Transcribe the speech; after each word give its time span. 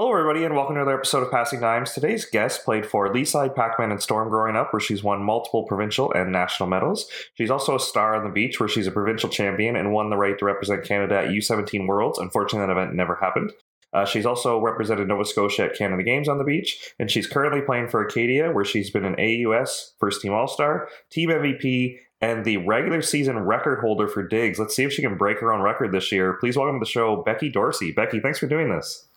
Hello, 0.00 0.12
everybody, 0.12 0.44
and 0.44 0.54
welcome 0.54 0.76
to 0.76 0.80
another 0.80 0.96
episode 0.96 1.24
of 1.24 1.30
Passing 1.32 1.58
Dimes. 1.58 1.90
Today's 1.90 2.24
guest 2.24 2.64
played 2.64 2.86
for 2.86 3.12
Leaside, 3.12 3.56
Pakmen, 3.56 3.90
and 3.90 4.00
Storm 4.00 4.28
growing 4.28 4.54
up, 4.54 4.72
where 4.72 4.78
she's 4.78 5.02
won 5.02 5.24
multiple 5.24 5.64
provincial 5.64 6.12
and 6.12 6.30
national 6.30 6.68
medals. 6.68 7.10
She's 7.34 7.50
also 7.50 7.74
a 7.74 7.80
star 7.80 8.14
on 8.14 8.22
the 8.22 8.30
beach, 8.30 8.60
where 8.60 8.68
she's 8.68 8.86
a 8.86 8.92
provincial 8.92 9.28
champion 9.28 9.74
and 9.74 9.92
won 9.92 10.08
the 10.08 10.16
right 10.16 10.38
to 10.38 10.44
represent 10.44 10.84
Canada 10.84 11.18
at 11.18 11.30
U17 11.30 11.88
Worlds. 11.88 12.20
Unfortunately, 12.20 12.64
that 12.64 12.70
event 12.70 12.94
never 12.94 13.16
happened. 13.16 13.50
Uh, 13.92 14.04
she's 14.04 14.24
also 14.24 14.60
represented 14.60 15.08
Nova 15.08 15.24
Scotia 15.24 15.64
at 15.64 15.76
Canada 15.76 16.04
Games 16.04 16.28
on 16.28 16.38
the 16.38 16.44
beach, 16.44 16.94
and 17.00 17.10
she's 17.10 17.26
currently 17.26 17.60
playing 17.60 17.88
for 17.88 18.00
Acadia, 18.00 18.52
where 18.52 18.64
she's 18.64 18.90
been 18.90 19.04
an 19.04 19.16
AUS 19.18 19.94
First 19.98 20.22
Team 20.22 20.32
All 20.32 20.46
Star, 20.46 20.88
Team 21.10 21.30
MVP, 21.30 21.96
and 22.20 22.44
the 22.44 22.58
regular 22.58 23.02
season 23.02 23.40
record 23.40 23.80
holder 23.80 24.06
for 24.06 24.22
digs. 24.22 24.60
Let's 24.60 24.76
see 24.76 24.84
if 24.84 24.92
she 24.92 25.02
can 25.02 25.16
break 25.16 25.40
her 25.40 25.52
own 25.52 25.60
record 25.60 25.90
this 25.90 26.12
year. 26.12 26.34
Please 26.34 26.56
welcome 26.56 26.78
to 26.78 26.84
the 26.84 26.88
show, 26.88 27.24
Becky 27.26 27.48
Dorsey. 27.48 27.90
Becky, 27.90 28.20
thanks 28.20 28.38
for 28.38 28.46
doing 28.46 28.70
this. 28.70 29.07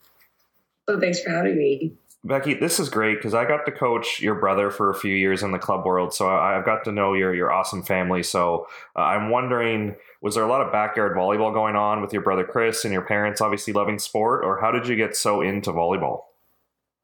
Oh, 0.88 1.00
thanks 1.00 1.22
for 1.22 1.30
having 1.30 1.58
me. 1.58 1.94
Becky, 2.24 2.54
this 2.54 2.80
is 2.80 2.90
great 2.90 3.16
because 3.16 3.34
I 3.34 3.46
got 3.46 3.66
to 3.66 3.72
coach 3.72 4.20
your 4.22 4.36
brother 4.36 4.70
for 4.70 4.92
a 4.92 4.94
few 4.94 5.16
years 5.16 5.42
in 5.42 5.52
the 5.52 5.58
club 5.58 5.86
world, 5.86 6.14
so 6.14 6.28
I- 6.28 6.56
I've 6.58 6.66
got 6.66 6.84
to 6.86 6.92
know 6.92 7.14
your 7.14 7.34
your 7.34 7.52
awesome 7.52 7.82
family. 7.82 8.22
So 8.22 8.68
uh, 8.96 9.00
I'm 9.02 9.32
wondering, 9.32 9.96
was 10.22 10.36
there 10.36 10.44
a 10.44 10.48
lot 10.48 10.62
of 10.62 10.72
backyard 10.72 11.18
volleyball 11.18 11.52
going 11.52 11.76
on 11.76 12.00
with 12.02 12.14
your 12.14 12.22
brother 12.22 12.44
Chris 12.44 12.86
and 12.86 12.94
your 12.94 13.02
parents 13.02 13.42
obviously 13.42 13.74
loving 13.74 13.98
sport, 13.98 14.46
or 14.46 14.60
how 14.62 14.70
did 14.72 14.88
you 14.88 14.96
get 14.96 15.16
so 15.16 15.42
into 15.42 15.72
volleyball? 15.72 16.26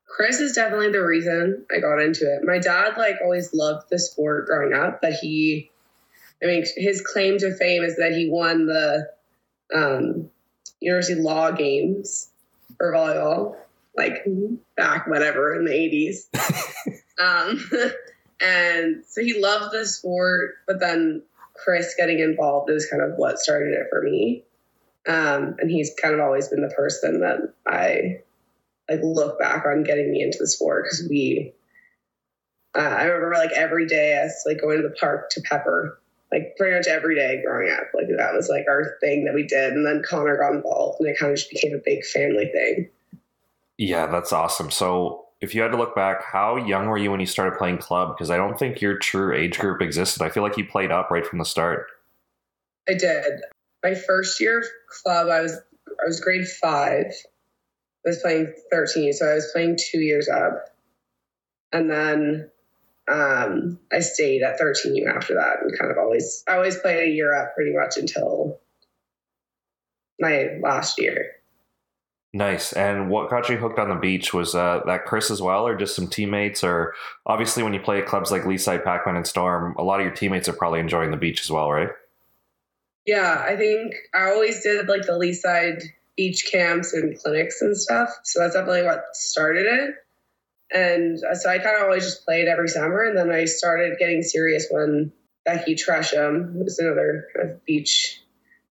Chris 0.08 0.40
is 0.40 0.54
definitely 0.54 0.92
the 0.92 1.04
reason 1.04 1.66
I 1.76 1.80
got 1.80 2.00
into 2.00 2.26
it. 2.26 2.44
My 2.44 2.60
dad 2.60 2.98
like 2.98 3.16
always 3.24 3.54
loved 3.54 3.90
the 3.90 3.98
sport 4.00 4.46
growing 4.46 4.74
up, 4.74 5.02
but 5.02 5.14
he 5.14 5.72
I 6.44 6.46
mean 6.46 6.64
his 6.76 7.02
claim 7.02 7.40
to 7.40 7.56
fame 7.56 7.84
is 7.84 7.96
that 7.96 8.12
he 8.14 8.30
won 8.30 8.68
the 8.68 9.10
um, 9.74 10.30
university 10.80 11.20
law 11.20 11.50
games 11.52 12.30
for 12.78 12.92
volleyball, 12.94 13.56
like 13.98 14.26
back 14.76 15.08
whatever 15.08 15.56
in 15.56 15.66
the 15.66 15.74
eighties. 15.74 16.30
um, 17.20 17.70
and 18.42 19.04
so 19.08 19.22
he 19.22 19.42
loved 19.42 19.74
the 19.74 19.86
sport, 19.86 20.56
but 20.68 20.80
then 20.80 21.24
Chris 21.56 21.96
getting 21.98 22.20
involved 22.20 22.70
is 22.70 22.88
kind 22.90 23.02
of 23.02 23.18
what 23.18 23.40
started 23.40 23.74
it 23.74 23.88
for 23.90 24.02
me. 24.02 24.44
Um, 25.08 25.56
and 25.60 25.72
he's 25.72 25.94
kind 26.02 26.14
of 26.14 26.20
always 26.20 26.50
been 26.50 26.62
the 26.62 26.74
person 26.76 27.22
that 27.22 27.54
I 27.66 28.20
like 28.90 29.00
look 29.04 29.40
back 29.40 29.66
on 29.66 29.84
getting 29.84 30.12
me 30.12 30.22
into 30.22 30.38
the 30.40 30.48
sport 30.48 30.86
because 30.86 31.08
we 31.10 31.54
uh, 32.76 32.82
I 32.82 33.04
remember 33.06 33.36
like 33.36 33.52
every 33.52 33.88
day 33.88 34.22
us 34.24 34.44
like 34.46 34.62
going 34.62 34.82
to 34.82 34.88
the 34.88 34.96
park 34.96 35.30
to 35.32 35.42
pepper 35.42 36.00
like 36.32 36.56
pretty 36.58 36.76
much 36.76 36.88
every 36.88 37.16
day 37.16 37.42
growing 37.44 37.72
up 37.72 37.88
like 37.94 38.08
that 38.18 38.34
was 38.34 38.50
like 38.50 38.66
our 38.68 38.98
thing 39.02 39.26
that 39.26 39.34
we 39.34 39.48
did 39.48 39.74
and 39.74 39.86
then 39.86 40.04
Connor 40.08 40.38
got 40.38 40.54
involved 40.54 41.00
and 41.00 41.10
it 41.10 41.18
kind 41.18 41.32
of 41.32 41.38
just 41.38 41.50
became 41.50 41.74
a 41.74 41.82
big 41.84 42.06
family 42.06 42.50
thing 42.54 42.90
Yeah, 43.78 44.08
that's 44.08 44.34
awesome. 44.34 44.72
So 44.72 45.26
if 45.40 45.54
you 45.54 45.62
had 45.62 45.72
to 45.72 45.78
look 45.78 45.96
back, 45.96 46.24
how 46.24 46.56
young 46.56 46.88
were 46.88 46.98
you 46.98 47.12
when 47.12 47.20
you 47.20 47.26
started 47.26 47.58
playing 47.58 47.78
club? 47.78 48.16
Because 48.16 48.32
I 48.32 48.38
don't 48.38 48.58
think 48.58 48.82
your 48.82 48.98
true 48.98 49.36
age 49.36 49.60
group 49.60 49.82
existed. 49.82 50.24
I 50.24 50.30
feel 50.30 50.44
like 50.44 50.58
you 50.58 50.66
played 50.66 50.92
up 50.92 51.12
right 51.12 51.26
from 51.26 51.40
the 51.40 51.46
start. 51.46 51.88
I 52.90 52.94
did 52.94 53.42
my 53.84 53.96
first 53.96 54.40
year 54.40 54.60
of 54.60 54.66
club 55.04 55.30
I 55.30 55.42
was 55.42 55.54
I 55.54 56.06
was 56.06 56.20
grade 56.20 56.48
five 56.48 57.06
I 57.06 58.10
was 58.10 58.20
playing 58.20 58.54
13 58.72 59.14
so 59.14 59.30
I 59.30 59.36
was 59.36 59.50
playing 59.54 59.78
two 59.78 60.00
years 60.00 60.30
up 60.30 60.76
and 61.72 61.90
then 61.90 62.50
um, 63.10 63.80
I 63.92 64.00
stayed 64.00 64.42
at 64.42 64.60
13 64.60 65.08
after 65.08 65.36
that 65.36 65.62
and 65.62 65.78
kind 65.78 65.92
of 65.92 65.98
always 65.98 66.44
I 66.48 66.56
always 66.56 66.78
played 66.78 67.08
a 67.08 67.12
year 67.12 67.34
up 67.34 67.56
pretty 67.56 67.74
much 67.74 67.98
until 67.98 68.60
my 70.20 70.58
last 70.62 71.00
year. 71.00 71.34
Nice. 72.38 72.72
And 72.72 73.10
what 73.10 73.32
got 73.32 73.50
you 73.50 73.58
hooked 73.58 73.80
on 73.80 73.90
the 73.90 73.96
beach 73.96 74.32
was 74.32 74.54
uh, 74.54 74.82
that 74.86 75.06
Chris 75.06 75.32
as 75.32 75.42
well, 75.42 75.68
or 75.68 75.76
just 75.76 75.96
some 75.96 76.08
teammates? 76.08 76.64
Or 76.64 76.94
obviously, 77.26 77.64
when 77.64 77.74
you 77.74 77.80
play 77.80 77.98
at 77.98 78.06
clubs 78.06 78.30
like 78.30 78.44
Leaside, 78.44 78.84
Pakmen, 78.84 79.16
and 79.16 79.26
Storm, 79.26 79.74
a 79.80 79.84
lot 79.84 80.00
of 80.00 80.06
your 80.06 80.14
teammates 80.14 80.48
are 80.48 80.54
probably 80.54 80.80
enjoying 80.80 81.10
the 81.10 81.18
beach 81.18 81.42
as 81.42 81.50
well, 81.50 81.72
right? 81.72 81.90
Yeah, 83.08 83.44
I 83.44 83.56
think 83.56 83.96
I 84.14 84.30
always 84.30 84.62
did 84.62 84.88
like 84.88 85.02
the 85.02 85.14
Leaside 85.14 85.82
beach 86.16 86.48
camps 86.52 86.94
and 86.94 87.18
clinics 87.18 87.64
and 87.64 87.76
stuff. 87.76 88.10
So 88.24 88.42
that's 88.42 88.54
definitely 88.54 88.84
what 88.84 89.06
started 89.14 89.66
it. 89.66 89.96
And 90.72 91.18
so 91.18 91.50
I 91.50 91.58
kind 91.58 91.78
of 91.78 91.86
always 91.86 92.04
just 92.04 92.24
played 92.24 92.48
every 92.48 92.68
summer. 92.68 93.02
And 93.02 93.18
then 93.18 93.32
I 93.32 93.46
started 93.46 93.98
getting 93.98 94.22
serious 94.22 94.68
when 94.70 95.12
Becky 95.44 95.74
Tresham, 95.74 96.54
who's 96.54 96.78
another 96.78 97.30
kind 97.36 97.50
of 97.50 97.66
beach, 97.66 98.22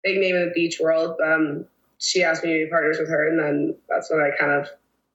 big 0.03 0.19
name 0.21 0.37
in 0.37 0.49
the 0.49 0.53
beach 0.53 0.78
world, 0.78 1.16
um, 1.25 1.65
she 2.04 2.22
asked 2.22 2.44
me 2.44 2.53
to 2.53 2.65
be 2.65 2.70
partners 2.70 2.98
with 2.98 3.09
her. 3.09 3.28
And 3.28 3.38
then 3.38 3.76
that's 3.88 4.10
when 4.10 4.20
I 4.20 4.37
kind 4.38 4.53
of 4.53 4.69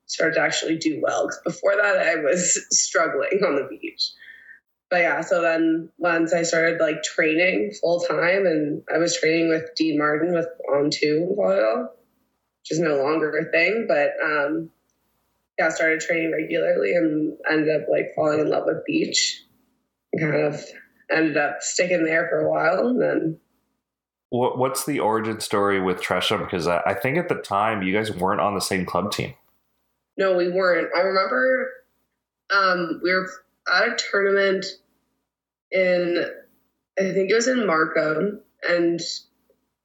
started 0.07 0.35
to 0.35 0.41
actually 0.41 0.77
do 0.77 0.99
well. 1.01 1.27
Because 1.27 1.41
before 1.45 1.75
that, 1.75 1.97
I 1.97 2.15
was 2.15 2.59
struggling 2.71 3.43
on 3.45 3.55
the 3.55 3.67
beach. 3.69 4.11
But 4.89 5.01
yeah, 5.01 5.21
so 5.21 5.41
then 5.41 5.89
once 5.99 6.33
I 6.33 6.41
started 6.41 6.79
like 6.79 7.03
training 7.03 7.73
full 7.79 7.99
time 7.99 8.47
and 8.47 8.81
I 8.93 8.97
was 8.97 9.15
training 9.15 9.49
with 9.49 9.75
Dean 9.75 9.99
Martin 9.99 10.33
with 10.33 10.47
On 10.73 10.89
2 10.89 11.35
volleyball, 11.37 11.89
which 12.61 12.71
is 12.71 12.79
no 12.79 12.97
longer 12.97 13.37
a 13.37 13.51
thing, 13.51 13.85
but 13.87 14.13
um, 14.23 14.71
yeah, 15.59 15.67
I 15.67 15.69
started 15.69 15.99
training 15.99 16.31
regularly 16.31 16.95
and 16.95 17.37
ended 17.47 17.83
up 17.83 17.87
like 17.87 18.13
falling 18.15 18.39
in 18.39 18.49
love 18.49 18.63
with 18.65 18.83
beach. 18.87 19.43
And 20.11 20.31
kind 20.31 20.43
of 20.43 20.65
ended 21.11 21.37
up 21.37 21.57
sticking 21.61 22.03
there 22.03 22.27
for 22.27 22.39
a 22.39 22.49
while, 22.49 22.87
and 22.87 22.99
then 22.99 23.39
what's 24.29 24.85
the 24.85 24.99
origin 24.99 25.39
story 25.39 25.81
with 25.81 26.01
Tresham? 26.01 26.39
Because 26.39 26.67
I, 26.67 26.93
think 26.93 27.17
at 27.17 27.29
the 27.29 27.35
time 27.35 27.81
you 27.81 27.93
guys 27.93 28.11
weren't 28.11 28.41
on 28.41 28.53
the 28.53 28.61
same 28.61 28.85
club 28.85 29.11
team. 29.11 29.33
no, 30.17 30.35
we 30.35 30.49
weren't. 30.49 30.89
I 30.95 31.01
remember 31.01 31.71
um, 32.51 32.99
we 33.03 33.11
were 33.11 33.29
at 33.71 33.89
a 33.89 33.97
tournament 34.11 34.65
in 35.71 36.25
I 36.99 37.13
think 37.13 37.31
it 37.31 37.35
was 37.35 37.47
in 37.47 37.65
Markham, 37.65 38.41
and 38.67 38.99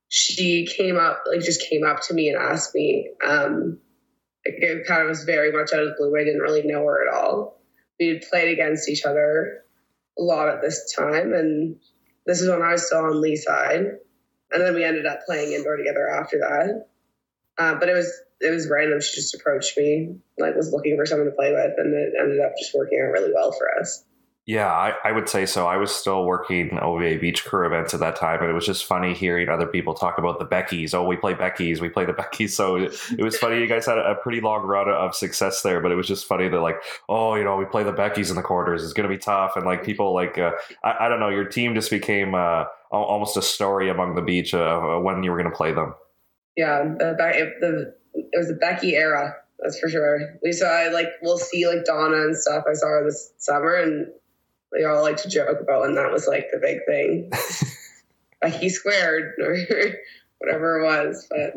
she 0.08 0.66
came 0.66 0.98
up 0.98 1.24
like 1.30 1.40
just 1.40 1.68
came 1.68 1.84
up 1.84 2.02
to 2.02 2.14
me 2.14 2.28
and 2.28 2.38
asked 2.38 2.74
me. 2.74 3.10
Um, 3.24 3.78
it 4.44 4.86
kind 4.86 5.02
of 5.02 5.08
was 5.08 5.24
very 5.24 5.52
much 5.52 5.72
out 5.72 5.82
of 5.82 5.88
the 5.88 5.94
blue. 5.96 6.14
I 6.18 6.24
didn't 6.24 6.42
really 6.42 6.64
know 6.64 6.84
her 6.84 7.08
at 7.08 7.14
all. 7.14 7.60
We 7.98 8.08
had 8.08 8.22
played 8.28 8.52
against 8.52 8.88
each 8.90 9.04
other 9.04 9.62
a 10.18 10.22
lot 10.22 10.48
at 10.48 10.60
this 10.60 10.92
time, 10.94 11.32
and 11.32 11.76
this 12.26 12.40
is 12.40 12.48
when 12.48 12.62
I 12.62 12.72
was 12.72 12.86
still 12.86 13.04
on 13.04 13.12
Leaside, 13.14 13.96
and 14.50 14.62
then 14.62 14.74
we 14.74 14.84
ended 14.84 15.06
up 15.06 15.24
playing 15.26 15.52
indoor 15.52 15.76
together 15.76 16.08
after 16.08 16.38
that. 16.38 16.86
Uh, 17.56 17.74
but 17.78 17.88
it 17.88 17.94
was 17.94 18.12
it 18.40 18.50
was 18.50 18.68
random. 18.68 19.00
She 19.00 19.16
just 19.16 19.34
approached 19.34 19.76
me, 19.76 20.16
like 20.38 20.56
was 20.56 20.72
looking 20.72 20.96
for 20.96 21.06
someone 21.06 21.26
to 21.26 21.34
play 21.34 21.52
with, 21.52 21.72
and 21.78 21.94
it 21.94 22.14
ended 22.18 22.40
up 22.40 22.52
just 22.58 22.74
working 22.74 23.00
out 23.00 23.12
really 23.12 23.32
well 23.32 23.52
for 23.52 23.78
us. 23.78 24.04
Yeah, 24.46 24.70
I, 24.70 24.92
I 25.02 25.12
would 25.12 25.26
say 25.26 25.46
so. 25.46 25.66
I 25.66 25.78
was 25.78 25.90
still 25.90 26.26
working 26.26 26.78
OVA 26.78 27.18
Beach 27.18 27.46
Crew 27.46 27.64
events 27.64 27.94
at 27.94 28.00
that 28.00 28.14
time, 28.16 28.42
and 28.42 28.50
it 28.50 28.52
was 28.52 28.66
just 28.66 28.84
funny 28.84 29.14
hearing 29.14 29.48
other 29.48 29.66
people 29.66 29.94
talk 29.94 30.18
about 30.18 30.38
the 30.38 30.44
Beckies. 30.44 30.92
Oh, 30.92 31.06
we 31.06 31.16
play 31.16 31.32
Beckies, 31.32 31.80
we 31.80 31.88
play 31.88 32.04
the 32.04 32.12
Beckies. 32.12 32.50
So 32.50 32.76
it, 32.76 33.22
was 33.22 33.38
funny. 33.38 33.58
You 33.58 33.66
guys 33.66 33.86
had 33.86 33.96
a, 33.96 34.14
pretty 34.16 34.42
long 34.42 34.66
run 34.66 34.90
of 34.90 35.14
success 35.14 35.62
there, 35.62 35.80
but 35.80 35.92
it 35.92 35.94
was 35.94 36.06
just 36.06 36.26
funny 36.26 36.48
that 36.48 36.60
like, 36.60 36.76
oh, 37.08 37.36
you 37.36 37.44
know, 37.44 37.56
we 37.56 37.64
play 37.64 37.84
the 37.84 37.92
Beckies 37.92 38.28
in 38.28 38.36
the 38.36 38.42
quarters. 38.42 38.84
It's 38.84 38.92
going 38.92 39.08
to 39.08 39.14
be 39.14 39.18
tough, 39.18 39.56
and 39.56 39.64
like 39.64 39.82
people 39.82 40.12
like, 40.12 40.36
uh, 40.36 40.50
I, 40.84 41.06
I 41.06 41.08
don't 41.08 41.20
know, 41.20 41.30
your 41.30 41.46
team 41.46 41.74
just 41.74 41.90
became 41.90 42.34
uh, 42.34 42.64
almost 42.90 43.38
a 43.38 43.42
story 43.42 43.88
among 43.88 44.14
the 44.14 44.22
beach 44.22 44.52
uh, 44.52 44.98
when 44.98 45.22
you 45.22 45.30
were 45.30 45.38
going 45.38 45.50
to 45.50 45.56
play 45.56 45.72
them. 45.72 45.94
Yeah, 46.54 46.84
the, 46.98 47.16
the 47.16 47.94
it 48.14 48.38
was 48.38 48.48
the 48.48 48.54
Becky 48.54 48.94
era. 48.94 49.36
That's 49.60 49.78
for 49.78 49.88
sure. 49.88 50.38
We 50.42 50.52
saw 50.52 50.90
like 50.92 51.08
we'll 51.22 51.38
see 51.38 51.66
like 51.66 51.86
Donna 51.86 52.16
and 52.16 52.36
stuff. 52.36 52.64
I 52.68 52.74
saw 52.74 52.88
her 52.88 53.04
this 53.06 53.32
summer, 53.38 53.74
and 53.76 54.08
we 54.74 54.84
all 54.84 55.02
like 55.02 55.16
to 55.18 55.28
joke 55.28 55.60
about 55.60 55.82
when 55.82 55.94
that 55.94 56.10
was 56.10 56.26
like 56.26 56.48
the 56.52 56.58
big 56.58 56.80
thing. 56.86 57.30
like 58.42 58.60
B 58.60 58.68
squared 58.68 59.34
or 59.40 59.56
whatever 60.38 60.80
it 60.80 60.84
was, 60.84 61.26
but 61.30 61.54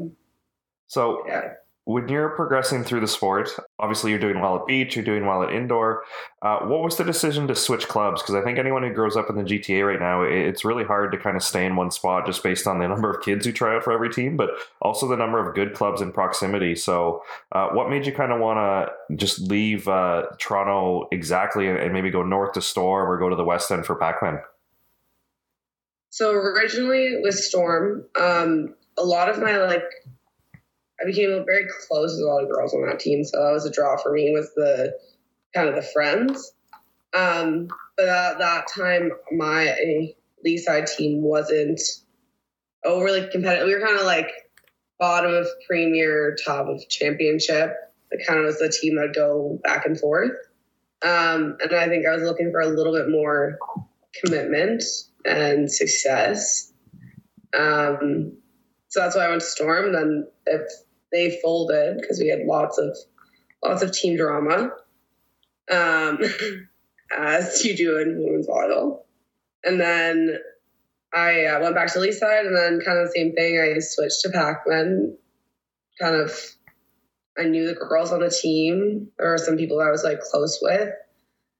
So 0.87 1.23
yeah. 1.27 1.53
When 1.87 2.09
you're 2.09 2.27
progressing 2.35 2.83
through 2.83 2.99
the 2.99 3.07
sport, 3.07 3.49
obviously 3.79 4.11
you're 4.11 4.19
doing 4.19 4.41
well 4.41 4.57
at 4.57 4.67
beach, 4.67 4.97
you're 4.97 5.05
doing 5.05 5.25
well 5.25 5.41
at 5.41 5.53
indoor. 5.53 6.03
Uh, 6.41 6.59
what 6.65 6.81
was 6.81 6.97
the 6.97 7.05
decision 7.05 7.47
to 7.47 7.55
switch 7.55 7.87
clubs? 7.87 8.21
Because 8.21 8.35
I 8.35 8.41
think 8.41 8.59
anyone 8.59 8.83
who 8.83 8.93
grows 8.93 9.15
up 9.15 9.29
in 9.29 9.37
the 9.37 9.43
GTA 9.43 9.87
right 9.87 9.99
now, 9.99 10.21
it's 10.21 10.65
really 10.65 10.83
hard 10.83 11.13
to 11.13 11.17
kind 11.17 11.37
of 11.37 11.43
stay 11.43 11.65
in 11.65 11.77
one 11.77 11.89
spot 11.89 12.25
just 12.25 12.43
based 12.43 12.67
on 12.67 12.79
the 12.79 12.87
number 12.89 13.09
of 13.09 13.23
kids 13.23 13.45
who 13.45 13.53
try 13.53 13.73
out 13.73 13.85
for 13.85 13.93
every 13.93 14.09
team, 14.09 14.35
but 14.35 14.49
also 14.81 15.07
the 15.07 15.15
number 15.15 15.39
of 15.39 15.55
good 15.55 15.73
clubs 15.73 16.01
in 16.01 16.11
proximity. 16.11 16.75
So, 16.75 17.23
uh, 17.53 17.69
what 17.69 17.89
made 17.89 18.05
you 18.05 18.11
kind 18.11 18.33
of 18.33 18.41
want 18.41 18.57
to 18.57 19.15
just 19.15 19.39
leave 19.39 19.87
uh, 19.87 20.23
Toronto 20.39 21.07
exactly 21.13 21.69
and, 21.69 21.93
maybe 21.93 22.11
go 22.11 22.21
north 22.21 22.51
to 22.55 22.61
Storm 22.61 23.09
or 23.09 23.17
go 23.17 23.29
to 23.29 23.37
the 23.37 23.45
West 23.45 23.71
End 23.71 23.85
for 23.85 23.95
Pakmen? 23.95 24.41
So 26.09 26.31
originally 26.31 27.21
with 27.21 27.35
Storm, 27.35 28.03
um, 28.19 28.75
a 28.97 29.05
lot 29.05 29.29
of 29.29 29.39
my 29.39 29.55
like, 29.55 29.85
I 31.01 31.05
became 31.05 31.43
very 31.45 31.67
close 31.87 32.13
with 32.13 32.23
a 32.23 32.25
lot 32.25 32.43
of 32.43 32.49
girls 32.49 32.73
on 32.73 32.87
that 32.87 32.99
team, 32.99 33.23
so 33.23 33.37
that 33.37 33.51
was 33.51 33.65
a 33.65 33.71
draw 33.71 33.97
for 33.97 34.11
me. 34.11 34.31
Was 34.33 34.51
the 34.55 34.97
kind 35.53 35.69
of 35.69 35.75
the 35.75 35.81
friends, 35.81 36.53
um, 37.15 37.67
but 37.95 38.07
at 38.07 38.39
that 38.39 38.65
time 38.75 39.11
my 39.31 40.13
Leaside 40.45 40.93
team 40.95 41.21
wasn't 41.21 41.81
overly 42.83 43.27
competitive. 43.29 43.67
We 43.67 43.75
were 43.75 43.85
kind 43.85 43.99
of 43.99 44.05
like 44.05 44.29
bottom 44.99 45.33
of 45.33 45.47
Premier, 45.67 46.35
top 46.45 46.67
of 46.67 46.87
Championship. 46.89 47.73
it 48.11 48.25
kind 48.25 48.39
of 48.39 48.45
was 48.45 48.59
the 48.59 48.69
team 48.69 48.95
that 48.95 49.13
go 49.13 49.59
back 49.63 49.85
and 49.85 49.99
forth. 49.99 50.31
Um, 51.03 51.57
and 51.61 51.73
I 51.75 51.87
think 51.87 52.07
I 52.07 52.15
was 52.15 52.23
looking 52.23 52.51
for 52.51 52.61
a 52.61 52.67
little 52.67 52.93
bit 52.93 53.09
more 53.09 53.59
commitment 54.23 54.83
and 55.25 55.71
success. 55.71 56.71
Um, 57.57 58.37
so 58.87 59.01
that's 59.01 59.15
why 59.15 59.25
I 59.25 59.29
went 59.29 59.41
to 59.41 59.47
Storm. 59.47 59.93
Then 59.93 60.27
if 60.45 60.61
they 61.11 61.39
folded 61.41 61.97
because 61.99 62.19
we 62.19 62.29
had 62.29 62.45
lots 62.45 62.77
of 62.77 62.97
lots 63.63 63.83
of 63.83 63.91
team 63.91 64.17
drama, 64.17 64.71
um, 65.71 66.19
as 67.17 67.63
you 67.63 67.75
do 67.75 67.97
in 67.99 68.23
women's 68.23 68.47
volleyball. 68.47 69.03
And 69.63 69.79
then 69.79 70.37
I 71.13 71.45
uh, 71.45 71.61
went 71.61 71.75
back 71.75 71.91
to 71.93 71.99
Leaside, 71.99 72.45
and 72.45 72.55
then 72.55 72.81
kind 72.85 72.99
of 72.99 73.07
the 73.07 73.13
same 73.15 73.33
thing. 73.33 73.59
I 73.59 73.79
switched 73.79 74.21
to 74.21 74.29
Pakmen. 74.29 75.15
Kind 75.99 76.15
of, 76.15 76.31
I 77.37 77.43
knew 77.43 77.67
the 77.67 77.73
girls 77.73 78.11
on 78.11 78.19
the 78.19 78.29
team. 78.29 79.09
There 79.17 79.31
were 79.31 79.37
some 79.37 79.57
people 79.57 79.77
that 79.77 79.87
I 79.87 79.91
was 79.91 80.03
like 80.03 80.19
close 80.19 80.59
with, 80.61 80.89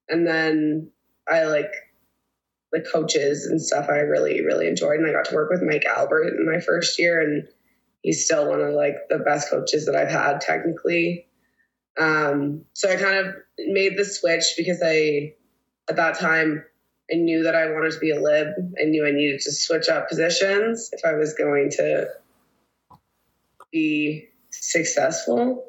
and 0.09 0.27
then 0.27 0.91
I 1.27 1.45
like 1.45 1.71
the 2.71 2.81
coaches 2.81 3.45
and 3.45 3.61
stuff. 3.61 3.87
I 3.89 3.99
really 3.99 4.43
really 4.43 4.67
enjoyed, 4.67 4.99
and 4.99 5.07
I 5.07 5.13
got 5.13 5.25
to 5.25 5.35
work 5.35 5.49
with 5.49 5.63
Mike 5.63 5.85
Albert 5.85 6.35
in 6.37 6.45
my 6.45 6.59
first 6.59 6.99
year, 6.99 7.21
and 7.21 7.47
he's 8.01 8.25
still 8.25 8.49
one 8.49 8.61
of 8.61 8.73
like 8.73 8.95
the 9.09 9.19
best 9.19 9.49
coaches 9.49 9.85
that 9.85 9.95
I've 9.95 10.11
had 10.11 10.41
technically. 10.41 11.27
Um, 11.99 12.65
so 12.73 12.89
I 12.89 12.95
kind 12.95 13.17
of 13.17 13.35
made 13.57 13.97
the 13.97 14.05
switch 14.05 14.53
because 14.55 14.81
I, 14.83 15.33
at 15.89 15.95
that 15.95 16.19
time, 16.19 16.63
I 17.11 17.15
knew 17.15 17.43
that 17.43 17.55
I 17.55 17.71
wanted 17.71 17.93
to 17.93 17.99
be 17.99 18.11
a 18.11 18.19
lib. 18.19 18.47
I 18.79 18.85
knew 18.85 19.05
I 19.05 19.11
needed 19.11 19.39
to 19.41 19.51
switch 19.51 19.87
up 19.89 20.09
positions 20.09 20.89
if 20.91 21.01
I 21.05 21.13
was 21.13 21.33
going 21.33 21.71
to 21.77 22.07
be 23.71 24.29
successful. 24.51 25.65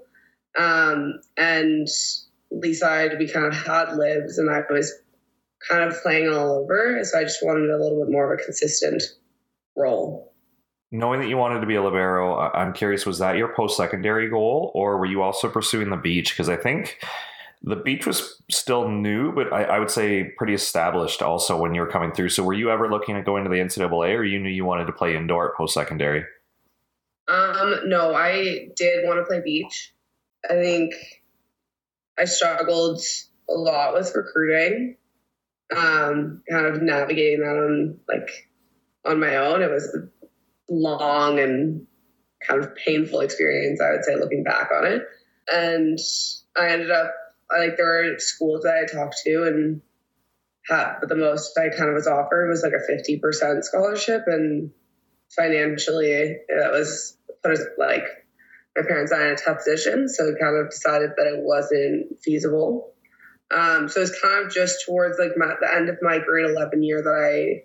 Um, 0.58 1.20
and 1.36 1.86
Lisa, 2.50 3.10
we 3.18 3.28
kind 3.28 3.46
of 3.46 3.54
had 3.54 3.96
libs, 3.96 4.38
and 4.38 4.50
I 4.50 4.62
was 4.70 4.92
kind 5.66 5.84
of 5.84 6.00
playing 6.02 6.28
all 6.28 6.62
over. 6.62 7.02
So 7.04 7.18
I 7.18 7.22
just 7.22 7.44
wanted 7.44 7.70
a 7.70 7.80
little 7.80 8.04
bit 8.04 8.12
more 8.12 8.32
of 8.32 8.38
a 8.38 8.42
consistent 8.42 9.02
role. 9.76 10.27
Knowing 10.90 11.20
that 11.20 11.28
you 11.28 11.36
wanted 11.36 11.60
to 11.60 11.66
be 11.66 11.74
a 11.74 11.82
libero, 11.82 12.38
I'm 12.38 12.72
curious, 12.72 13.04
was 13.04 13.18
that 13.18 13.36
your 13.36 13.54
post 13.54 13.76
secondary 13.76 14.30
goal, 14.30 14.72
or 14.74 14.98
were 14.98 15.06
you 15.06 15.22
also 15.22 15.48
pursuing 15.50 15.90
the 15.90 15.96
beach? 15.96 16.32
Because 16.32 16.48
I 16.48 16.56
think 16.56 16.98
the 17.62 17.76
beach 17.76 18.06
was 18.06 18.40
still 18.50 18.88
new, 18.88 19.32
but 19.32 19.52
I, 19.52 19.64
I, 19.64 19.78
would 19.78 19.90
say 19.90 20.24
pretty 20.38 20.54
established 20.54 21.22
also 21.22 21.60
when 21.60 21.74
you 21.74 21.80
were 21.80 21.88
coming 21.88 22.12
through. 22.12 22.30
So 22.30 22.42
were 22.42 22.54
you 22.54 22.70
ever 22.70 22.88
looking 22.88 23.16
at 23.16 23.24
going 23.24 23.44
to 23.44 23.50
the 23.50 23.56
NCAA 23.56 24.16
or 24.16 24.24
you 24.24 24.38
knew 24.38 24.48
you 24.48 24.64
wanted 24.64 24.86
to 24.86 24.92
play 24.92 25.16
indoor 25.16 25.50
at 25.50 25.56
post 25.56 25.74
secondary? 25.74 26.24
Um, 27.26 27.80
no, 27.86 28.14
I 28.14 28.68
did 28.76 29.06
want 29.06 29.20
to 29.20 29.24
play 29.24 29.42
beach. 29.44 29.92
I 30.48 30.54
think 30.54 30.94
I 32.18 32.24
struggled 32.24 33.02
a 33.50 33.54
lot 33.54 33.94
with 33.94 34.14
recruiting, 34.14 34.96
um, 35.76 36.42
kind 36.48 36.66
of 36.66 36.80
navigating 36.80 37.40
that 37.40 37.56
on 37.56 37.98
like 38.08 38.48
on 39.04 39.20
my 39.20 39.36
own. 39.36 39.62
It 39.62 39.70
was 39.70 39.94
long 40.68 41.38
and 41.38 41.86
kind 42.46 42.62
of 42.62 42.74
painful 42.76 43.20
experience, 43.20 43.80
I 43.80 43.92
would 43.92 44.04
say, 44.04 44.16
looking 44.16 44.44
back 44.44 44.70
on 44.72 44.86
it. 44.86 45.02
And 45.50 45.98
I 46.56 46.68
ended 46.68 46.90
up 46.90 47.12
like 47.50 47.76
there 47.76 47.86
were 47.86 48.18
schools 48.18 48.62
that 48.62 48.76
I 48.76 48.92
talked 48.92 49.16
to 49.24 49.44
and 49.44 49.80
had, 50.68 50.96
but 51.00 51.08
the 51.08 51.16
most 51.16 51.56
I 51.58 51.70
kind 51.70 51.88
of 51.88 51.94
was 51.94 52.06
offered 52.06 52.48
was 52.48 52.62
like 52.62 52.72
a 52.72 52.92
50% 52.92 53.64
scholarship. 53.64 54.24
And 54.26 54.70
financially, 55.34 56.36
that 56.48 56.72
was 56.72 57.16
put 57.42 57.58
like 57.78 58.04
my 58.76 58.82
parents 58.86 59.12
are 59.12 59.26
in 59.26 59.34
a 59.34 59.36
tough 59.36 59.58
position. 59.58 60.08
So 60.08 60.34
kind 60.40 60.56
of 60.56 60.70
decided 60.70 61.10
that 61.16 61.26
it 61.26 61.42
wasn't 61.42 62.22
feasible. 62.22 62.92
Um, 63.50 63.88
so 63.88 64.02
it's 64.02 64.20
kind 64.20 64.44
of 64.44 64.52
just 64.52 64.84
towards 64.84 65.18
like 65.18 65.32
my, 65.36 65.54
the 65.60 65.74
end 65.74 65.88
of 65.88 65.96
my 66.02 66.18
grade 66.18 66.50
11 66.50 66.82
year 66.82 67.02
that 67.02 67.08
I 67.08 67.64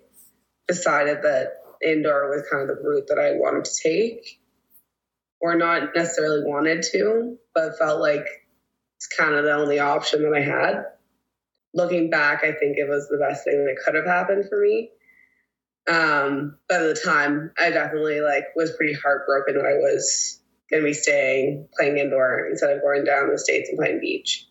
decided 0.66 1.22
that 1.22 1.63
indoor 1.82 2.30
was 2.30 2.46
kind 2.50 2.68
of 2.68 2.76
the 2.76 2.82
route 2.82 3.06
that 3.08 3.18
I 3.18 3.32
wanted 3.32 3.64
to 3.64 3.74
take 3.82 4.40
or 5.40 5.56
not 5.56 5.94
necessarily 5.94 6.42
wanted 6.44 6.82
to, 6.92 7.36
but 7.54 7.78
felt 7.78 8.00
like 8.00 8.26
it's 8.96 9.06
kind 9.06 9.34
of 9.34 9.44
the 9.44 9.52
only 9.52 9.78
option 9.78 10.22
that 10.22 10.34
I 10.34 10.40
had. 10.40 10.84
Looking 11.74 12.08
back, 12.08 12.44
I 12.44 12.52
think 12.52 12.78
it 12.78 12.88
was 12.88 13.08
the 13.08 13.18
best 13.18 13.44
thing 13.44 13.64
that 13.66 13.76
could 13.84 13.94
have 13.94 14.06
happened 14.06 14.46
for 14.48 14.60
me. 14.60 14.90
Um, 15.86 16.56
but 16.68 16.80
at 16.80 16.94
the 16.94 17.00
time, 17.04 17.52
I 17.58 17.70
definitely 17.70 18.20
like 18.20 18.56
was 18.56 18.74
pretty 18.76 18.94
heartbroken 18.94 19.56
that 19.56 19.66
I 19.66 19.74
was 19.74 20.40
going 20.70 20.82
to 20.82 20.88
be 20.88 20.94
staying 20.94 21.68
playing 21.76 21.98
indoor 21.98 22.46
instead 22.48 22.70
of 22.70 22.82
going 22.82 23.04
down 23.04 23.30
the 23.30 23.38
states 23.38 23.68
and 23.68 23.78
playing 23.78 24.00
beach. 24.00 24.46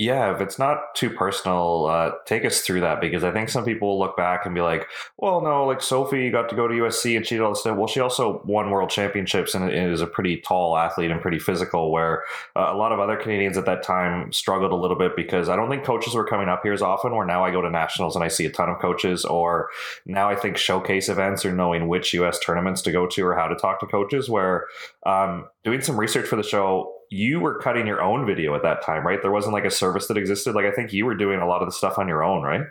Yeah, 0.00 0.34
if 0.34 0.40
it's 0.40 0.58
not 0.58 0.94
too 0.94 1.10
personal, 1.10 1.84
uh, 1.84 2.12
take 2.24 2.46
us 2.46 2.62
through 2.62 2.80
that 2.80 3.02
because 3.02 3.22
I 3.22 3.32
think 3.32 3.50
some 3.50 3.66
people 3.66 3.86
will 3.86 3.98
look 3.98 4.16
back 4.16 4.46
and 4.46 4.54
be 4.54 4.62
like, 4.62 4.86
"Well, 5.18 5.42
no, 5.42 5.66
like 5.66 5.82
Sophie 5.82 6.30
got 6.30 6.48
to 6.48 6.56
go 6.56 6.66
to 6.66 6.74
USC 6.74 7.18
and 7.18 7.26
she 7.26 7.34
did 7.34 7.42
all 7.42 7.50
this 7.50 7.60
stuff." 7.60 7.76
Well, 7.76 7.86
she 7.86 8.00
also 8.00 8.40
won 8.46 8.70
world 8.70 8.88
championships 8.88 9.54
and 9.54 9.70
is 9.70 10.00
a 10.00 10.06
pretty 10.06 10.38
tall 10.38 10.74
athlete 10.78 11.10
and 11.10 11.20
pretty 11.20 11.38
physical. 11.38 11.92
Where 11.92 12.24
uh, 12.56 12.70
a 12.70 12.76
lot 12.76 12.92
of 12.92 12.98
other 12.98 13.14
Canadians 13.14 13.58
at 13.58 13.66
that 13.66 13.82
time 13.82 14.32
struggled 14.32 14.72
a 14.72 14.74
little 14.74 14.96
bit 14.96 15.16
because 15.16 15.50
I 15.50 15.56
don't 15.56 15.68
think 15.68 15.84
coaches 15.84 16.14
were 16.14 16.26
coming 16.26 16.48
up 16.48 16.62
here 16.62 16.72
as 16.72 16.80
often. 16.80 17.14
Where 17.14 17.26
now 17.26 17.44
I 17.44 17.50
go 17.50 17.60
to 17.60 17.68
nationals 17.68 18.16
and 18.16 18.24
I 18.24 18.28
see 18.28 18.46
a 18.46 18.50
ton 18.50 18.70
of 18.70 18.78
coaches, 18.78 19.26
or 19.26 19.68
now 20.06 20.30
I 20.30 20.34
think 20.34 20.56
showcase 20.56 21.10
events 21.10 21.44
or 21.44 21.52
knowing 21.52 21.88
which 21.88 22.14
US 22.14 22.38
tournaments 22.38 22.80
to 22.82 22.90
go 22.90 23.06
to 23.06 23.26
or 23.26 23.34
how 23.34 23.48
to 23.48 23.54
talk 23.54 23.80
to 23.80 23.86
coaches. 23.86 24.30
Where 24.30 24.64
um, 25.04 25.48
doing 25.62 25.82
some 25.82 26.00
research 26.00 26.26
for 26.26 26.36
the 26.36 26.42
show 26.42 26.99
you 27.10 27.40
were 27.40 27.58
cutting 27.58 27.86
your 27.88 28.00
own 28.00 28.24
video 28.24 28.54
at 28.54 28.62
that 28.62 28.82
time, 28.82 29.04
right? 29.04 29.20
There 29.20 29.32
wasn't 29.32 29.52
like 29.52 29.64
a 29.64 29.70
service 29.70 30.06
that 30.06 30.16
existed. 30.16 30.54
Like 30.54 30.64
I 30.64 30.70
think 30.70 30.92
you 30.92 31.04
were 31.04 31.16
doing 31.16 31.40
a 31.40 31.46
lot 31.46 31.60
of 31.60 31.66
the 31.66 31.72
stuff 31.72 31.98
on 31.98 32.06
your 32.06 32.22
own, 32.22 32.42
right? 32.42 32.62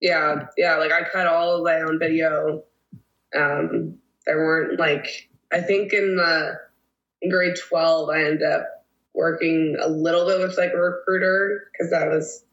Yeah, 0.00 0.46
yeah. 0.58 0.76
Like 0.76 0.92
I 0.92 1.02
cut 1.08 1.28
all 1.28 1.56
of 1.56 1.64
my 1.64 1.80
own 1.80 1.98
video. 1.98 2.64
Um, 3.34 3.98
there 4.26 4.38
weren't 4.38 4.80
like 4.80 5.28
I 5.52 5.60
think 5.60 5.92
in 5.92 6.16
the 6.16 6.58
in 7.22 7.30
grade 7.30 7.54
twelve 7.56 8.08
I 8.08 8.24
ended 8.24 8.42
up 8.42 8.66
working 9.14 9.76
a 9.80 9.88
little 9.88 10.26
bit 10.26 10.40
with 10.40 10.58
like 10.58 10.72
a 10.72 10.76
recruiter 10.76 11.68
because 11.72 11.90
that 11.92 12.08
was 12.08 12.44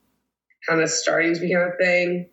kind 0.68 0.81
of 0.81 0.89
starting 0.89 1.33
to 1.33 1.39
become 1.39 1.71
a 1.73 1.77
thing. 1.77 2.30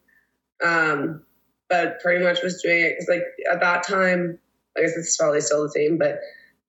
Um, 0.63 1.23
but 1.71 2.01
pretty 2.01 2.23
much 2.23 2.43
was 2.43 2.63
doing 2.63 2.81
it 2.85 2.95
because 2.99 3.09
like 3.09 3.25
at 3.51 3.61
that 3.61 3.87
time, 3.87 4.39
I 4.77 4.83
guess 4.83 4.97
it's 4.97 5.17
probably 5.17 5.41
still 5.41 5.63
the 5.63 5.71
same, 5.71 5.97
but 5.97 6.19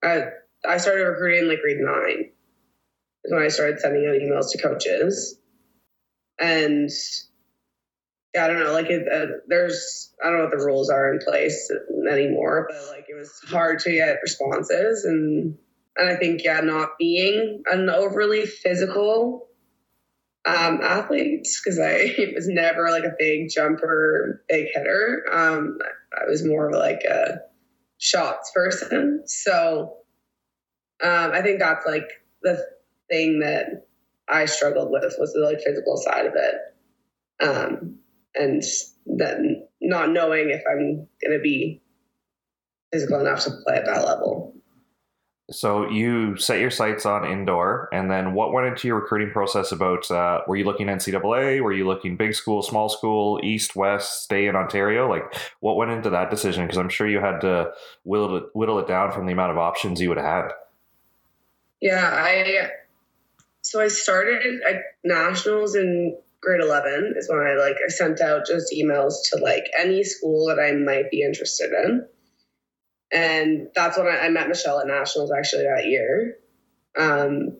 I 0.03 0.29
I 0.67 0.77
started 0.77 1.03
recruiting 1.03 1.43
in 1.43 1.49
like 1.49 1.61
grade 1.61 1.77
nine 1.79 2.31
is 3.23 3.33
when 3.33 3.43
I 3.43 3.47
started 3.49 3.79
sending 3.79 4.05
out 4.05 4.15
emails 4.15 4.51
to 4.51 4.61
coaches. 4.61 5.37
And 6.39 6.89
yeah, 8.33 8.45
I 8.45 8.47
don't 8.47 8.59
know, 8.59 8.73
like 8.73 8.89
it, 8.89 9.07
uh, 9.11 9.37
there's, 9.47 10.13
I 10.23 10.29
don't 10.29 10.37
know 10.37 10.43
what 10.45 10.57
the 10.57 10.65
rules 10.65 10.89
are 10.89 11.13
in 11.13 11.19
place 11.19 11.71
anymore, 12.11 12.67
but 12.69 12.89
like 12.89 13.05
it 13.09 13.17
was 13.17 13.31
hard 13.47 13.79
to 13.79 13.91
get 13.91 14.19
responses. 14.21 15.05
And, 15.05 15.57
and 15.95 16.09
I 16.09 16.17
think, 16.17 16.43
yeah, 16.43 16.59
not 16.59 16.97
being 16.99 17.63
an 17.65 17.89
overly 17.89 18.45
physical 18.45 19.47
um, 20.45 20.81
athlete, 20.83 21.47
because 21.63 21.79
I 21.79 22.13
was 22.35 22.47
never 22.47 22.89
like 22.89 23.05
a 23.05 23.15
big 23.17 23.49
jumper, 23.49 24.43
big 24.49 24.67
hitter. 24.73 25.23
Um, 25.31 25.77
I 26.13 26.29
was 26.29 26.45
more 26.45 26.69
of 26.69 26.75
like 26.75 27.03
a 27.03 27.39
shots 27.97 28.51
person. 28.53 29.23
So, 29.25 29.97
um, 31.03 31.31
I 31.33 31.41
think 31.41 31.59
that's 31.59 31.85
like 31.85 32.07
the 32.41 32.63
thing 33.09 33.39
that 33.39 33.87
I 34.27 34.45
struggled 34.45 34.91
with 34.91 35.15
was 35.19 35.33
the 35.33 35.41
like 35.41 35.61
physical 35.61 35.97
side 35.97 36.25
of 36.25 36.33
it. 36.35 36.55
Um, 37.43 37.99
and 38.33 38.63
then 39.05 39.67
not 39.81 40.11
knowing 40.11 40.49
if 40.49 40.63
I'm 40.69 41.07
going 41.21 41.37
to 41.37 41.39
be 41.41 41.81
physical 42.91 43.19
enough 43.19 43.43
to 43.43 43.51
play 43.65 43.75
at 43.75 43.85
that 43.85 44.05
level. 44.05 44.53
So 45.51 45.87
you 45.91 46.37
set 46.37 46.59
your 46.59 46.71
sights 46.71 47.05
on 47.05 47.29
indoor, 47.29 47.87
and 47.93 48.09
then 48.09 48.33
what 48.33 48.51
went 48.51 48.65
into 48.65 48.87
your 48.87 48.99
recruiting 48.99 49.31
process? 49.31 49.71
About 49.71 50.09
uh, 50.09 50.41
were 50.47 50.55
you 50.55 50.65
looking 50.65 50.87
NCAA? 50.87 51.61
Were 51.61 51.71
you 51.71 51.85
looking 51.85 52.17
big 52.17 52.33
school, 52.33 52.63
small 52.63 52.89
school, 52.89 53.39
east, 53.43 53.75
west, 53.75 54.23
stay 54.23 54.47
in 54.47 54.55
Ontario? 54.55 55.07
Like 55.07 55.35
what 55.59 55.77
went 55.77 55.91
into 55.91 56.09
that 56.09 56.31
decision? 56.31 56.63
Because 56.63 56.79
I'm 56.79 56.89
sure 56.89 57.07
you 57.07 57.19
had 57.19 57.41
to 57.41 57.71
whittle 58.03 58.37
it, 58.37 58.43
whittle 58.55 58.79
it 58.79 58.87
down 58.87 59.11
from 59.11 59.27
the 59.27 59.33
amount 59.33 59.51
of 59.51 59.59
options 59.59 60.01
you 60.01 60.09
would 60.09 60.17
have 60.17 60.25
had. 60.45 60.51
Yeah, 61.81 62.09
I 62.11 62.69
so 63.61 63.81
I 63.81 63.87
started 63.87 64.61
at 64.67 64.75
nationals 65.03 65.75
in 65.75 66.17
grade 66.41 66.61
11 66.61 67.15
is 67.17 67.29
when 67.29 67.39
I 67.39 67.55
like 67.55 67.75
I 67.83 67.89
sent 67.89 68.21
out 68.21 68.45
just 68.45 68.73
emails 68.73 69.15
to 69.31 69.37
like 69.37 69.65
any 69.77 70.03
school 70.03 70.47
that 70.47 70.59
I 70.59 70.71
might 70.73 71.09
be 71.09 71.23
interested 71.23 71.71
in. 71.71 72.07
And 73.11 73.67
that's 73.73 73.97
when 73.97 74.07
I, 74.07 74.25
I 74.25 74.29
met 74.29 74.47
Michelle 74.47 74.79
at 74.79 74.87
nationals 74.87 75.31
actually 75.31 75.63
that 75.63 75.85
year. 75.85 76.37
Um, 76.97 77.57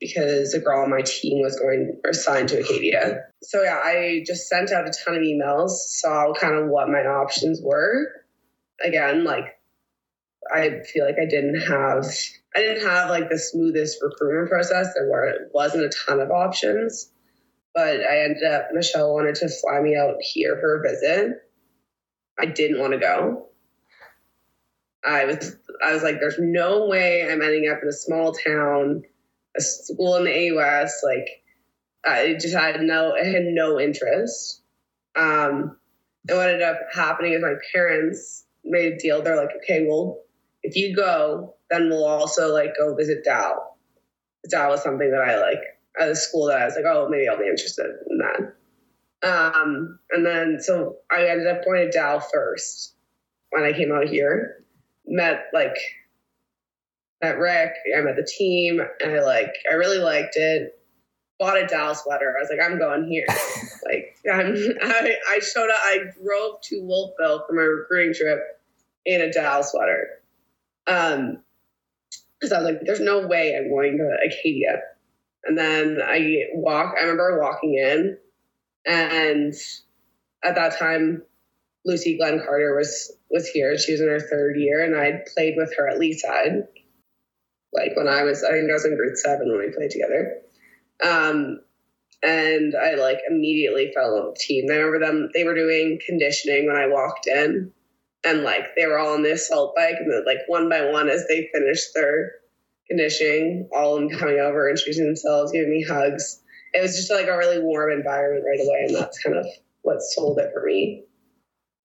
because 0.00 0.52
a 0.54 0.60
girl 0.60 0.82
on 0.82 0.90
my 0.90 1.00
team 1.00 1.42
was 1.42 1.58
going 1.58 2.00
or 2.04 2.12
signed 2.12 2.50
to 2.50 2.60
Acadia. 2.60 3.24
So 3.42 3.62
yeah, 3.62 3.80
I 3.82 4.22
just 4.26 4.48
sent 4.48 4.70
out 4.70 4.86
a 4.86 4.92
ton 4.92 5.14
of 5.14 5.22
emails, 5.22 5.70
saw 5.70 6.32
kind 6.34 6.54
of 6.54 6.68
what 6.68 6.88
my 6.88 6.98
options 6.98 7.60
were. 7.62 8.06
Again, 8.84 9.24
like 9.24 9.55
I 10.52 10.82
feel 10.82 11.04
like 11.04 11.18
I 11.20 11.26
didn't 11.26 11.60
have 11.60 12.06
I 12.54 12.60
didn't 12.60 12.86
have 12.86 13.10
like 13.10 13.28
the 13.28 13.38
smoothest 13.38 13.98
recruitment 14.02 14.48
process. 14.48 14.94
There 14.94 15.08
were 15.08 15.48
wasn't 15.52 15.84
a 15.84 15.90
ton 16.06 16.20
of 16.20 16.30
options, 16.30 17.10
but 17.74 18.00
I 18.00 18.24
ended 18.24 18.44
up 18.44 18.68
Michelle 18.72 19.14
wanted 19.14 19.36
to 19.36 19.48
fly 19.48 19.80
me 19.80 19.96
out 19.96 20.16
here 20.20 20.56
for 20.60 20.80
a 20.80 20.88
visit. 20.88 21.42
I 22.38 22.46
didn't 22.46 22.80
want 22.80 22.92
to 22.92 22.98
go. 22.98 23.48
I 25.04 25.24
was 25.26 25.56
I 25.82 25.92
was 25.92 26.02
like, 26.02 26.18
there's 26.20 26.38
no 26.38 26.86
way 26.86 27.22
I'm 27.30 27.42
ending 27.42 27.70
up 27.70 27.82
in 27.82 27.88
a 27.88 27.92
small 27.92 28.32
town, 28.32 29.02
a 29.56 29.60
school 29.60 30.16
in 30.16 30.24
the 30.24 30.50
AUS. 30.50 31.02
Like 31.04 31.28
I 32.04 32.34
just 32.34 32.54
had 32.54 32.80
no 32.80 33.14
I 33.14 33.24
had 33.24 33.44
no 33.44 33.78
interest. 33.78 34.62
Um, 35.14 35.78
and 36.28 36.38
what 36.38 36.48
ended 36.48 36.62
up 36.62 36.78
happening 36.92 37.32
is 37.32 37.42
my 37.42 37.54
parents 37.72 38.44
made 38.64 38.92
a 38.92 38.98
deal. 38.98 39.22
They're 39.22 39.36
like, 39.36 39.54
okay, 39.62 39.86
well, 39.88 40.20
if 40.66 40.74
you 40.74 40.96
go, 40.96 41.54
then 41.70 41.88
we'll 41.88 42.04
also 42.04 42.52
like 42.52 42.74
go 42.76 42.96
visit 42.96 43.24
Dal. 43.24 43.78
Dal 44.50 44.70
was 44.70 44.82
something 44.82 45.10
that 45.12 45.20
I 45.20 45.40
like 45.40 45.62
at 45.98 46.08
a 46.08 46.16
school 46.16 46.48
that 46.48 46.60
I 46.60 46.64
was 46.64 46.74
like, 46.74 46.84
oh, 46.84 47.08
maybe 47.08 47.28
I'll 47.28 47.38
be 47.38 47.46
interested 47.46 47.86
in 48.10 48.18
that. 48.18 48.52
Um, 49.22 50.00
and 50.10 50.26
then 50.26 50.58
so 50.60 50.96
I 51.10 51.28
ended 51.28 51.46
up 51.46 51.64
going 51.64 51.84
to 51.84 51.90
Dal 51.90 52.18
first 52.18 52.94
when 53.50 53.62
I 53.62 53.72
came 53.72 53.92
out 53.92 54.08
here. 54.08 54.64
Met 55.06 55.44
like 55.54 55.76
met 57.22 57.38
Rick, 57.38 57.70
I 57.96 58.00
met 58.00 58.16
the 58.16 58.24
team, 58.26 58.80
and 59.00 59.12
I 59.12 59.24
like 59.24 59.52
I 59.70 59.74
really 59.74 59.98
liked 59.98 60.34
it. 60.36 60.72
Bought 61.38 61.62
a 61.62 61.66
Dal 61.66 61.94
sweater. 61.94 62.34
I 62.36 62.42
was 62.42 62.50
like, 62.50 62.58
I'm 62.60 62.78
going 62.78 63.06
here. 63.08 63.26
like 63.84 64.16
I'm, 64.30 64.56
I 64.82 65.14
I 65.30 65.38
showed 65.38 65.70
up. 65.70 65.78
I 65.80 65.98
drove 66.20 66.60
to 66.64 66.82
Wolfville 66.82 67.46
for 67.46 67.54
my 67.54 67.62
recruiting 67.62 68.14
trip 68.14 68.40
in 69.04 69.20
a 69.20 69.32
Dal 69.32 69.62
sweater. 69.62 70.08
Um, 70.86 71.42
because 72.38 72.52
I 72.52 72.58
was 72.58 72.70
like, 72.70 72.80
there's 72.84 73.00
no 73.00 73.26
way 73.26 73.56
I'm 73.56 73.70
going 73.70 73.98
to 73.98 74.16
Acadia. 74.26 74.80
And 75.44 75.56
then 75.56 75.98
I 76.02 76.44
walk. 76.54 76.94
I 76.98 77.02
remember 77.02 77.40
walking 77.40 77.74
in, 77.74 78.18
and 78.84 79.54
at 80.44 80.56
that 80.56 80.78
time, 80.78 81.22
Lucy 81.84 82.18
Glenn 82.18 82.42
Carter 82.44 82.76
was 82.76 83.12
was 83.30 83.48
here. 83.48 83.78
She 83.78 83.92
was 83.92 84.00
in 84.00 84.08
her 84.08 84.20
third 84.20 84.56
year, 84.58 84.84
and 84.84 84.96
I 84.96 85.22
played 85.34 85.54
with 85.56 85.72
her 85.76 85.88
at 85.88 85.98
Leaside. 85.98 86.66
Like 87.72 87.96
when 87.96 88.08
I 88.08 88.24
was, 88.24 88.42
I 88.42 88.52
think 88.52 88.70
I 88.70 88.74
was 88.74 88.84
in 88.84 88.96
grade 88.96 89.16
seven 89.16 89.48
when 89.48 89.58
we 89.58 89.74
played 89.74 89.90
together. 89.90 90.38
Um, 91.04 91.60
and 92.22 92.74
I 92.74 92.94
like 92.94 93.18
immediately 93.28 93.92
fell 93.94 94.08
in 94.08 94.14
love 94.14 94.26
with 94.30 94.38
the 94.38 94.44
team. 94.44 94.66
I 94.70 94.74
remember 94.74 95.06
them; 95.06 95.30
they 95.32 95.44
were 95.44 95.54
doing 95.54 96.00
conditioning 96.04 96.66
when 96.66 96.76
I 96.76 96.88
walked 96.88 97.28
in, 97.28 97.72
and 98.26 98.42
like 98.42 98.74
they 98.76 98.86
were 98.86 98.98
all 98.98 99.14
on 99.14 99.22
the 99.22 99.32
assault 99.32 99.74
bike, 99.76 99.96
and 99.98 100.10
then, 100.10 100.24
like 100.26 100.38
one 100.48 100.68
by 100.68 100.90
one 100.90 101.08
as 101.08 101.26
they 101.28 101.48
finished 101.52 101.94
their 101.94 102.32
conditioning, 102.88 103.68
all 103.74 103.96
of 103.96 104.08
them 104.08 104.18
coming 104.18 104.38
over, 104.38 104.68
introducing 104.68 105.06
themselves, 105.06 105.52
giving 105.52 105.70
me 105.70 105.82
hugs. 105.82 106.42
It 106.72 106.82
was 106.82 106.96
just 106.96 107.10
like 107.10 107.26
a 107.26 107.36
really 107.36 107.60
warm 107.60 107.92
environment 107.92 108.44
right 108.46 108.66
away, 108.66 108.84
and 108.86 108.96
that's 108.96 109.22
kind 109.22 109.36
of 109.36 109.46
what 109.82 110.02
sold 110.02 110.38
it 110.38 110.50
for 110.52 110.64
me. 110.64 111.04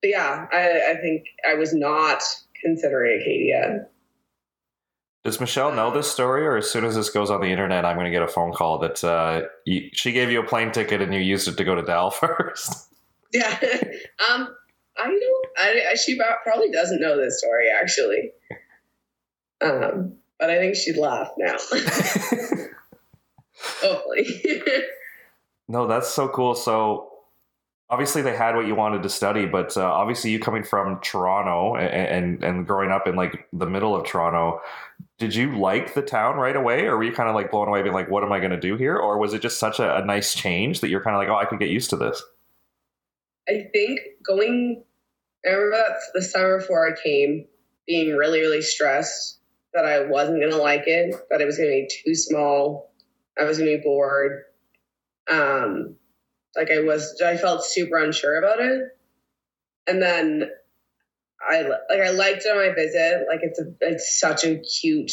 But 0.01 0.09
yeah, 0.09 0.47
I, 0.51 0.91
I 0.91 0.95
think 1.01 1.25
I 1.47 1.53
was 1.53 1.73
not 1.73 2.23
considering 2.63 3.21
Acadia. 3.21 3.87
Does 5.23 5.39
Michelle 5.39 5.73
know 5.73 5.91
this 5.91 6.11
story, 6.11 6.45
or 6.45 6.57
as 6.57 6.69
soon 6.69 6.83
as 6.83 6.95
this 6.95 7.11
goes 7.11 7.29
on 7.29 7.41
the 7.41 7.47
internet, 7.47 7.85
I'm 7.85 7.95
going 7.95 8.05
to 8.05 8.11
get 8.11 8.23
a 8.23 8.27
phone 8.27 8.53
call 8.53 8.79
that 8.79 9.03
uh, 9.03 9.43
you, 9.65 9.89
she 9.93 10.11
gave 10.11 10.31
you 10.31 10.39
a 10.39 10.45
plane 10.45 10.71
ticket 10.71 10.99
and 10.99 11.13
you 11.13 11.19
used 11.19 11.47
it 11.47 11.57
to 11.57 11.63
go 11.63 11.75
to 11.75 11.83
Dal 11.83 12.09
first? 12.11 12.87
Yeah, 13.31 13.59
um, 14.31 14.49
I 15.01 15.07
don't. 15.07 15.47
I, 15.57 15.95
she 15.95 16.19
probably 16.43 16.71
doesn't 16.71 17.01
know 17.01 17.17
this 17.17 17.39
story 17.39 17.69
actually, 17.69 18.31
um, 19.61 20.13
but 20.39 20.49
I 20.49 20.57
think 20.57 20.75
she'd 20.75 20.97
laugh 20.97 21.31
now. 21.37 21.57
Hopefully. 23.81 24.25
no, 25.67 25.87
that's 25.87 26.09
so 26.09 26.27
cool. 26.29 26.55
So 26.55 27.11
obviously 27.91 28.21
they 28.21 28.35
had 28.35 28.55
what 28.55 28.65
you 28.65 28.73
wanted 28.73 29.03
to 29.03 29.09
study, 29.09 29.45
but 29.45 29.75
uh, 29.77 29.83
obviously 29.83 30.31
you 30.31 30.39
coming 30.39 30.63
from 30.63 30.99
Toronto 31.01 31.75
and, 31.75 31.89
and, 31.89 32.43
and 32.43 32.67
growing 32.67 32.89
up 32.89 33.05
in 33.07 33.15
like 33.15 33.47
the 33.53 33.67
middle 33.67 33.95
of 33.95 34.05
Toronto, 34.07 34.61
did 35.19 35.35
you 35.35 35.57
like 35.59 35.93
the 35.93 36.01
town 36.01 36.37
right 36.37 36.55
away, 36.55 36.85
or 36.85 36.97
were 36.97 37.03
you 37.03 37.11
kind 37.11 37.29
of 37.29 37.35
like 37.35 37.51
blown 37.51 37.67
away, 37.67 37.83
being 37.83 37.93
like, 37.93 38.09
"What 38.09 38.23
am 38.23 38.31
I 38.31 38.39
going 38.39 38.51
to 38.51 38.59
do 38.59 38.75
here?" 38.75 38.97
Or 38.97 39.19
was 39.19 39.33
it 39.33 39.41
just 39.41 39.59
such 39.59 39.79
a, 39.79 39.97
a 39.97 40.05
nice 40.05 40.33
change 40.33 40.79
that 40.79 40.89
you're 40.89 41.03
kind 41.03 41.15
of 41.15 41.19
like, 41.19 41.29
"Oh, 41.29 41.35
I 41.35 41.45
can 41.45 41.59
get 41.59 41.69
used 41.69 41.91
to 41.91 41.97
this." 41.97 42.23
I 43.47 43.67
think 43.71 43.99
going. 44.25 44.83
I 45.45 45.49
remember 45.49 45.77
that 45.77 45.97
the 46.13 46.21
summer 46.21 46.59
before 46.59 46.87
I 46.87 47.01
came, 47.01 47.45
being 47.87 48.15
really 48.15 48.41
really 48.41 48.61
stressed 48.61 49.39
that 49.73 49.85
I 49.85 50.05
wasn't 50.05 50.39
going 50.39 50.51
to 50.51 50.57
like 50.57 50.87
it, 50.87 51.15
that 51.29 51.41
it 51.41 51.45
was 51.45 51.57
going 51.57 51.69
to 51.69 51.75
be 51.75 52.03
too 52.03 52.15
small, 52.15 52.91
I 53.39 53.43
was 53.43 53.57
going 53.57 53.71
to 53.71 53.77
be 53.77 53.83
bored. 53.83 54.43
Um, 55.29 55.95
like 56.55 56.69
I 56.71 56.81
was, 56.81 57.21
I 57.25 57.37
felt 57.37 57.63
super 57.63 57.97
unsure 57.97 58.37
about 58.37 58.59
it. 58.59 58.97
And 59.87 60.01
then 60.01 60.49
I 61.41 61.61
like 61.61 62.01
I 62.01 62.11
liked 62.11 62.45
it 62.45 62.49
on 62.49 62.57
my 62.57 62.73
visit. 62.73 63.25
Like 63.27 63.39
it's 63.41 63.59
a 63.59 63.73
it's 63.81 64.19
such 64.19 64.43
a 64.43 64.57
cute, 64.57 65.11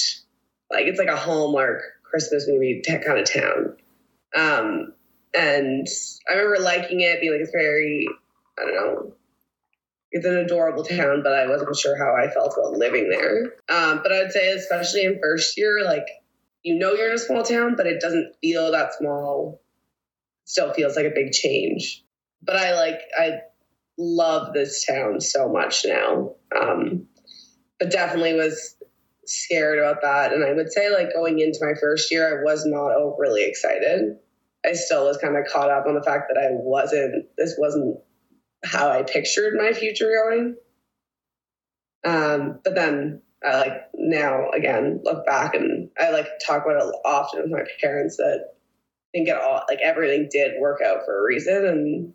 like 0.70 0.86
it's 0.86 0.98
like 0.98 1.08
a 1.08 1.16
Hallmark 1.16 1.82
Christmas 2.02 2.46
movie 2.46 2.82
kind 2.86 3.18
of 3.18 3.32
town. 3.32 3.76
Um, 4.36 4.92
and 5.34 5.86
I 6.28 6.34
remember 6.34 6.62
liking 6.62 7.00
it, 7.00 7.20
being 7.20 7.32
like 7.32 7.40
it's 7.40 7.50
very, 7.50 8.06
I 8.58 8.62
don't 8.62 8.74
know, 8.74 9.12
it's 10.10 10.26
an 10.26 10.36
adorable 10.36 10.84
town, 10.84 11.22
but 11.22 11.32
I 11.32 11.48
wasn't 11.48 11.76
sure 11.76 11.96
how 11.96 12.14
I 12.16 12.30
felt 12.32 12.54
about 12.56 12.78
living 12.78 13.10
there. 13.10 13.54
Um, 13.68 14.00
but 14.02 14.12
I'd 14.12 14.32
say, 14.32 14.52
especially 14.52 15.04
in 15.04 15.20
first 15.22 15.58
year, 15.58 15.84
like 15.84 16.06
you 16.62 16.78
know 16.78 16.94
you're 16.94 17.10
in 17.10 17.14
a 17.14 17.18
small 17.18 17.42
town, 17.42 17.74
but 17.76 17.86
it 17.86 18.00
doesn't 18.00 18.34
feel 18.40 18.72
that 18.72 18.94
small 18.94 19.60
still 20.44 20.72
feels 20.72 20.96
like 20.96 21.06
a 21.06 21.12
big 21.14 21.32
change. 21.32 22.04
But 22.42 22.56
I 22.56 22.74
like 22.74 23.00
I 23.18 23.40
love 23.98 24.54
this 24.54 24.84
town 24.86 25.20
so 25.20 25.48
much 25.48 25.84
now. 25.86 26.34
Um, 26.58 27.08
but 27.78 27.90
definitely 27.90 28.34
was 28.34 28.76
scared 29.26 29.78
about 29.78 30.02
that. 30.02 30.32
And 30.32 30.42
I 30.42 30.52
would 30.52 30.72
say 30.72 30.90
like 30.90 31.12
going 31.12 31.38
into 31.38 31.58
my 31.60 31.74
first 31.78 32.10
year, 32.10 32.40
I 32.40 32.42
was 32.42 32.64
not 32.64 32.92
overly 32.92 33.44
excited. 33.44 34.16
I 34.64 34.72
still 34.72 35.04
was 35.04 35.18
kind 35.18 35.36
of 35.36 35.44
caught 35.52 35.70
up 35.70 35.86
on 35.86 35.94
the 35.94 36.02
fact 36.02 36.32
that 36.32 36.40
I 36.40 36.48
wasn't 36.50 37.26
this 37.36 37.54
wasn't 37.58 37.98
how 38.64 38.90
I 38.90 39.02
pictured 39.02 39.54
my 39.56 39.72
future 39.72 40.10
going. 40.24 40.56
Um, 42.04 42.60
but 42.64 42.74
then 42.74 43.22
I 43.44 43.58
like 43.58 43.72
now 43.94 44.50
again 44.50 45.00
look 45.04 45.24
back 45.26 45.54
and 45.54 45.90
I 45.98 46.10
like 46.10 46.26
talk 46.44 46.64
about 46.64 46.82
it 46.82 46.94
often 47.04 47.42
with 47.42 47.50
my 47.50 47.64
parents 47.80 48.16
that 48.16 48.54
think 49.12 49.28
it 49.28 49.36
all 49.36 49.62
like 49.68 49.80
everything 49.82 50.28
did 50.30 50.60
work 50.60 50.80
out 50.84 51.04
for 51.04 51.18
a 51.18 51.22
reason 51.22 51.66
and 51.66 52.12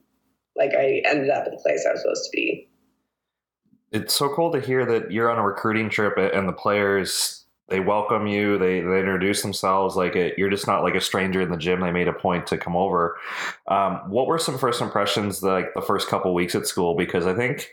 like 0.55 0.71
I 0.73 1.01
ended 1.05 1.29
up 1.29 1.47
in 1.47 1.53
the 1.53 1.61
place 1.61 1.85
I 1.87 1.91
was 1.91 2.01
supposed 2.01 2.25
to 2.25 2.29
be. 2.33 2.69
It's 3.91 4.13
so 4.13 4.29
cool 4.29 4.51
to 4.51 4.59
hear 4.59 4.85
that 4.85 5.11
you're 5.11 5.31
on 5.31 5.37
a 5.37 5.43
recruiting 5.43 5.89
trip 5.89 6.13
and 6.17 6.47
the 6.47 6.53
players 6.53 7.42
they 7.69 7.79
welcome 7.79 8.27
you, 8.27 8.57
they 8.57 8.81
they 8.81 8.99
introduce 8.99 9.41
themselves 9.41 9.95
like 9.95 10.15
you're 10.37 10.49
just 10.49 10.67
not 10.67 10.83
like 10.83 10.95
a 10.95 11.01
stranger 11.01 11.41
in 11.41 11.49
the 11.49 11.57
gym. 11.57 11.79
They 11.79 11.91
made 11.91 12.07
a 12.07 12.13
point 12.13 12.47
to 12.47 12.57
come 12.57 12.75
over. 12.75 13.17
Um, 13.67 14.01
what 14.09 14.27
were 14.27 14.37
some 14.37 14.57
first 14.57 14.81
impressions 14.81 15.41
like 15.41 15.73
the 15.73 15.81
first 15.81 16.07
couple 16.07 16.33
weeks 16.33 16.55
at 16.55 16.67
school? 16.67 16.95
Because 16.95 17.25
I 17.25 17.33
think 17.33 17.71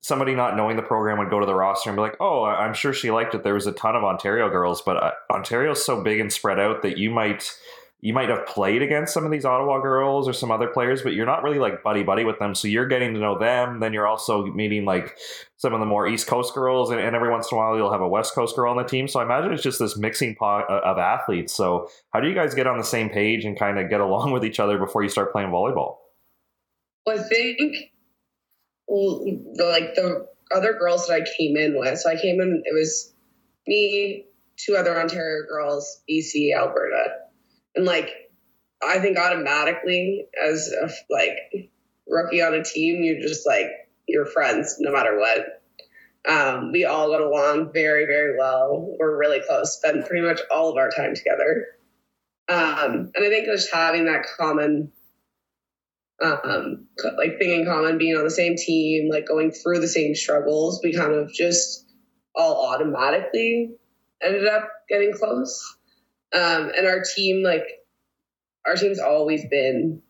somebody 0.00 0.36
not 0.36 0.56
knowing 0.56 0.76
the 0.76 0.82
program 0.82 1.18
would 1.18 1.30
go 1.30 1.40
to 1.40 1.46
the 1.46 1.54
roster 1.54 1.90
and 1.90 1.96
be 1.96 2.02
like, 2.02 2.16
"Oh, 2.20 2.44
I'm 2.44 2.72
sure 2.72 2.92
she 2.92 3.10
liked 3.10 3.34
it." 3.34 3.42
There 3.42 3.54
was 3.54 3.66
a 3.66 3.72
ton 3.72 3.96
of 3.96 4.04
Ontario 4.04 4.48
girls, 4.48 4.80
but 4.80 4.96
uh, 5.02 5.12
Ontario's 5.30 5.84
so 5.84 6.02
big 6.02 6.20
and 6.20 6.32
spread 6.32 6.60
out 6.60 6.82
that 6.82 6.96
you 6.96 7.10
might 7.10 7.52
you 8.06 8.12
might 8.12 8.28
have 8.28 8.46
played 8.46 8.82
against 8.82 9.12
some 9.12 9.24
of 9.24 9.32
these 9.32 9.44
Ottawa 9.44 9.80
girls 9.80 10.28
or 10.28 10.32
some 10.32 10.52
other 10.52 10.68
players, 10.68 11.02
but 11.02 11.14
you're 11.14 11.26
not 11.26 11.42
really 11.42 11.58
like 11.58 11.82
buddy 11.82 12.04
buddy 12.04 12.22
with 12.22 12.38
them. 12.38 12.54
So 12.54 12.68
you're 12.68 12.86
getting 12.86 13.14
to 13.14 13.18
know 13.18 13.36
them. 13.36 13.80
Then 13.80 13.92
you're 13.92 14.06
also 14.06 14.46
meeting 14.46 14.84
like 14.84 15.18
some 15.56 15.74
of 15.74 15.80
the 15.80 15.86
more 15.86 16.06
East 16.06 16.28
Coast 16.28 16.54
girls, 16.54 16.92
and, 16.92 17.00
and 17.00 17.16
every 17.16 17.32
once 17.32 17.50
in 17.50 17.58
a 17.58 17.60
while 17.60 17.76
you'll 17.76 17.90
have 17.90 18.02
a 18.02 18.08
West 18.08 18.32
Coast 18.32 18.54
girl 18.54 18.70
on 18.70 18.76
the 18.76 18.84
team. 18.84 19.08
So 19.08 19.18
I 19.18 19.24
imagine 19.24 19.52
it's 19.52 19.62
just 19.64 19.80
this 19.80 19.96
mixing 19.96 20.36
pot 20.36 20.70
uh, 20.70 20.82
of 20.84 20.98
athletes. 20.98 21.52
So 21.52 21.88
how 22.12 22.20
do 22.20 22.28
you 22.28 22.34
guys 22.36 22.54
get 22.54 22.68
on 22.68 22.78
the 22.78 22.84
same 22.84 23.10
page 23.10 23.44
and 23.44 23.58
kind 23.58 23.76
of 23.76 23.90
get 23.90 24.00
along 24.00 24.30
with 24.30 24.44
each 24.44 24.60
other 24.60 24.78
before 24.78 25.02
you 25.02 25.08
start 25.08 25.32
playing 25.32 25.48
volleyball? 25.48 25.96
Well, 27.06 27.18
I 27.18 27.22
think 27.24 27.74
like 28.88 29.96
the 29.96 30.28
other 30.54 30.74
girls 30.74 31.08
that 31.08 31.14
I 31.14 31.24
came 31.36 31.56
in 31.56 31.76
with. 31.76 31.98
So 31.98 32.08
I 32.08 32.14
came 32.14 32.40
in. 32.40 32.62
It 32.66 32.72
was 32.72 33.12
me, 33.66 34.26
two 34.56 34.76
other 34.76 34.96
Ontario 34.96 35.42
girls, 35.48 36.02
BC, 36.08 36.56
Alberta 36.56 37.25
and 37.76 37.84
like, 37.84 38.10
I 38.82 38.98
think 38.98 39.18
automatically 39.18 40.26
as 40.42 40.72
a 40.72 40.90
like 41.10 41.70
rookie 42.08 42.42
on 42.42 42.54
a 42.54 42.64
team, 42.64 43.02
you're 43.02 43.20
just 43.20 43.46
like 43.46 43.68
you're 44.08 44.26
friends 44.26 44.76
no 44.78 44.92
matter 44.92 45.18
what. 45.18 45.62
Um, 46.28 46.72
we 46.72 46.84
all 46.84 47.08
got 47.08 47.20
along 47.20 47.70
very, 47.72 48.06
very 48.06 48.36
well. 48.36 48.96
We're 48.98 49.16
really 49.16 49.40
close. 49.46 49.76
Spend 49.76 50.04
pretty 50.06 50.26
much 50.26 50.40
all 50.50 50.70
of 50.70 50.76
our 50.76 50.90
time 50.90 51.14
together. 51.14 51.66
Um, 52.48 53.12
and 53.14 53.24
I 53.24 53.28
think 53.28 53.46
just 53.46 53.72
having 53.72 54.06
that 54.06 54.26
common, 54.36 54.92
um, 56.22 56.86
like 57.16 57.38
thing 57.38 57.60
in 57.60 57.66
common, 57.66 57.98
being 57.98 58.16
on 58.16 58.24
the 58.24 58.30
same 58.30 58.56
team, 58.56 59.08
like 59.10 59.26
going 59.26 59.52
through 59.52 59.80
the 59.80 59.88
same 59.88 60.14
struggles, 60.14 60.80
we 60.82 60.94
kind 60.94 61.12
of 61.12 61.32
just 61.32 61.86
all 62.34 62.72
automatically 62.72 63.74
ended 64.22 64.46
up 64.46 64.68
getting 64.88 65.12
close. 65.12 65.75
Um, 66.34 66.72
and 66.76 66.86
our 66.86 67.02
team, 67.02 67.42
like, 67.42 67.64
our 68.66 68.74
team's 68.74 68.98
always 68.98 69.46
been 69.48 70.02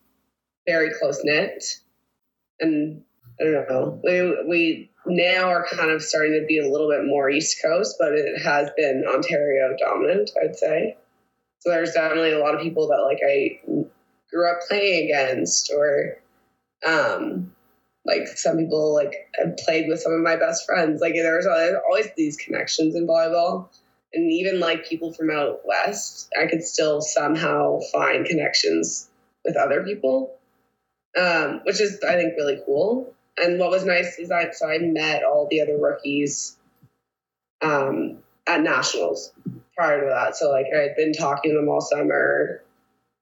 very 0.67 0.91
close 0.99 1.21
knit. 1.23 1.65
And 2.61 3.03
I 3.41 3.45
don't 3.45 3.69
know, 3.69 4.01
we, 4.03 4.45
we 4.49 4.91
now 5.07 5.49
are 5.49 5.67
kind 5.67 5.91
of 5.91 6.03
starting 6.03 6.41
to 6.41 6.47
be 6.47 6.59
a 6.59 6.69
little 6.69 6.91
bit 6.91 7.07
more 7.07 7.31
East 7.31 7.63
Coast, 7.63 7.97
but 7.99 8.13
it 8.13 8.43
has 8.43 8.71
been 8.77 9.05
Ontario 9.07 9.77
dominant, 9.79 10.31
I'd 10.43 10.57
say. 10.57 10.97
So 11.61 11.71
there's 11.71 11.93
definitely 11.93 12.33
a 12.33 12.39
lot 12.39 12.55
of 12.55 12.61
people 12.61 12.89
that 12.89 13.03
like 13.03 13.21
I 13.27 13.61
grew 14.31 14.51
up 14.51 14.61
playing 14.69 15.11
against, 15.11 15.73
or 15.73 16.19
um, 16.87 17.53
like 18.05 18.29
some 18.29 18.57
people 18.57 18.95
like 18.95 19.15
played 19.65 19.89
with 19.89 20.01
some 20.01 20.13
of 20.13 20.21
my 20.21 20.37
best 20.37 20.67
friends. 20.67 21.01
Like 21.01 21.15
there's 21.15 21.47
always 21.47 22.09
these 22.17 22.37
connections 22.37 22.95
in 22.95 23.07
volleyball, 23.07 23.69
and 24.17 24.33
even 24.33 24.59
like 24.59 24.89
people 24.89 25.13
from 25.13 25.31
out 25.31 25.61
west, 25.65 26.33
I 26.41 26.47
could 26.47 26.65
still 26.65 27.03
somehow 27.03 27.81
find 27.93 28.25
connections 28.25 29.09
with 29.45 29.57
other 29.57 29.85
people, 29.85 30.39
um, 31.17 31.61
which 31.65 31.81
is 31.81 32.03
I 32.03 32.15
think 32.15 32.35
really 32.37 32.61
cool. 32.65 33.15
And 33.37 33.61
what 33.61 33.71
was 33.71 33.85
nice 33.85 34.19
is 34.19 34.31
that 34.31 34.57
so 34.57 34.69
I 34.69 34.79
met 34.79 35.23
all 35.23 35.47
the 35.51 35.61
other 35.61 35.79
rookies 35.79 36.57
um, 37.61 38.19
at 38.47 38.63
nationals 38.63 39.33
prior 39.77 40.01
to 40.01 40.07
that. 40.07 40.37
So 40.37 40.51
like 40.51 40.67
I 40.75 40.83
had 40.83 40.97
been 40.97 41.13
talking 41.13 41.53
to 41.53 41.59
them 41.59 41.69
all 41.69 41.83
summer. 41.83 42.63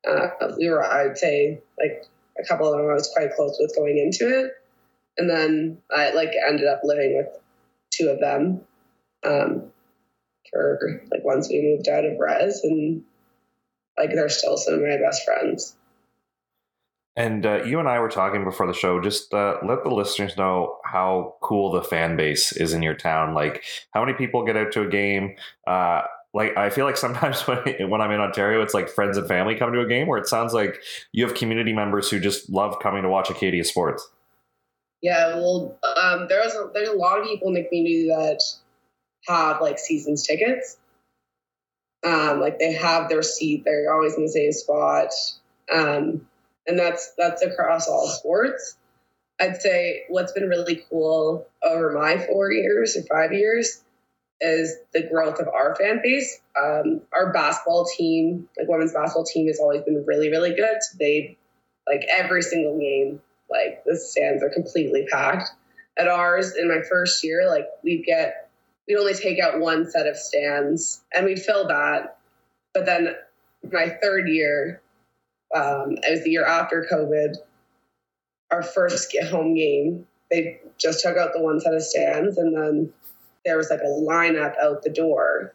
Uh, 0.07 0.29
we 0.57 0.69
were, 0.69 0.85
I'd 0.85 1.19
say, 1.19 1.61
like 1.79 2.05
a 2.39 2.47
couple 2.47 2.73
of 2.73 2.79
them 2.79 2.89
I 2.89 2.95
was 2.95 3.11
quite 3.15 3.35
close 3.35 3.57
with 3.59 3.75
going 3.75 3.99
into 3.99 4.45
it, 4.45 4.53
and 5.19 5.29
then 5.29 5.79
I 5.91 6.13
like 6.13 6.33
ended 6.49 6.69
up 6.69 6.83
living 6.85 7.17
with 7.17 7.41
two 7.91 8.11
of 8.11 8.21
them 8.21 8.61
um, 9.25 9.73
for 10.55 11.03
like 11.11 11.25
once 11.25 11.49
we 11.49 11.61
moved 11.61 11.89
out 11.89 12.05
of 12.05 12.19
res, 12.19 12.61
and 12.63 13.03
like 13.99 14.11
they're 14.11 14.29
still 14.29 14.57
some 14.57 14.75
of 14.75 14.81
my 14.81 14.97
best 14.97 15.25
friends. 15.25 15.77
And 17.17 17.47
uh, 17.47 17.63
you 17.63 17.79
and 17.79 17.89
I 17.89 18.01
were 18.01 18.09
talking 18.09 18.43
before 18.43 18.67
the 18.67 18.73
show. 18.73 19.01
Just 19.01 19.33
uh, 19.33 19.59
let 19.67 19.85
the 19.85 19.91
listeners 19.91 20.37
know 20.37 20.79
how 20.85 21.37
cool 21.43 21.71
the 21.71 21.83
fan 21.83 22.17
base 22.17 22.51
is 22.51 22.73
in 22.73 22.83
your 22.83 22.95
town. 22.95 23.35
Like, 23.35 23.63
how 23.93 24.05
many 24.05 24.17
people 24.17 24.45
get 24.45 24.57
out 24.57 24.73
to 24.73 24.83
a 24.83 24.89
game? 24.89 25.37
Uh, 25.65 26.03
like, 26.33 26.57
I 26.57 26.71
feel 26.71 26.85
like 26.85 26.97
sometimes 26.97 27.41
when 27.47 27.59
when 27.89 28.01
I'm 28.01 28.11
in 28.11 28.21
Ontario, 28.21 28.63
it's 28.63 28.75
like 28.75 28.89
friends 28.89 29.17
and 29.17 29.29
family 29.29 29.55
come 29.55 29.73
to 29.73 29.81
a 29.81 29.87
game. 29.87 30.09
Where 30.09 30.19
it 30.19 30.27
sounds 30.27 30.53
like 30.53 30.81
you 31.13 31.25
have 31.25 31.37
community 31.37 31.73
members 31.73 32.11
who 32.11 32.19
just 32.19 32.51
love 32.51 32.81
coming 32.81 33.03
to 33.03 33.09
watch 33.09 33.31
Acadia 33.31 33.65
sports. 33.65 34.09
Yeah, 35.01 35.37
well, 35.37 35.79
um, 36.01 36.27
there's 36.29 36.55
a, 36.55 36.71
there's 36.73 36.89
a 36.89 36.95
lot 36.95 37.21
of 37.21 37.27
people 37.27 37.49
in 37.49 37.55
the 37.55 37.65
community 37.65 38.09
that 38.09 38.41
have 39.27 39.61
like 39.61 39.79
seasons 39.79 40.27
tickets. 40.27 40.77
Um, 42.05 42.41
like 42.41 42.59
they 42.59 42.75
have 42.75 43.09
their 43.09 43.23
seat; 43.23 43.65
they're 43.65 43.93
always 43.93 44.15
in 44.15 44.23
the 44.23 44.29
same 44.29 44.53
spot. 44.53 45.09
Um, 45.73 46.27
and 46.67 46.79
that's 46.79 47.13
that's 47.17 47.43
across 47.43 47.89
all 47.89 48.09
sports. 48.09 48.77
I'd 49.41 49.61
say 49.61 50.05
what's 50.09 50.33
been 50.33 50.49
really 50.49 50.85
cool 50.91 51.49
over 51.63 51.93
my 51.93 52.19
four 52.19 52.53
years 52.53 52.97
or 52.97 53.03
five 53.03 53.33
years 53.33 53.83
is 54.41 54.77
the 54.93 55.03
growth 55.03 55.41
of 55.41 55.49
our 55.49 55.75
fan 55.75 56.01
base. 56.03 56.41
Um, 56.61 57.01
our 57.13 57.33
basketball 57.33 57.87
team, 57.87 58.49
like 58.57 58.69
women's 58.69 58.93
basketball 58.93 59.25
team, 59.25 59.49
has 59.49 59.59
always 59.59 59.83
been 59.83 60.05
really, 60.07 60.31
really 60.31 60.55
good. 60.55 60.77
They 60.99 61.37
like 61.87 62.03
every 62.11 62.43
single 62.43 62.79
game, 62.79 63.21
like 63.51 63.83
the 63.85 63.97
stands 63.97 64.43
are 64.43 64.51
completely 64.51 65.07
packed. 65.11 65.51
At 65.97 66.09
ours, 66.09 66.57
in 66.57 66.69
my 66.69 66.83
first 66.89 67.23
year, 67.23 67.49
like 67.49 67.67
we'd 67.83 68.05
get 68.05 68.44
we'd 68.87 68.97
only 68.97 69.15
take 69.15 69.39
out 69.39 69.61
one 69.61 69.91
set 69.91 70.07
of 70.07 70.17
stands 70.17 71.03
and 71.13 71.25
we'd 71.25 71.41
fill 71.41 71.69
that. 71.69 72.19
But 72.73 72.87
then 72.87 73.15
my 73.71 73.97
third 74.03 74.29
year, 74.29 74.83
um, 75.55 75.99
it 76.03 76.11
was 76.11 76.25
the 76.25 76.31
year 76.31 76.45
after 76.45 76.87
COVID, 76.91 77.37
our 78.51 78.63
first 78.63 79.17
home 79.31 79.55
game, 79.55 80.07
they 80.31 80.61
just 80.79 81.03
took 81.03 81.17
out 81.17 81.33
the 81.33 81.41
one 81.41 81.61
set 81.61 81.75
of 81.75 81.83
stands 81.83 82.39
and 82.39 82.57
then 82.57 82.93
there 83.45 83.57
was 83.57 83.71
like 83.71 83.81
a 83.81 83.85
lineup 83.85 84.55
out 84.59 84.83
the 84.83 84.91
door 84.91 85.55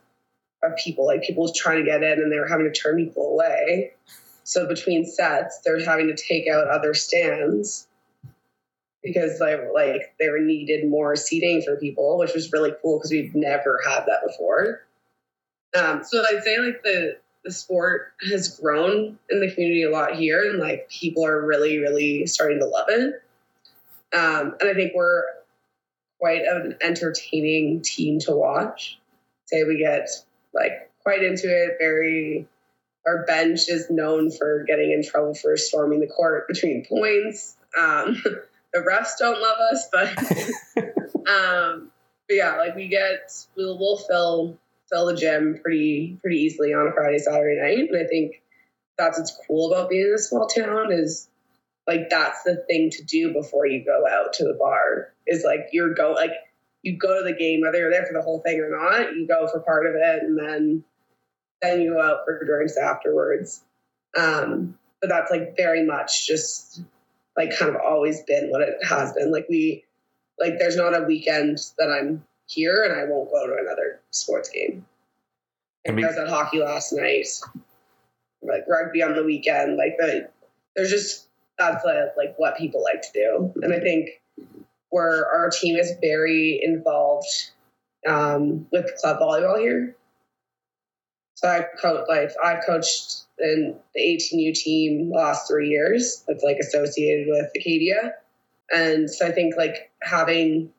of 0.63 0.76
people, 0.84 1.06
like 1.06 1.24
people 1.24 1.52
trying 1.54 1.84
to 1.84 1.89
get 1.89 2.04
in 2.04 2.20
and 2.20 2.32
they 2.32 2.39
were 2.39 2.48
having 2.48 2.72
to 2.72 2.80
turn 2.80 2.98
people 2.98 3.34
away. 3.34 3.94
So 4.44 4.68
between 4.68 5.06
sets, 5.06 5.60
they're 5.63 5.84
having 5.84 6.08
to 6.08 6.15
take 6.15 6.48
out 6.48 6.68
other 6.68 6.94
stands 6.94 7.88
because 9.04 9.40
like 9.40 10.14
they 10.20 10.30
were 10.30 10.40
needed 10.40 10.90
more 10.90 11.16
seating 11.16 11.62
for 11.62 11.78
people, 11.78 12.18
which 12.18 12.34
was 12.34 12.52
really 12.52 12.74
cool 12.82 12.98
because 12.98 13.12
we've 13.12 13.36
never 13.36 13.80
had 13.88 14.06
that 14.06 14.26
before. 14.26 14.82
Um, 15.78 16.04
so 16.04 16.24
I'd 16.24 16.44
say 16.44 16.60
like 16.60 16.84
the 16.84 17.18
the 17.44 17.52
sport 17.52 18.14
has 18.30 18.60
grown 18.60 19.18
in 19.30 19.40
the 19.40 19.52
community 19.52 19.84
a 19.84 19.90
lot 19.90 20.16
here, 20.16 20.50
and 20.50 20.60
like 20.60 20.90
people 20.90 21.26
are 21.26 21.46
really, 21.46 21.80
really 21.80 22.26
starting 22.28 22.60
to 22.60 22.66
love 22.66 22.88
it. 22.90 23.24
Um, 24.12 24.56
and 24.60 24.70
I 24.70 24.74
think 24.74 24.94
we're 24.94 25.24
quite 26.20 26.42
an 26.42 26.78
entertaining 26.82 27.82
team 27.82 28.20
to 28.20 28.36
watch. 28.36 29.00
Say 29.46 29.64
we 29.64 29.78
get 29.78 30.10
like 30.54 30.92
quite 31.04 31.24
into 31.24 31.48
it. 31.48 31.78
Very, 31.80 32.48
our 33.08 33.26
bench 33.26 33.70
is 33.70 33.90
known 33.90 34.32
for 34.32 34.66
getting 34.68 34.92
in 34.92 35.04
trouble 35.04 35.34
for 35.34 35.56
storming 35.56 36.02
the 36.02 36.08
court 36.08 36.48
between 36.48 36.86
points. 36.86 37.56
Um, 37.78 38.22
the 38.73 38.79
refs 38.79 39.17
don't 39.19 39.41
love 39.41 39.58
us, 39.71 39.89
but 39.91 40.17
um, 41.29 41.91
but 42.27 42.36
yeah, 42.36 42.58
like 42.58 42.75
we 42.75 42.88
get 42.88 43.32
we'll 43.55 43.77
we'll 43.77 43.97
fill 43.97 44.58
fill 44.89 45.08
the 45.08 45.15
gym 45.15 45.60
pretty 45.62 46.17
pretty 46.21 46.38
easily 46.38 46.73
on 46.73 46.88
a 46.88 46.91
Friday, 46.91 47.17
Saturday 47.17 47.60
night. 47.62 47.89
And 47.89 47.97
I 47.97 48.08
think 48.08 48.41
that's 48.97 49.17
what's 49.17 49.38
cool 49.47 49.71
about 49.71 49.89
being 49.89 50.08
in 50.08 50.13
a 50.13 50.17
small 50.17 50.47
town 50.47 50.91
is 50.91 51.29
like 51.88 52.10
that's 52.10 52.43
the 52.43 52.58
thing 52.67 52.91
to 52.91 53.03
do 53.03 53.34
before 53.34 53.65
you 53.65 53.84
go 53.84 54.05
out 54.08 54.34
to 54.34 54.43
the 54.43 54.53
bar 54.53 55.12
is 55.25 55.43
like 55.43 55.69
you're 55.71 55.93
go 55.93 56.12
like 56.12 56.34
you 56.84 56.97
go 56.97 57.17
to 57.17 57.23
the 57.23 57.36
game 57.36 57.62
whether 57.62 57.79
you're 57.79 57.91
there 57.91 58.05
for 58.05 58.13
the 58.13 58.21
whole 58.21 58.41
thing 58.41 58.60
or 58.60 58.69
not 58.69 59.15
you 59.15 59.27
go 59.27 59.47
for 59.47 59.60
part 59.60 59.88
of 59.88 59.93
it 59.95 60.23
and 60.23 60.38
then 60.38 60.84
then 61.62 61.82
you 61.82 61.93
go 61.93 62.01
out 62.01 62.19
for 62.25 62.43
drinks 62.45 62.77
afterwards 62.77 63.63
um 64.17 64.77
but 65.01 65.10
that's 65.10 65.32
like 65.32 65.55
very 65.58 65.86
much 65.86 66.27
just 66.27 66.84
like 67.39 67.58
kind 67.58 67.75
of 67.75 67.82
always 67.82 68.21
been 68.23 68.52
what 68.52 68.62
it 68.62 68.75
has 68.88 69.13
been 69.13 69.32
like 69.32 69.47
we 69.49 69.84
like 70.39 70.60
there's 70.60 70.75
not 70.75 70.95
a 70.95 71.04
weekend 71.04 71.58
that 71.80 71.89
i'm 71.89 72.23
here 72.49 72.84
and 72.84 72.93
I 72.93 73.06
won't 73.06 73.32
go 73.32 73.47
to 73.47 73.58
another 73.62 74.02
sports 74.12 74.49
game. 74.49 74.86
I, 75.88 75.91
mean, 75.91 76.04
I 76.04 76.10
was 76.10 76.17
at 76.17 76.28
hockey 76.28 76.60
last 76.60 76.91
night, 76.91 77.28
like 78.41 78.65
rugby 78.67 79.02
on 79.02 79.15
the 79.15 79.23
weekend. 79.23 79.78
Like 79.78 79.95
the, 79.97 80.30
there's 80.75 80.89
just 80.89 81.28
that's 81.58 81.86
like, 81.86 82.17
like 82.17 82.34
what 82.38 82.58
people 82.58 82.84
like 82.84 83.02
to 83.04 83.10
do, 83.13 83.54
and 83.62 83.73
I 83.73 83.80
think 83.80 84.10
where 84.89 85.25
our 85.32 85.49
team 85.49 85.78
is 85.78 85.93
very 86.02 86.60
involved 86.62 87.28
um, 88.08 88.67
with 88.71 88.91
club 88.99 89.19
volleyball 89.19 89.60
here. 89.60 89.95
So 91.36 91.47
I've 91.47 91.67
coached 91.82 92.10
like 92.10 92.32
I've 92.43 92.65
coached 92.65 93.21
in 93.39 93.75
the 93.93 94.02
18U 94.02 94.54
team 94.54 95.12
last 95.13 95.47
three 95.47 95.69
years. 95.69 96.23
That's 96.28 96.43
like 96.43 96.58
associated 96.58 97.28
with 97.30 97.52
Acadia, 97.56 98.13
and 98.71 99.10
so 99.10 99.28
I 99.28 99.32
think 99.32 99.56
like 99.58 99.91
having 100.02 100.71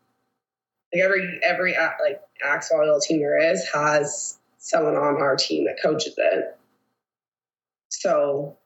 like 0.93 1.03
every 1.03 1.41
every 1.43 1.77
uh, 1.77 1.91
like 2.03 2.21
axe 2.45 2.71
volleyball 2.73 3.03
team 3.03 3.21
there 3.21 3.53
is 3.53 3.69
has 3.73 4.39
someone 4.59 4.97
on 4.97 5.21
our 5.21 5.37
team 5.37 5.65
that 5.67 5.83
coaches 5.83 6.15
it. 6.17 6.57
So 7.89 8.57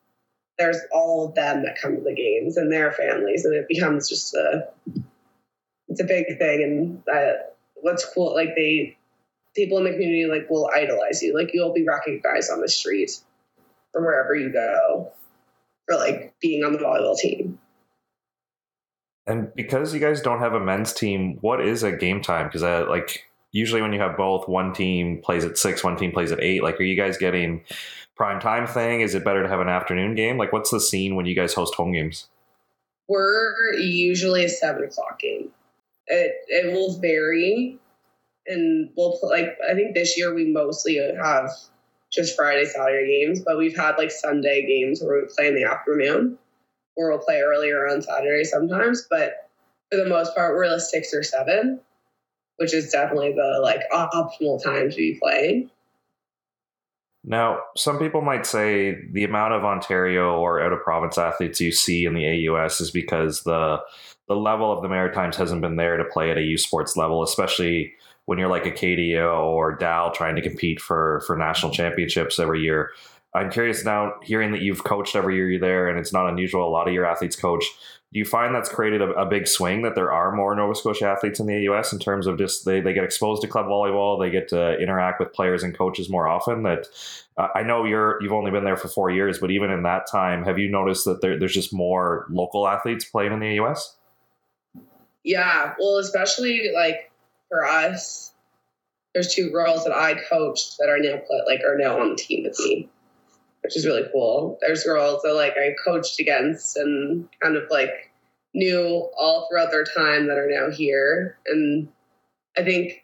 there's 0.57 0.79
all 0.91 1.27
of 1.27 1.35
them 1.35 1.63
that 1.63 1.79
come 1.81 1.95
to 1.95 2.01
the 2.01 2.13
games 2.13 2.57
and 2.57 2.71
their 2.71 2.91
families, 2.91 3.45
and 3.45 3.55
it 3.55 3.67
becomes 3.67 4.09
just 4.09 4.33
a 4.33 4.67
it's 5.87 6.01
a 6.01 6.05
big 6.05 6.37
thing. 6.37 6.63
And 6.63 7.03
that 7.05 7.55
what's 7.75 8.05
cool, 8.13 8.33
like 8.33 8.55
they 8.55 8.97
people 9.55 9.77
in 9.77 9.85
the 9.85 9.91
community 9.91 10.25
like 10.25 10.49
will 10.49 10.69
idolize 10.73 11.21
you, 11.21 11.35
like 11.37 11.51
you'll 11.53 11.73
be 11.73 11.85
recognized 11.85 12.51
on 12.51 12.61
the 12.61 12.69
street 12.69 13.11
or 13.95 14.03
wherever 14.03 14.35
you 14.35 14.51
go 14.51 15.11
for 15.87 15.97
like 15.97 16.35
being 16.39 16.63
on 16.63 16.73
the 16.73 16.79
volleyball 16.79 17.17
team. 17.17 17.59
And 19.27 19.53
because 19.55 19.93
you 19.93 19.99
guys 19.99 20.21
don't 20.21 20.39
have 20.39 20.53
a 20.53 20.59
men's 20.59 20.93
team, 20.93 21.39
what 21.41 21.65
is 21.65 21.81
a 21.81 21.91
game 21.91 22.21
time? 22.21 22.47
Because 22.47 22.61
uh, 22.61 22.85
like 22.87 23.25
usually 23.51 23.81
when 23.81 23.93
you 23.93 23.99
have 23.99 24.17
both, 24.17 24.47
one 24.47 24.73
team 24.73 25.21
plays 25.23 25.45
at 25.45 25.57
six, 25.57 25.83
one 25.83 25.97
team 25.97 26.11
plays 26.11 26.31
at 26.31 26.41
eight. 26.41 26.61
Like, 26.61 26.79
are 26.79 26.83
you 26.83 26.95
guys 26.95 27.17
getting 27.17 27.61
prime 28.15 28.39
time 28.39 28.67
thing? 28.67 29.01
Is 29.01 29.15
it 29.15 29.23
better 29.23 29.41
to 29.41 29.49
have 29.49 29.61
an 29.61 29.69
afternoon 29.69 30.13
game? 30.13 30.37
Like, 30.37 30.53
what's 30.53 30.69
the 30.69 30.79
scene 30.79 31.15
when 31.15 31.25
you 31.25 31.35
guys 31.35 31.53
host 31.53 31.73
home 31.73 31.93
games? 31.93 32.27
We're 33.07 33.73
usually 33.75 34.45
a 34.45 34.49
seven 34.49 34.83
o'clock 34.83 35.19
game. 35.19 35.49
It 36.07 36.33
it 36.47 36.73
will 36.73 36.99
vary, 36.99 37.79
and 38.45 38.89
we'll 38.95 39.19
like 39.23 39.57
I 39.67 39.73
think 39.73 39.95
this 39.95 40.17
year 40.17 40.33
we 40.33 40.45
mostly 40.45 40.97
have 40.97 41.49
just 42.15 42.35
Friday 42.35 42.65
Saturday 42.65 43.19
games, 43.19 43.41
but 43.41 43.57
we've 43.57 43.75
had 43.75 43.97
like 43.97 44.11
Sunday 44.11 44.65
games 44.65 45.01
where 45.01 45.21
we 45.21 45.27
play 45.35 45.47
in 45.47 45.55
the 45.55 45.65
afternoon 45.65 46.37
or 46.95 47.09
we'll 47.09 47.19
play 47.19 47.41
earlier 47.41 47.87
on 47.87 48.01
Saturday 48.01 48.45
sometimes, 48.45 49.05
but 49.09 49.49
for 49.91 49.97
the 49.97 50.07
most 50.07 50.33
part, 50.33 50.55
we're 50.55 50.63
a 50.63 50.79
six 50.79 51.13
or 51.13 51.23
seven. 51.23 51.81
which 52.57 52.73
is 52.73 52.91
definitely 52.91 53.33
the 53.33 53.59
like 53.61 53.81
optimal 53.91 54.63
time 54.63 54.89
to 54.89 54.95
be 54.95 55.19
playing. 55.21 55.69
Now, 57.23 57.59
some 57.75 57.97
people 57.97 58.21
might 58.21 58.45
say 58.45 58.97
the 59.11 59.23
amount 59.23 59.53
of 59.53 59.65
Ontario 59.65 60.37
or 60.37 60.61
out 60.61 60.71
of 60.71 60.81
province 60.83 61.17
athletes 61.17 61.59
you 61.59 61.71
see 61.71 62.05
in 62.05 62.13
the 62.13 62.47
AUS 62.47 62.79
is 62.81 62.91
because 62.91 63.43
the 63.43 63.79
the 64.27 64.35
level 64.35 64.71
of 64.71 64.81
the 64.81 64.89
Maritimes 64.89 65.35
hasn't 65.35 65.61
been 65.61 65.75
there 65.75 65.97
to 65.97 66.05
play 66.05 66.31
at 66.31 66.37
a 66.37 66.41
U 66.41 66.57
Sports 66.57 66.95
level, 66.95 67.23
especially 67.23 67.93
when 68.25 68.39
you're 68.39 68.49
like 68.49 68.65
Acadia 68.65 69.25
or 69.25 69.75
Dal 69.75 70.11
trying 70.11 70.35
to 70.35 70.41
compete 70.41 70.81
for 70.81 71.23
for 71.27 71.37
national 71.37 71.71
championships 71.71 72.39
every 72.39 72.61
year. 72.61 72.91
I'm 73.35 73.51
curious 73.51 73.83
now, 73.83 74.13
hearing 74.23 74.53
that 74.53 74.61
you've 74.61 74.85
coached 74.85 75.15
every 75.15 75.35
year 75.35 75.49
you're 75.49 75.59
there, 75.59 75.89
and 75.89 75.99
it's 75.99 76.13
not 76.13 76.29
unusual. 76.29 76.67
A 76.67 76.71
lot 76.71 76.87
of 76.87 76.93
your 76.93 77.05
athletes 77.05 77.35
coach. 77.35 77.65
Do 78.13 78.19
you 78.19 78.23
find 78.23 78.55
that's 78.55 78.69
created 78.69 79.01
a, 79.01 79.09
a, 79.11 79.25
big 79.25 79.45
swing 79.45 79.81
that 79.81 79.93
there 79.93 80.09
are 80.09 80.33
more 80.33 80.55
Nova 80.55 80.73
Scotia 80.73 81.07
athletes 81.07 81.41
in 81.41 81.47
the 81.47 81.67
AUS 81.67 81.91
in 81.91 81.99
terms 81.99 82.27
of 82.27 82.37
just 82.37 82.63
they, 82.63 82.79
they 82.79 82.93
get 82.93 83.03
exposed 83.03 83.41
to 83.41 83.47
club 83.49 83.65
volleyball, 83.65 84.17
they 84.17 84.29
get 84.29 84.47
to 84.49 84.77
interact 84.79 85.19
with 85.19 85.33
players 85.33 85.63
and 85.63 85.77
coaches 85.77 86.09
more 86.09 86.25
often? 86.25 86.63
That 86.63 86.87
uh, 87.37 87.49
I 87.53 87.63
know 87.63 87.83
you're 87.83 88.17
you've 88.21 88.31
only 88.31 88.51
been 88.51 88.63
there 88.63 88.77
for 88.77 88.87
four 88.87 89.09
years, 89.09 89.39
but 89.39 89.51
even 89.51 89.69
in 89.69 89.83
that 89.83 90.07
time, 90.09 90.45
have 90.45 90.57
you 90.57 90.71
noticed 90.71 91.03
that 91.03 91.19
there, 91.19 91.37
there's 91.37 91.53
just 91.53 91.73
more 91.73 92.25
local 92.29 92.69
athletes 92.69 93.03
playing 93.03 93.33
in 93.33 93.41
the 93.41 93.59
AUS? 93.59 93.97
Yeah, 95.25 95.73
well, 95.77 95.97
especially 95.97 96.71
like 96.73 97.11
for 97.49 97.65
us, 97.65 98.33
there's 99.13 99.33
two 99.33 99.49
girls 99.51 99.85
that 99.85 99.93
I 99.93 100.15
coached 100.29 100.77
that 100.79 100.89
are 100.89 100.99
now 100.99 101.17
play, 101.25 101.41
like 101.45 101.61
are 101.65 101.77
now 101.77 101.99
on 101.99 102.09
the 102.09 102.15
team 102.15 102.43
with 102.43 102.59
me 102.59 102.89
which 103.65 103.75
is 103.75 103.85
really 103.85 104.07
cool. 104.13 104.59
There's 104.61 104.83
girls 104.83 105.23
that 105.23 105.33
like 105.33 105.55
I 105.57 105.73
coached 105.83 106.19
against 106.19 106.77
and 106.77 107.27
kind 107.41 107.57
of 107.57 107.63
like 107.71 108.11
knew 108.53 109.09
all 109.17 109.47
throughout 109.49 109.71
their 109.71 109.83
time 109.83 110.27
that 110.27 110.37
are 110.37 110.49
now 110.49 110.69
here. 110.69 111.39
And 111.47 111.87
I 112.55 112.63
think 112.63 113.03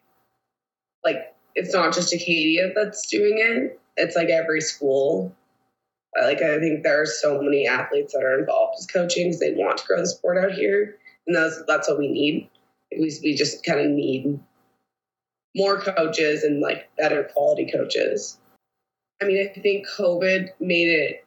like 1.03 1.33
it's 1.55 1.73
not 1.73 1.95
just 1.95 2.13
Acadia 2.13 2.73
that's 2.75 3.09
doing 3.09 3.39
it. 3.39 3.79
It's 3.97 4.15
like 4.15 4.29
every 4.29 4.61
school. 4.61 5.35
Uh, 6.15 6.25
like 6.25 6.43
I 6.43 6.59
think 6.59 6.83
there 6.83 7.01
are 7.01 7.07
so 7.07 7.41
many 7.41 7.65
athletes 7.65 8.13
that 8.13 8.23
are 8.23 8.37
involved 8.37 8.75
as 8.77 8.85
coaching 8.85 9.29
because 9.29 9.39
they 9.39 9.53
want 9.53 9.79
to 9.79 9.87
grow 9.87 9.97
the 9.97 10.07
sport 10.07 10.37
out 10.37 10.51
here, 10.51 10.97
and 11.25 11.35
that's 11.35 11.59
that's 11.67 11.89
what 11.89 11.97
we 11.97 12.09
need. 12.09 12.50
We 12.91 13.11
we 13.23 13.35
just 13.35 13.63
kind 13.63 13.79
of 13.79 13.87
need 13.87 14.39
more 15.55 15.79
coaches 15.79 16.43
and 16.43 16.61
like 16.61 16.89
better 16.97 17.23
quality 17.23 17.71
coaches. 17.71 18.37
I 19.21 19.25
mean, 19.25 19.47
I 19.47 19.59
think 19.59 19.87
COVID 19.87 20.49
made 20.59 20.89
it 20.89 21.25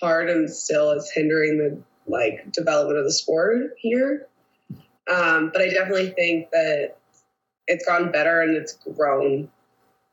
hard 0.00 0.30
and 0.30 0.50
still 0.50 0.92
is 0.92 1.10
hindering 1.10 1.58
the 1.58 1.82
like 2.10 2.52
development 2.52 2.98
of 2.98 3.04
the 3.04 3.12
sport 3.12 3.72
here. 3.78 4.26
Um, 5.10 5.50
but 5.52 5.62
I 5.62 5.70
definitely 5.70 6.10
think 6.10 6.50
that 6.50 6.96
it's 7.66 7.84
gotten 7.84 8.12
better 8.12 8.40
and 8.40 8.56
it's 8.56 8.74
grown, 8.74 9.48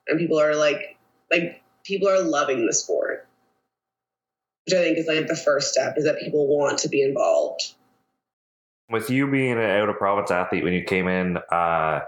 and 0.08 0.20
people 0.20 0.40
are 0.40 0.56
like, 0.56 0.98
like 1.32 1.62
people 1.84 2.10
are 2.10 2.22
loving 2.22 2.66
the 2.66 2.74
sport, 2.74 3.28
which 4.66 4.76
I 4.76 4.84
think 4.84 4.98
is 4.98 5.08
like 5.08 5.28
the 5.28 5.36
first 5.36 5.72
step 5.72 5.96
is 5.98 6.06
that 6.06 6.20
people 6.20 6.48
want 6.48 6.80
to 6.80 6.90
be 6.90 7.04
involved. 7.04 7.74
With 8.94 9.10
you 9.10 9.30
being 9.30 9.54
an 9.54 9.60
out 9.60 9.90
of 9.90 9.98
province 9.98 10.32
athlete 10.32 10.64
when 10.64 10.72
you 10.72 10.84
came 10.84 11.10
in, 11.10 11.38
uh, 11.52 12.02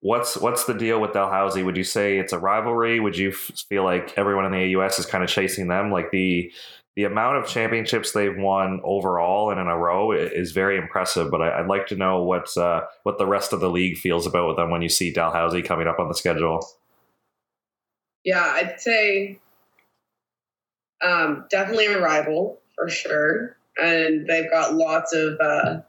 What's 0.00 0.36
what's 0.36 0.64
the 0.64 0.74
deal 0.74 1.00
with 1.00 1.12
Dalhousie? 1.12 1.64
Would 1.64 1.76
you 1.76 1.82
say 1.82 2.18
it's 2.18 2.32
a 2.32 2.38
rivalry? 2.38 3.00
Would 3.00 3.16
you 3.16 3.30
f- 3.30 3.50
feel 3.68 3.82
like 3.82 4.16
everyone 4.16 4.44
in 4.44 4.52
the 4.52 4.76
AUS 4.76 5.00
is 5.00 5.06
kind 5.06 5.24
of 5.24 5.30
chasing 5.30 5.66
them? 5.66 5.90
Like 5.90 6.12
the 6.12 6.52
the 6.94 7.02
amount 7.04 7.38
of 7.38 7.48
championships 7.48 8.12
they've 8.12 8.36
won 8.36 8.80
overall 8.84 9.50
and 9.50 9.60
in 9.60 9.66
a 9.66 9.76
row 9.76 10.12
is 10.12 10.52
very 10.52 10.78
impressive. 10.78 11.30
But 11.30 11.42
I, 11.42 11.60
would 11.60 11.68
like 11.68 11.88
to 11.88 11.96
know 11.96 12.22
what 12.22 12.56
uh, 12.56 12.82
what 13.02 13.18
the 13.18 13.26
rest 13.26 13.52
of 13.52 13.58
the 13.58 13.70
league 13.70 13.98
feels 13.98 14.24
about 14.24 14.56
them 14.56 14.70
when 14.70 14.82
you 14.82 14.88
see 14.88 15.12
Dalhousie 15.12 15.62
coming 15.62 15.88
up 15.88 15.98
on 15.98 16.06
the 16.06 16.14
schedule. 16.14 16.64
Yeah, 18.22 18.42
I'd 18.42 18.80
say 18.80 19.40
um, 21.02 21.46
definitely 21.50 21.86
a 21.86 22.00
rival 22.00 22.60
for 22.76 22.88
sure, 22.88 23.56
and 23.82 24.28
they've 24.28 24.50
got 24.50 24.74
lots 24.74 25.12
of 25.12 25.38
uh, 25.40 25.80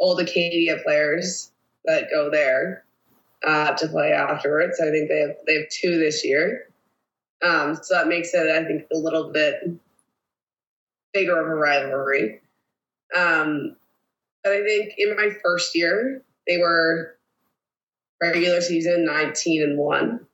old 0.00 0.20
Acadia 0.20 0.78
players 0.78 1.52
that 1.84 2.10
go 2.10 2.30
there 2.30 2.84
uh, 3.46 3.74
to 3.74 3.88
play 3.88 4.12
afterwards. 4.12 4.80
I 4.80 4.90
think 4.90 5.08
they 5.08 5.20
have 5.20 5.36
they 5.46 5.54
have 5.54 5.68
two 5.68 5.98
this 5.98 6.24
year, 6.24 6.68
um, 7.42 7.78
so 7.80 7.94
that 7.94 8.08
makes 8.08 8.34
it 8.34 8.50
I 8.50 8.64
think 8.64 8.86
a 8.92 8.96
little 8.96 9.30
bit 9.32 9.62
bigger 11.12 11.38
of 11.40 11.46
a 11.46 11.54
rivalry. 11.54 12.40
Um, 13.14 13.76
but 14.42 14.52
I 14.52 14.62
think 14.64 14.94
in 14.98 15.16
my 15.16 15.30
first 15.42 15.76
year 15.76 16.22
they 16.46 16.58
were 16.58 17.16
regular 18.22 18.60
season 18.60 19.04
nineteen 19.04 19.62
and 19.62 19.78
one. 19.78 20.26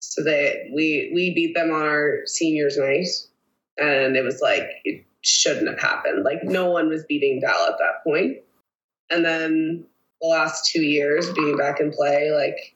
So 0.00 0.22
they 0.22 0.70
we 0.74 1.10
we 1.14 1.34
beat 1.34 1.54
them 1.54 1.70
on 1.70 1.82
our 1.82 2.22
seniors 2.26 2.76
night, 2.76 3.08
and 3.78 4.16
it 4.16 4.22
was 4.22 4.40
like 4.42 5.06
shouldn't 5.22 5.68
have 5.68 5.80
happened. 5.80 6.24
Like 6.24 6.44
no 6.44 6.70
one 6.70 6.88
was 6.88 7.04
beating 7.04 7.40
Dal 7.40 7.66
at 7.68 7.78
that 7.78 8.04
point. 8.04 8.38
And 9.10 9.24
then 9.24 9.84
the 10.20 10.28
last 10.28 10.70
two 10.70 10.82
years 10.82 11.32
being 11.32 11.56
back 11.56 11.80
in 11.80 11.92
play, 11.92 12.30
like 12.32 12.74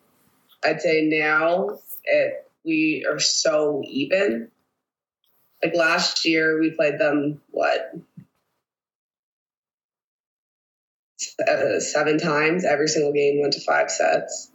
I'd 0.65 0.81
say 0.81 1.03
now 1.03 1.79
it 2.05 2.47
we 2.67 3.07
are 3.09 3.21
so 3.21 3.83
even. 3.87 4.51
Like 5.63 5.75
last 5.75 6.27
year, 6.27 6.61
we 6.61 6.73
played 6.73 6.99
them 6.99 7.41
what 7.51 7.93
uh, 11.49 11.81
seven 11.81 12.19
times. 12.19 12.65
Every 12.65 12.89
single 12.89 13.13
game 13.13 13.41
went 13.41 13.55
to 13.55 13.61
five 13.61 13.91
sets, 13.91 14.51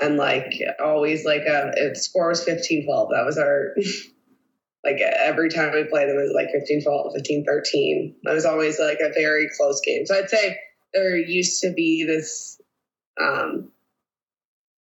and 0.00 0.16
like 0.16 0.54
always, 0.82 1.24
like 1.24 1.42
a 1.42 1.94
score 1.94 2.28
was 2.28 2.44
15-12. 2.44 3.10
That 3.10 3.24
was 3.24 3.38
our 3.38 3.76
like 4.92 5.00
every 5.00 5.50
time 5.50 5.72
we 5.72 5.84
played 5.84 6.08
them, 6.08 6.16
it 6.16 6.22
was 6.22 6.32
like 6.34 6.48
15-12, 6.48 7.14
15-13. 7.16 8.14
That 8.22 8.34
was 8.34 8.44
always 8.46 8.78
like 8.78 8.98
a 9.00 9.12
very 9.12 9.48
close 9.56 9.80
game. 9.84 10.06
So 10.06 10.16
I'd 10.16 10.30
say 10.30 10.58
there 10.94 11.16
used 11.16 11.60
to 11.62 11.72
be 11.72 12.04
this 12.04 12.60
um 13.20 13.70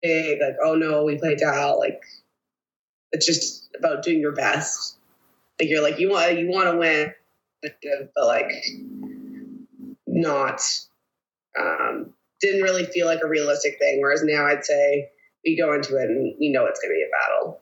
big 0.02 0.40
like 0.42 0.58
oh 0.64 0.76
no 0.76 1.06
we 1.06 1.18
played 1.18 1.40
Dal 1.40 1.80
like 1.80 2.02
it's 3.12 3.26
just 3.26 3.70
about 3.78 4.04
doing 4.04 4.20
your 4.20 4.34
best 4.34 4.98
like 5.60 5.70
you're 5.70 5.82
like 5.82 5.98
you 5.98 6.10
want 6.12 6.38
you 6.38 6.50
want 6.50 6.70
to 6.70 6.78
win 6.78 7.14
but 7.64 8.28
like 8.28 8.52
not 10.06 10.62
um 11.58 12.14
didn't 12.42 12.62
really 12.62 12.86
feel 12.86 13.08
like 13.08 13.22
a 13.24 13.28
realistic 13.28 13.80
thing 13.80 14.00
whereas 14.02 14.24
now 14.24 14.46
I'd 14.46 14.66
say 14.66 15.10
we 15.44 15.58
go 15.58 15.74
into 15.74 15.96
it 15.96 16.10
and 16.10 16.36
you 16.38 16.52
know 16.52 16.66
it's 16.66 16.80
going 16.80 16.92
to 16.92 16.96
be 16.96 17.04
a 17.04 17.10
battle 17.10 17.62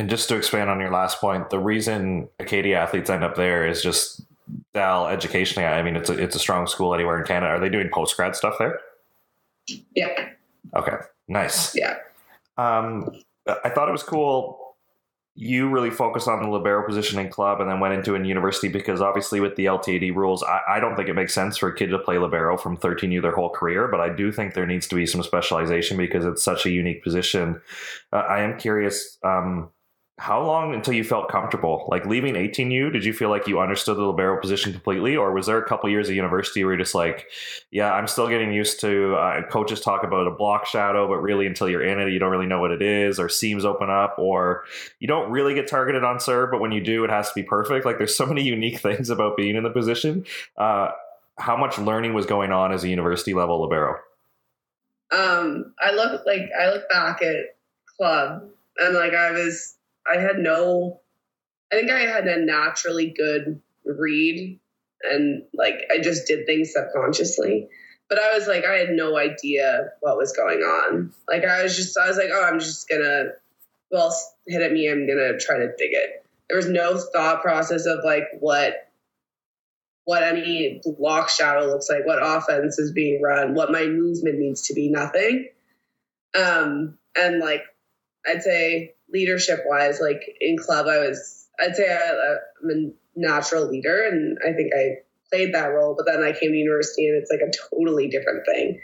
and 0.00 0.08
just 0.08 0.30
to 0.30 0.36
expand 0.36 0.70
on 0.70 0.80
your 0.80 0.90
last 0.90 1.20
point 1.20 1.50
the 1.50 1.58
reason 1.58 2.26
Acadia 2.38 2.78
athletes 2.78 3.10
end 3.10 3.22
up 3.22 3.34
there 3.34 3.66
is 3.66 3.82
just 3.82 4.22
Dal 4.72 5.06
educationally, 5.08 5.66
I 5.66 5.82
mean, 5.82 5.94
it's 5.94 6.08
a, 6.08 6.14
it's 6.14 6.34
a 6.34 6.38
strong 6.38 6.66
school 6.66 6.94
anywhere 6.94 7.18
in 7.18 7.26
Canada. 7.26 7.52
Are 7.52 7.60
they 7.60 7.68
doing 7.68 7.90
post 7.92 8.16
grad 8.16 8.34
stuff 8.34 8.54
there? 8.58 8.80
Yeah. 9.94 10.30
Okay. 10.74 10.96
Nice. 11.28 11.76
Yeah. 11.76 11.96
Um, 12.56 13.10
I 13.46 13.68
thought 13.68 13.90
it 13.90 13.92
was 13.92 14.02
cool. 14.02 14.74
You 15.34 15.68
really 15.68 15.90
focused 15.90 16.28
on 16.28 16.42
the 16.42 16.48
libero 16.48 16.86
position 16.86 17.18
in 17.18 17.28
club 17.28 17.60
and 17.60 17.70
then 17.70 17.78
went 17.78 17.92
into 17.92 18.14
a 18.14 18.24
university 18.24 18.68
because 18.68 19.02
obviously 19.02 19.38
with 19.38 19.56
the 19.56 19.66
LTAD 19.66 20.16
rules, 20.16 20.42
I, 20.42 20.60
I, 20.68 20.80
don't 20.80 20.96
think 20.96 21.10
it 21.10 21.14
makes 21.14 21.34
sense 21.34 21.58
for 21.58 21.68
a 21.68 21.74
kid 21.74 21.88
to 21.88 21.98
play 21.98 22.16
libero 22.16 22.56
from 22.56 22.78
13U 22.78 23.20
their 23.20 23.34
whole 23.34 23.50
career, 23.50 23.86
but 23.86 24.00
I 24.00 24.08
do 24.08 24.32
think 24.32 24.54
there 24.54 24.66
needs 24.66 24.88
to 24.88 24.94
be 24.94 25.04
some 25.04 25.22
specialization 25.22 25.98
because 25.98 26.24
it's 26.24 26.42
such 26.42 26.64
a 26.64 26.70
unique 26.70 27.04
position. 27.04 27.60
Uh, 28.14 28.16
I 28.16 28.40
am 28.40 28.58
curious. 28.58 29.18
Um, 29.22 29.70
how 30.20 30.44
long 30.44 30.74
until 30.74 30.92
you 30.92 31.02
felt 31.02 31.30
comfortable? 31.30 31.88
Like 31.90 32.04
leaving 32.04 32.34
18U, 32.34 32.92
did 32.92 33.06
you 33.06 33.14
feel 33.14 33.30
like 33.30 33.48
you 33.48 33.58
understood 33.58 33.96
the 33.96 34.02
libero 34.02 34.38
position 34.38 34.70
completely, 34.70 35.16
or 35.16 35.32
was 35.32 35.46
there 35.46 35.56
a 35.56 35.66
couple 35.66 35.88
years 35.88 36.10
of 36.10 36.14
university 36.14 36.62
where 36.62 36.74
you're 36.74 36.84
just 36.84 36.94
like, 36.94 37.26
yeah, 37.70 37.90
I'm 37.90 38.06
still 38.06 38.28
getting 38.28 38.52
used 38.52 38.80
to 38.80 39.14
uh, 39.14 39.48
coaches 39.48 39.80
talk 39.80 40.04
about 40.04 40.26
a 40.26 40.30
block 40.30 40.66
shadow, 40.66 41.08
but 41.08 41.22
really 41.22 41.46
until 41.46 41.70
you're 41.70 41.82
in 41.82 41.98
it, 41.98 42.12
you 42.12 42.18
don't 42.18 42.30
really 42.30 42.44
know 42.44 42.60
what 42.60 42.70
it 42.70 42.82
is, 42.82 43.18
or 43.18 43.30
seams 43.30 43.64
open 43.64 43.88
up, 43.88 44.16
or 44.18 44.64
you 44.98 45.08
don't 45.08 45.30
really 45.30 45.54
get 45.54 45.68
targeted 45.68 46.04
on 46.04 46.20
serve, 46.20 46.50
but 46.50 46.60
when 46.60 46.70
you 46.70 46.84
do, 46.84 47.02
it 47.02 47.08
has 47.08 47.28
to 47.28 47.34
be 47.34 47.42
perfect. 47.42 47.86
Like 47.86 47.96
there's 47.96 48.14
so 48.14 48.26
many 48.26 48.42
unique 48.44 48.78
things 48.78 49.08
about 49.08 49.38
being 49.38 49.56
in 49.56 49.62
the 49.62 49.70
position. 49.70 50.26
Uh, 50.58 50.90
how 51.38 51.56
much 51.56 51.78
learning 51.78 52.12
was 52.12 52.26
going 52.26 52.52
on 52.52 52.72
as 52.72 52.84
a 52.84 52.88
university 52.90 53.32
level 53.32 53.62
libero? 53.62 53.96
Um, 55.12 55.72
I 55.80 55.92
look 55.92 56.26
like 56.26 56.50
I 56.60 56.70
look 56.72 56.90
back 56.90 57.22
at 57.22 57.56
club 57.96 58.50
and 58.76 58.94
like 58.94 59.14
I 59.14 59.30
was 59.30 59.78
I 60.08 60.18
had 60.20 60.38
no, 60.38 61.00
I 61.72 61.76
think 61.76 61.90
I 61.90 62.00
had 62.00 62.26
a 62.26 62.44
naturally 62.44 63.14
good 63.16 63.60
read 63.84 64.58
and 65.02 65.42
like 65.54 65.88
I 65.92 65.98
just 66.00 66.26
did 66.26 66.46
things 66.46 66.72
subconsciously. 66.72 67.68
But 68.08 68.18
I 68.18 68.36
was 68.36 68.48
like, 68.48 68.64
I 68.64 68.74
had 68.74 68.90
no 68.90 69.16
idea 69.16 69.90
what 70.00 70.16
was 70.16 70.32
going 70.32 70.60
on. 70.60 71.12
Like 71.28 71.44
I 71.44 71.62
was 71.62 71.76
just, 71.76 71.96
I 71.96 72.08
was 72.08 72.16
like, 72.16 72.30
oh, 72.32 72.44
I'm 72.44 72.58
just 72.58 72.88
gonna, 72.88 73.26
well, 73.90 74.14
hit 74.46 74.62
at 74.62 74.72
me, 74.72 74.90
I'm 74.90 75.06
gonna 75.06 75.38
try 75.38 75.58
to 75.58 75.68
dig 75.78 75.92
it. 75.92 76.24
There 76.48 76.56
was 76.56 76.68
no 76.68 76.98
thought 76.98 77.42
process 77.42 77.86
of 77.86 78.00
like 78.04 78.24
what 78.40 78.90
what 80.04 80.24
any 80.24 80.80
block 80.82 81.28
shadow 81.28 81.66
looks 81.66 81.88
like, 81.88 82.04
what 82.04 82.18
offense 82.20 82.80
is 82.80 82.90
being 82.90 83.22
run, 83.22 83.54
what 83.54 83.70
my 83.70 83.86
movement 83.86 84.40
needs 84.40 84.62
to 84.62 84.74
be, 84.74 84.90
nothing. 84.90 85.48
Um, 86.34 86.98
and 87.16 87.38
like, 87.38 87.62
I'd 88.26 88.42
say 88.42 88.94
leadership 89.12 89.60
wise, 89.66 90.00
like 90.00 90.22
in 90.40 90.56
club, 90.58 90.86
I 90.86 90.98
was, 90.98 91.48
I'd 91.60 91.76
say 91.76 91.92
I, 91.92 92.36
I'm 92.62 92.70
a 92.70 92.90
natural 93.16 93.68
leader 93.68 94.06
and 94.08 94.38
I 94.46 94.52
think 94.52 94.72
I 94.74 95.02
played 95.30 95.54
that 95.54 95.66
role, 95.66 95.94
but 95.96 96.06
then 96.06 96.22
I 96.22 96.32
came 96.32 96.52
to 96.52 96.56
university 96.56 97.08
and 97.08 97.16
it's 97.16 97.30
like 97.30 97.40
a 97.40 97.52
totally 97.74 98.08
different 98.08 98.46
thing. 98.46 98.80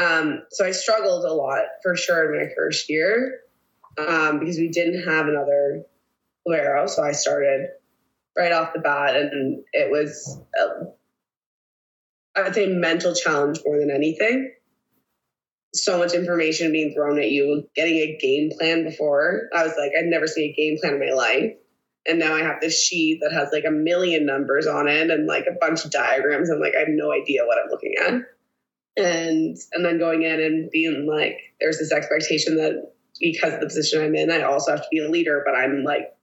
Um, 0.00 0.42
so 0.50 0.64
I 0.64 0.72
struggled 0.72 1.24
a 1.24 1.32
lot 1.32 1.62
for 1.82 1.96
sure 1.96 2.34
in 2.34 2.40
my 2.40 2.52
first 2.54 2.90
year 2.90 3.40
um, 3.98 4.40
because 4.40 4.58
we 4.58 4.68
didn't 4.68 5.08
have 5.08 5.26
another 5.26 5.84
libero. 6.44 6.86
So 6.86 7.02
I 7.02 7.12
started 7.12 7.68
right 8.36 8.52
off 8.52 8.74
the 8.74 8.80
bat, 8.80 9.16
and 9.16 9.64
it 9.72 9.90
was, 9.90 10.38
a, 10.58 12.40
I'd 12.40 12.54
say, 12.54 12.66
mental 12.66 13.14
challenge 13.14 13.60
more 13.64 13.78
than 13.78 13.90
anything. 13.90 14.52
So 15.76 15.98
much 15.98 16.14
information 16.14 16.72
being 16.72 16.94
thrown 16.94 17.18
at 17.18 17.30
you, 17.30 17.68
getting 17.74 17.96
a 17.96 18.18
game 18.20 18.50
plan 18.56 18.84
before. 18.84 19.48
I 19.54 19.64
was 19.64 19.74
like, 19.78 19.92
I'd 19.98 20.06
never 20.06 20.26
seen 20.26 20.50
a 20.50 20.52
game 20.54 20.78
plan 20.80 20.94
in 20.94 21.00
my 21.00 21.14
life. 21.14 21.52
And 22.08 22.18
now 22.18 22.34
I 22.34 22.42
have 22.42 22.60
this 22.60 22.80
sheet 22.80 23.20
that 23.22 23.32
has 23.32 23.48
like 23.52 23.64
a 23.66 23.70
million 23.70 24.26
numbers 24.26 24.66
on 24.66 24.88
it 24.88 25.10
and 25.10 25.26
like 25.26 25.46
a 25.46 25.58
bunch 25.60 25.84
of 25.84 25.90
diagrams. 25.90 26.50
I'm 26.50 26.60
like, 26.60 26.74
I 26.76 26.80
have 26.80 26.88
no 26.88 27.12
idea 27.12 27.44
what 27.44 27.58
I'm 27.58 27.70
looking 27.70 27.94
at. 28.00 28.12
And 28.98 29.56
and 29.72 29.84
then 29.84 29.98
going 29.98 30.22
in 30.22 30.40
and 30.40 30.70
being 30.70 31.06
like, 31.06 31.38
there's 31.60 31.78
this 31.78 31.92
expectation 31.92 32.56
that 32.56 32.92
because 33.20 33.54
of 33.54 33.60
the 33.60 33.66
position 33.66 34.02
I'm 34.02 34.14
in, 34.14 34.30
I 34.30 34.42
also 34.42 34.70
have 34.70 34.82
to 34.82 34.88
be 34.90 35.00
a 35.00 35.10
leader, 35.10 35.42
but 35.44 35.54
I'm 35.54 35.84
like 35.84 36.14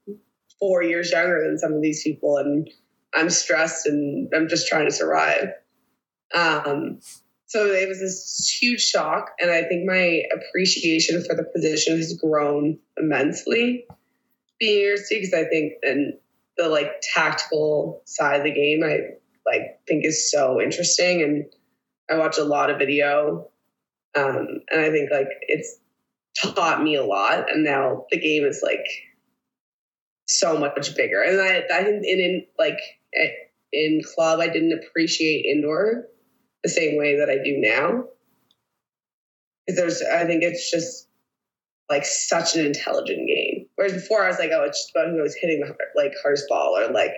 four 0.59 0.81
years 0.81 1.11
younger 1.11 1.43
than 1.45 1.57
some 1.57 1.73
of 1.73 1.81
these 1.81 2.03
people 2.03 2.37
and 2.37 2.69
I'm 3.13 3.29
stressed 3.29 3.85
and 3.85 4.31
I'm 4.33 4.47
just 4.47 4.67
trying 4.67 4.85
to 4.85 4.91
survive. 4.91 5.49
Um, 6.33 6.99
so 7.53 7.67
it 7.67 7.87
was 7.87 7.99
this 7.99 8.57
huge 8.59 8.81
shock. 8.81 9.29
And 9.39 9.51
I 9.51 9.61
think 9.61 9.85
my 9.85 10.23
appreciation 10.33 11.23
for 11.23 11.35
the 11.35 11.43
position 11.43 11.97
has 11.97 12.17
grown 12.19 12.79
immensely 12.97 13.85
being 14.59 14.79
university 14.79 15.19
because 15.19 15.33
I 15.35 15.43
think 15.43 15.73
and 15.83 16.13
the 16.57 16.67
like 16.67 16.89
tactical 17.13 18.01
side 18.05 18.39
of 18.39 18.43
the 18.43 18.51
game 18.51 18.81
I 18.83 19.01
like 19.45 19.79
think 19.87 20.03
is 20.03 20.31
so 20.31 20.59
interesting 20.59 21.21
and 21.21 21.45
I 22.09 22.17
watch 22.17 22.39
a 22.39 22.43
lot 22.43 22.71
of 22.71 22.79
video 22.79 23.49
um, 24.15 24.47
and 24.71 24.81
I 24.81 24.89
think 24.89 25.11
like 25.11 25.27
it's 25.41 25.77
taught 26.55 26.81
me 26.81 26.95
a 26.95 27.05
lot 27.05 27.51
and 27.51 27.63
now 27.63 28.05
the 28.09 28.19
game 28.19 28.45
is 28.45 28.61
like 28.63 28.85
so 30.25 30.57
much 30.57 30.95
bigger. 30.95 31.21
And 31.21 31.39
I, 31.39 31.61
I 31.71 31.83
think 31.83 32.03
in, 32.03 32.19
in 32.19 32.45
like 32.57 32.79
in 33.71 34.01
club, 34.15 34.39
I 34.39 34.47
didn't 34.47 34.73
appreciate 34.73 35.45
indoor 35.45 36.07
the 36.63 36.69
same 36.69 36.97
way 36.97 37.17
that 37.17 37.29
I 37.29 37.43
do 37.43 37.57
now. 37.57 38.05
There's, 39.67 40.01
I 40.01 40.25
think 40.25 40.43
it's 40.43 40.69
just 40.69 41.07
like 41.89 42.05
such 42.05 42.55
an 42.55 42.65
intelligent 42.65 43.27
game. 43.27 43.67
Whereas 43.75 43.93
before, 43.93 44.23
I 44.23 44.27
was 44.27 44.39
like, 44.39 44.51
oh, 44.53 44.63
it's 44.63 44.83
just 44.83 44.91
about 44.95 45.09
who 45.09 45.21
was 45.21 45.35
hitting 45.35 45.61
the 45.61 45.75
like 45.95 46.13
hardest 46.21 46.47
ball, 46.49 46.77
or 46.77 46.91
like 46.91 47.11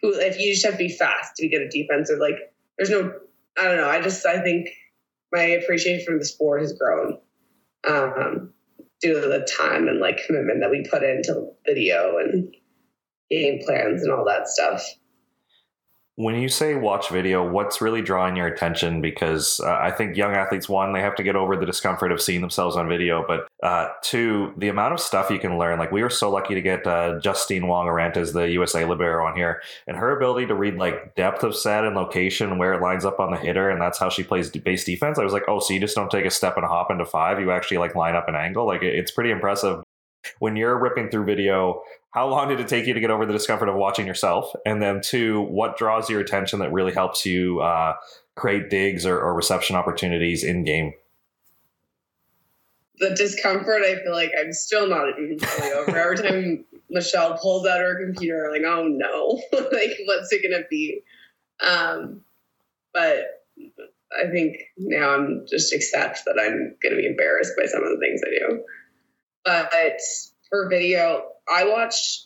who 0.00 0.14
if 0.14 0.38
you 0.38 0.52
just 0.52 0.64
have 0.64 0.74
to 0.74 0.78
be 0.78 0.88
fast 0.88 1.36
to 1.36 1.48
get 1.48 1.62
a 1.62 1.68
defense, 1.68 2.10
or 2.10 2.18
like 2.18 2.36
there's 2.76 2.90
no, 2.90 3.12
I 3.58 3.64
don't 3.64 3.76
know. 3.76 3.88
I 3.88 4.00
just 4.00 4.24
I 4.26 4.42
think 4.42 4.68
my 5.32 5.42
appreciation 5.42 6.04
for 6.04 6.18
the 6.18 6.24
sport 6.24 6.62
has 6.62 6.72
grown. 6.72 7.18
Um, 7.88 8.52
due 9.00 9.20
to 9.20 9.28
the 9.28 9.46
time 9.56 9.88
and 9.88 10.00
like 10.00 10.24
commitment 10.26 10.60
that 10.60 10.70
we 10.70 10.84
put 10.90 11.02
into 11.02 11.50
video 11.64 12.18
and 12.18 12.54
game 13.30 13.60
plans 13.64 14.02
and 14.02 14.12
all 14.12 14.24
that 14.24 14.48
stuff. 14.48 14.84
When 16.18 16.34
you 16.34 16.48
say 16.48 16.74
watch 16.74 17.10
video, 17.10 17.48
what's 17.48 17.80
really 17.80 18.02
drawing 18.02 18.34
your 18.34 18.48
attention? 18.48 19.00
Because 19.00 19.60
uh, 19.60 19.78
I 19.80 19.92
think 19.92 20.16
young 20.16 20.32
athletes, 20.32 20.68
one, 20.68 20.92
they 20.92 21.00
have 21.00 21.14
to 21.14 21.22
get 21.22 21.36
over 21.36 21.54
the 21.54 21.64
discomfort 21.64 22.10
of 22.10 22.20
seeing 22.20 22.40
themselves 22.40 22.74
on 22.74 22.88
video, 22.88 23.24
but 23.24 23.46
uh, 23.62 23.90
two, 24.02 24.52
the 24.56 24.66
amount 24.66 24.94
of 24.94 24.98
stuff 24.98 25.30
you 25.30 25.38
can 25.38 25.58
learn. 25.58 25.78
Like 25.78 25.92
we 25.92 26.02
were 26.02 26.10
so 26.10 26.28
lucky 26.28 26.56
to 26.56 26.60
get 26.60 26.84
uh, 26.88 27.20
Justine 27.20 27.68
Wong-Orantes, 27.68 28.32
the 28.32 28.50
USA 28.50 28.84
libero, 28.84 29.28
on 29.28 29.36
here, 29.36 29.62
and 29.86 29.96
her 29.96 30.16
ability 30.16 30.48
to 30.48 30.56
read 30.56 30.74
like 30.74 31.14
depth 31.14 31.44
of 31.44 31.54
set 31.54 31.84
and 31.84 31.94
location, 31.94 32.58
where 32.58 32.74
it 32.74 32.82
lines 32.82 33.04
up 33.04 33.20
on 33.20 33.30
the 33.30 33.36
hitter, 33.36 33.70
and 33.70 33.80
that's 33.80 34.00
how 34.00 34.08
she 34.08 34.24
plays 34.24 34.50
base 34.50 34.82
defense. 34.82 35.20
I 35.20 35.22
was 35.22 35.32
like, 35.32 35.44
oh, 35.46 35.60
so 35.60 35.72
you 35.72 35.78
just 35.78 35.94
don't 35.94 36.10
take 36.10 36.26
a 36.26 36.30
step 36.30 36.56
and 36.56 36.66
hop 36.66 36.90
into 36.90 37.04
five, 37.04 37.38
you 37.38 37.52
actually 37.52 37.78
like 37.78 37.94
line 37.94 38.16
up 38.16 38.26
an 38.26 38.34
angle. 38.34 38.66
Like 38.66 38.82
it's 38.82 39.12
pretty 39.12 39.30
impressive 39.30 39.84
when 40.38 40.56
you're 40.56 40.78
ripping 40.78 41.10
through 41.10 41.24
video, 41.24 41.82
how 42.10 42.28
long 42.28 42.48
did 42.48 42.60
it 42.60 42.68
take 42.68 42.86
you 42.86 42.94
to 42.94 43.00
get 43.00 43.10
over 43.10 43.26
the 43.26 43.32
discomfort 43.32 43.68
of 43.68 43.76
watching 43.76 44.06
yourself? 44.06 44.52
And 44.64 44.80
then 44.80 45.00
two, 45.02 45.42
what 45.42 45.76
draws 45.76 46.08
your 46.08 46.20
attention 46.20 46.58
that 46.60 46.72
really 46.72 46.92
helps 46.92 47.26
you 47.26 47.60
uh, 47.60 47.94
create 48.34 48.70
digs 48.70 49.04
or, 49.04 49.18
or 49.18 49.34
reception 49.34 49.76
opportunities 49.76 50.42
in 50.42 50.64
game? 50.64 50.94
The 52.98 53.10
discomfort, 53.10 53.82
I 53.82 53.96
feel 54.02 54.12
like 54.12 54.32
I'm 54.38 54.52
still 54.52 54.88
not 54.88 55.08
even 55.20 55.38
fully 55.38 55.72
over. 55.72 55.96
Every 55.96 56.16
time 56.16 56.64
Michelle 56.90 57.36
pulls 57.38 57.66
out 57.66 57.78
her 57.78 58.04
computer, 58.04 58.46
I'm 58.46 58.52
like, 58.52 58.62
oh 58.66 58.88
no, 58.88 59.40
like 59.70 59.98
what's 60.06 60.32
it 60.32 60.42
gonna 60.42 60.64
be? 60.68 61.02
Um, 61.60 62.22
but 62.92 63.44
I 64.12 64.30
think 64.30 64.56
now 64.78 65.14
I'm 65.14 65.46
just 65.48 65.72
accept 65.72 66.22
that 66.26 66.40
I'm 66.40 66.74
gonna 66.82 66.96
be 66.96 67.06
embarrassed 67.06 67.52
by 67.56 67.66
some 67.66 67.84
of 67.84 67.90
the 67.90 67.98
things 67.98 68.20
I 68.26 68.30
do. 68.30 68.64
But 69.44 70.00
for 70.48 70.68
video, 70.68 71.24
I 71.50 71.64
watch. 71.64 72.24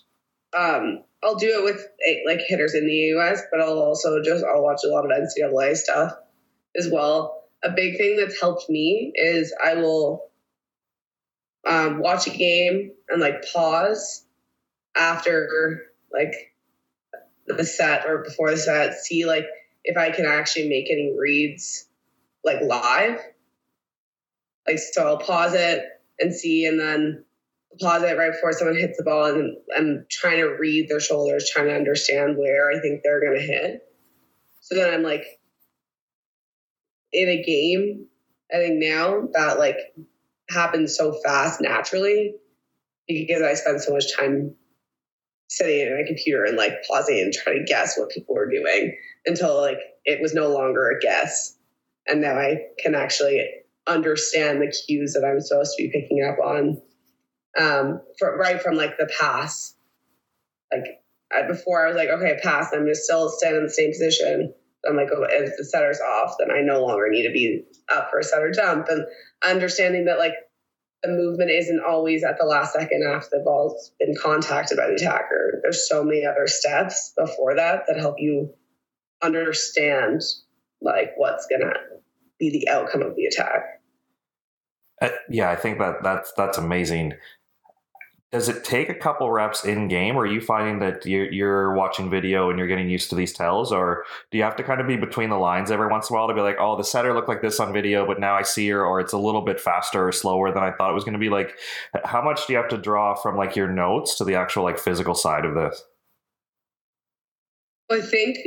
Um, 0.57 1.05
I'll 1.23 1.37
do 1.37 1.59
it 1.59 1.65
with 1.65 1.87
like 2.27 2.45
hitters 2.47 2.75
in 2.75 2.87
the 2.87 3.15
AUS, 3.15 3.43
but 3.51 3.61
I'll 3.61 3.79
also 3.79 4.23
just 4.23 4.45
I'll 4.45 4.63
watch 4.63 4.81
a 4.85 4.89
lot 4.89 5.05
of 5.05 5.11
NCAA 5.11 5.77
stuff 5.77 6.15
as 6.77 6.89
well. 6.91 7.45
A 7.65 7.71
big 7.71 7.97
thing 7.97 8.17
that's 8.17 8.41
helped 8.41 8.69
me 8.69 9.13
is 9.15 9.55
I 9.65 9.75
will 9.75 10.31
um, 11.67 12.01
watch 12.01 12.27
a 12.27 12.31
game 12.31 12.93
and 13.09 13.21
like 13.21 13.45
pause 13.53 14.25
after 14.97 15.83
like 16.13 16.35
the 17.47 17.65
set 17.65 18.07
or 18.07 18.19
before 18.19 18.51
the 18.51 18.57
set, 18.57 18.95
see 18.95 19.27
like 19.27 19.47
if 19.85 19.97
I 19.97 20.11
can 20.11 20.27
actually 20.27 20.69
make 20.69 20.91
any 20.91 21.15
reads 21.19 21.87
like 22.45 22.61
live. 22.63 23.21
Like 24.67 24.79
so, 24.79 25.07
I'll 25.07 25.19
pause 25.19 25.55
it 25.55 25.85
and 26.21 26.33
see, 26.33 26.67
and 26.67 26.79
then 26.79 27.25
pause 27.81 28.03
it 28.03 28.19
right 28.19 28.33
before 28.33 28.53
someone 28.53 28.77
hits 28.77 28.99
the 28.99 29.05
ball, 29.05 29.27
and 29.27 29.57
I'm 29.77 30.07
trying 30.11 30.39
to 30.39 30.57
read 30.59 30.89
their 30.89 31.01
shoulders, 31.01 31.51
trying 31.51 31.69
to 31.69 31.75
understand 31.75 32.37
where 32.37 32.71
I 32.71 32.81
think 32.81 33.03
they're 33.03 33.21
going 33.21 33.39
to 33.39 33.47
hit. 33.47 33.81
So 34.61 34.75
then 34.75 34.93
I'm 34.93 35.03
like, 35.03 35.25
in 37.13 37.29
a 37.29 37.43
game, 37.43 38.07
I 38.53 38.59
think 38.59 38.75
now 38.83 39.29
that 39.33 39.59
like 39.59 39.77
happens 40.51 40.97
so 40.97 41.19
fast 41.25 41.61
naturally 41.61 42.35
because 43.09 43.43
I 43.43 43.55
spend 43.55 43.81
so 43.81 43.93
much 43.93 44.17
time 44.17 44.55
sitting 45.49 45.81
in 45.87 45.97
my 45.97 46.07
computer 46.07 46.45
and 46.45 46.57
like 46.57 46.73
pausing 46.89 47.21
and 47.21 47.33
trying 47.33 47.59
to 47.59 47.65
guess 47.65 47.99
what 47.99 48.11
people 48.11 48.35
were 48.35 48.51
doing 48.51 48.97
until 49.27 49.61
like 49.61 49.79
it 50.05 50.21
was 50.21 50.35
no 50.35 50.49
longer 50.49 50.91
a 50.91 51.01
guess. 51.01 51.57
And 52.07 52.21
now 52.21 52.39
I 52.39 52.59
can 52.79 52.95
actually 52.95 53.47
understand 53.87 54.61
the 54.61 54.75
cues 54.87 55.15
that 55.15 55.27
I'm 55.27 55.41
supposed 55.41 55.77
to 55.77 55.83
be 55.83 55.91
picking 55.93 56.25
up 56.25 56.39
on 56.45 56.81
um, 57.59 58.01
right 58.21 58.61
from 58.61 58.77
like 58.77 58.97
the 58.99 59.11
pass. 59.21 59.75
Like 60.73 61.03
I, 61.33 61.47
before, 61.47 61.85
I 61.85 61.89
was 61.89 61.97
like, 61.97 62.09
okay, 62.09 62.39
pass. 62.43 62.73
I'm 62.73 62.87
just 62.87 63.05
still 63.05 63.29
standing 63.29 63.61
in 63.61 63.67
the 63.67 63.73
same 63.73 63.91
position. 63.91 64.55
I'm 64.89 64.97
like, 64.97 65.09
oh, 65.15 65.25
if 65.29 65.57
the 65.57 65.65
setter's 65.65 66.01
off, 66.01 66.37
then 66.39 66.51
I 66.51 66.61
no 66.61 66.83
longer 66.83 67.09
need 67.09 67.27
to 67.27 67.33
be 67.33 67.63
up 67.95 68.11
for 68.11 68.19
a 68.19 68.25
setter 68.25 68.51
jump. 68.51 68.89
And 68.89 69.05
understanding 69.45 70.07
that 70.07 70.19
like 70.19 70.33
the 71.03 71.11
movement 71.11 71.51
isn't 71.51 71.81
always 71.87 72.25
at 72.25 72.39
the 72.39 72.47
last 72.47 72.73
second 72.73 73.05
after 73.09 73.29
the 73.33 73.43
ball's 73.45 73.93
been 73.99 74.15
contacted 74.21 74.77
by 74.77 74.89
the 74.89 74.95
attacker. 74.95 75.61
There's 75.63 75.89
so 75.89 76.05
many 76.05 76.25
other 76.27 76.47
steps 76.47 77.13
before 77.17 77.57
that 77.57 77.85
that 77.87 77.99
help 77.99 78.17
you 78.19 78.55
understand 79.23 80.21
like 80.81 81.13
what's 81.17 81.47
gonna 81.47 81.75
be 82.39 82.51
the 82.51 82.69
outcome 82.69 83.03
of 83.03 83.15
the 83.15 83.27
attack. 83.27 83.81
Uh, 85.01 85.09
yeah, 85.29 85.51
I 85.51 85.57
think 85.57 85.79
that 85.79 86.03
that's 86.03 86.33
that's 86.37 86.59
amazing. 86.59 87.15
Does 88.33 88.49
it 88.49 88.65
take 88.65 88.89
a 88.89 88.95
couple 88.95 89.31
reps 89.31 89.63
in 89.67 89.89
game, 89.89 90.17
or 90.17 90.21
are 90.21 90.27
you 90.27 90.41
finding 90.41 90.79
that 90.79 91.05
you're, 91.05 91.31
you're 91.31 91.75
watching 91.75 92.09
video 92.09 92.49
and 92.49 92.59
you're 92.59 92.67
getting 92.67 92.89
used 92.89 93.11
to 93.11 93.15
these 93.15 93.35
tells, 93.35 93.71
or 93.71 94.05
do 94.31 94.39
you 94.39 94.45
have 94.45 94.57
to 94.57 94.63
kind 94.63 94.81
of 94.81 94.87
be 94.87 94.97
between 94.97 95.29
the 95.29 95.37
lines 95.37 95.71
every 95.71 95.89
once 95.89 96.09
in 96.09 96.17
a 96.17 96.19
while 96.19 96.29
to 96.29 96.35
be 96.35 96.41
like, 96.41 96.57
oh, 96.59 96.75
the 96.75 96.83
setter 96.83 97.13
looked 97.13 97.29
like 97.29 97.43
this 97.43 97.61
on 97.61 97.75
video, 97.75 98.07
but 98.07 98.19
now 98.19 98.35
I 98.35 98.41
see 98.41 98.67
her, 98.71 98.87
or 98.87 99.01
it's 99.01 99.13
a 99.13 99.19
little 99.19 99.43
bit 99.43 99.61
faster 99.61 100.09
or 100.09 100.13
slower 100.13 100.51
than 100.51 100.63
I 100.63 100.73
thought 100.73 100.91
it 100.91 100.95
was 100.95 101.05
going 101.05 101.13
to 101.13 101.19
be? 101.19 101.29
Like, 101.29 101.59
how 102.07 102.23
much 102.23 102.47
do 102.47 102.55
you 102.55 102.59
have 102.59 102.71
to 102.71 102.79
draw 102.79 103.15
from 103.15 103.37
like 103.37 103.55
your 103.55 103.69
notes 103.69 104.17
to 104.17 104.25
the 104.25 104.37
actual 104.37 104.65
like 104.65 104.79
physical 104.79 105.15
side 105.15 105.45
of 105.45 105.55
this? 105.55 105.85
I 107.91 108.01
think 108.01 108.39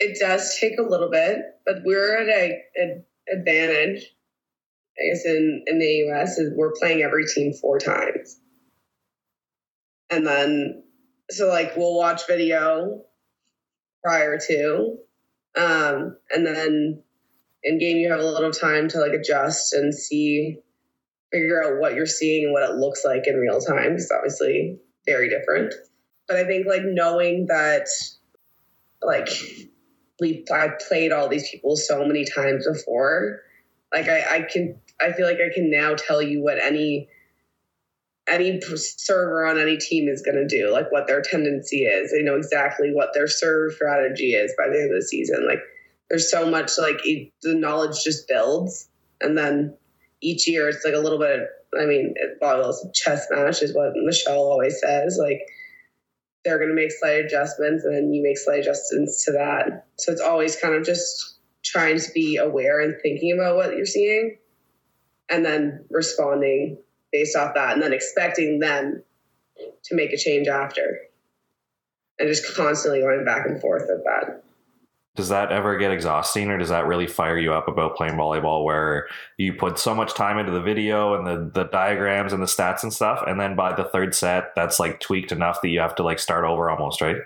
it 0.00 0.18
does 0.18 0.58
take 0.60 0.78
a 0.78 0.82
little 0.82 1.10
bit, 1.10 1.38
but 1.64 1.76
we're 1.84 2.20
at 2.20 2.28
a, 2.28 2.58
an 2.74 3.04
advantage. 3.32 4.12
I 4.98 5.06
guess 5.08 5.24
in 5.24 5.62
in 5.68 5.78
the 5.78 6.10
AUS 6.10 6.38
is 6.38 6.52
we're 6.56 6.72
playing 6.72 7.02
every 7.02 7.26
team 7.26 7.52
four 7.52 7.78
times, 7.78 8.40
and 10.10 10.26
then 10.26 10.82
so 11.30 11.48
like 11.48 11.76
we'll 11.76 11.96
watch 11.96 12.26
video, 12.26 13.02
prior 14.02 14.38
to. 14.38 14.96
Um, 15.56 16.16
and 16.30 16.46
then 16.46 17.02
in 17.62 17.78
game, 17.78 17.96
you 17.96 18.10
have 18.10 18.20
a 18.20 18.24
little 18.24 18.52
time 18.52 18.88
to 18.88 19.00
like 19.00 19.12
adjust 19.12 19.74
and 19.74 19.94
see, 19.94 20.58
figure 21.32 21.62
out 21.62 21.80
what 21.80 21.94
you're 21.94 22.06
seeing 22.06 22.44
and 22.44 22.52
what 22.52 22.68
it 22.68 22.76
looks 22.76 23.04
like 23.04 23.26
in 23.26 23.36
real 23.36 23.60
time. 23.60 23.94
It's 23.94 24.10
obviously 24.10 24.78
very 25.06 25.28
different. 25.28 25.74
But 26.26 26.36
I 26.36 26.44
think 26.44 26.66
like 26.66 26.82
knowing 26.84 27.46
that, 27.48 27.88
like, 29.02 29.28
we 30.20 30.44
I've 30.52 30.78
played 30.80 31.12
all 31.12 31.28
these 31.28 31.48
people 31.48 31.76
so 31.76 32.04
many 32.04 32.24
times 32.24 32.66
before. 32.66 33.40
Like 33.92 34.08
I, 34.08 34.36
I 34.36 34.42
can 34.42 34.78
I 35.00 35.12
feel 35.12 35.26
like 35.26 35.38
I 35.38 35.54
can 35.54 35.70
now 35.70 35.94
tell 35.94 36.20
you 36.20 36.42
what 36.42 36.58
any 36.60 37.08
any 38.28 38.60
server 38.60 39.46
on 39.46 39.58
any 39.58 39.76
team 39.76 40.08
is 40.08 40.22
going 40.22 40.36
to 40.36 40.46
do, 40.46 40.70
like 40.70 40.92
what 40.92 41.06
their 41.06 41.22
tendency 41.22 41.84
is. 41.84 42.12
They 42.12 42.22
know 42.22 42.36
exactly 42.36 42.92
what 42.92 43.10
their 43.14 43.26
serve 43.26 43.72
strategy 43.72 44.32
is 44.32 44.54
by 44.56 44.68
the 44.68 44.80
end 44.80 44.92
of 44.92 45.00
the 45.00 45.06
season. 45.06 45.46
Like 45.46 45.60
there's 46.10 46.30
so 46.30 46.50
much 46.50 46.72
like 46.78 46.98
it, 47.04 47.32
the 47.42 47.54
knowledge 47.54 48.02
just 48.04 48.28
builds, 48.28 48.88
and 49.20 49.36
then 49.36 49.76
each 50.20 50.48
year 50.48 50.68
it's 50.68 50.84
like 50.84 50.94
a 50.94 50.98
little 50.98 51.18
bit. 51.18 51.40
I 51.78 51.84
mean, 51.84 52.14
volleyball's 52.40 52.86
chess 52.94 53.26
match 53.30 53.62
is 53.62 53.74
what 53.74 53.92
Michelle 53.94 54.38
always 54.38 54.80
says. 54.80 55.18
Like 55.20 55.40
they're 56.44 56.58
going 56.58 56.70
to 56.70 56.74
make 56.74 56.92
slight 56.92 57.24
adjustments, 57.24 57.84
and 57.84 57.94
then 57.94 58.12
you 58.12 58.22
make 58.22 58.38
slight 58.38 58.60
adjustments 58.60 59.24
to 59.26 59.32
that. 59.32 59.86
So 59.98 60.12
it's 60.12 60.20
always 60.20 60.56
kind 60.56 60.74
of 60.74 60.84
just 60.84 61.36
trying 61.64 61.98
to 61.98 62.10
be 62.14 62.36
aware 62.36 62.80
and 62.80 62.96
thinking 63.02 63.32
about 63.38 63.56
what 63.56 63.76
you're 63.76 63.86
seeing, 63.86 64.38
and 65.28 65.44
then 65.44 65.84
responding 65.90 66.78
based 67.12 67.36
off 67.36 67.54
that 67.54 67.74
and 67.74 67.82
then 67.82 67.92
expecting 67.92 68.58
them 68.58 69.02
to 69.84 69.94
make 69.94 70.12
a 70.12 70.16
change 70.16 70.48
after. 70.48 71.00
And 72.18 72.28
just 72.28 72.56
constantly 72.56 73.00
going 73.00 73.24
back 73.24 73.46
and 73.46 73.60
forth 73.60 73.84
with 73.88 74.04
that. 74.04 74.42
Does 75.18 75.30
that 75.30 75.50
ever 75.50 75.76
get 75.76 75.90
exhausting 75.90 76.48
or 76.48 76.58
does 76.58 76.68
that 76.68 76.86
really 76.86 77.08
fire 77.08 77.36
you 77.36 77.52
up 77.52 77.66
about 77.66 77.96
playing 77.96 78.14
volleyball 78.14 78.64
where 78.64 79.08
you 79.36 79.52
put 79.52 79.78
so 79.78 79.92
much 79.92 80.14
time 80.14 80.38
into 80.38 80.52
the 80.52 80.60
video 80.60 81.14
and 81.14 81.26
the, 81.26 81.50
the 81.60 81.68
diagrams 81.68 82.32
and 82.32 82.40
the 82.40 82.46
stats 82.46 82.84
and 82.84 82.92
stuff 82.92 83.24
and 83.26 83.40
then 83.40 83.56
by 83.56 83.74
the 83.74 83.82
third 83.82 84.14
set 84.14 84.54
that's 84.54 84.78
like 84.78 85.00
tweaked 85.00 85.32
enough 85.32 85.60
that 85.60 85.70
you 85.70 85.80
have 85.80 85.96
to 85.96 86.04
like 86.04 86.20
start 86.20 86.44
over 86.44 86.70
almost 86.70 87.00
right? 87.00 87.16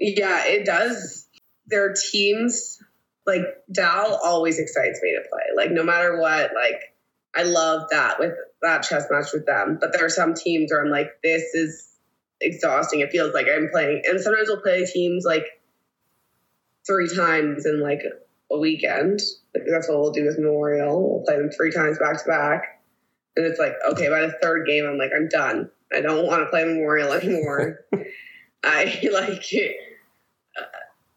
Yeah 0.00 0.44
it 0.44 0.66
does. 0.66 1.28
There 1.68 1.84
are 1.84 1.94
teams 2.10 2.82
like 3.24 3.42
Dal 3.70 4.18
always 4.24 4.58
excites 4.58 4.98
me 5.00 5.14
to 5.14 5.28
play. 5.30 5.44
Like 5.54 5.70
no 5.70 5.84
matter 5.84 6.18
what 6.18 6.50
like 6.52 6.91
I 7.34 7.44
love 7.44 7.88
that 7.90 8.18
with 8.18 8.34
that 8.60 8.82
chess 8.82 9.06
match 9.10 9.32
with 9.32 9.46
them. 9.46 9.78
But 9.80 9.92
there 9.92 10.04
are 10.04 10.10
some 10.10 10.34
teams 10.34 10.70
where 10.70 10.84
I'm 10.84 10.90
like, 10.90 11.08
this 11.22 11.42
is 11.54 11.88
exhausting. 12.40 13.00
It 13.00 13.10
feels 13.10 13.34
like 13.34 13.46
I'm 13.52 13.68
playing. 13.72 14.02
And 14.04 14.20
sometimes 14.20 14.48
we'll 14.48 14.60
play 14.60 14.84
teams 14.84 15.24
like 15.24 15.46
three 16.86 17.08
times 17.14 17.66
in 17.66 17.80
like 17.80 18.02
a 18.50 18.58
weekend. 18.58 19.20
Like 19.54 19.64
that's 19.68 19.88
what 19.88 20.00
we'll 20.00 20.12
do 20.12 20.24
with 20.24 20.38
Memorial. 20.38 21.10
We'll 21.10 21.24
play 21.24 21.36
them 21.36 21.50
three 21.50 21.72
times 21.72 21.98
back 21.98 22.22
to 22.22 22.28
back. 22.28 22.82
And 23.36 23.46
it's 23.46 23.58
like, 23.58 23.74
okay, 23.92 24.08
by 24.08 24.20
the 24.20 24.38
third 24.42 24.66
game, 24.66 24.84
I'm 24.86 24.98
like, 24.98 25.10
I'm 25.16 25.28
done. 25.28 25.70
I 25.94 26.00
don't 26.00 26.26
want 26.26 26.42
to 26.42 26.46
play 26.46 26.64
Memorial 26.64 27.12
anymore. 27.12 27.80
I 28.64 29.08
like 29.12 29.44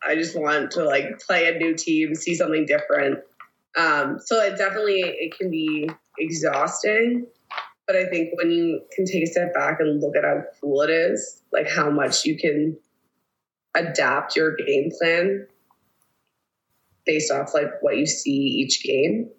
I 0.08 0.15
just 0.15 0.39
want 0.39 0.71
to 0.71 0.84
like 0.84 1.19
play 1.19 1.54
a 1.54 1.58
new 1.58 1.75
team, 1.75 2.15
see 2.15 2.36
something 2.36 2.65
different. 2.65 3.19
Um, 3.78 4.19
so 4.23 4.41
it 4.41 4.58
definitely 4.58 5.01
it 5.01 5.38
can 5.38 5.49
be 5.49 5.89
exhausting. 6.17 7.28
But 7.88 7.95
I 7.95 8.06
think 8.06 8.30
when 8.36 8.49
you 8.49 8.82
can 8.95 9.06
take 9.06 9.23
a 9.23 9.28
step 9.28 9.54
back 9.54 9.80
and 9.80 10.01
look 10.01 10.15
at 10.15 10.23
how 10.23 10.41
cool 10.60 10.82
it 10.82 10.89
is, 10.89 11.41
like 11.51 11.69
how 11.69 11.91
much 11.91 12.25
you 12.25 12.38
can 12.38 12.78
adapt 13.75 14.36
your 14.36 14.56
game 14.56 14.89
plan 14.99 15.47
based 17.06 17.32
off 17.32 17.54
like 17.54 17.82
what 17.82 17.97
you 17.97 18.08
see 18.08 18.32
each 18.32 18.84
game, 18.84 19.30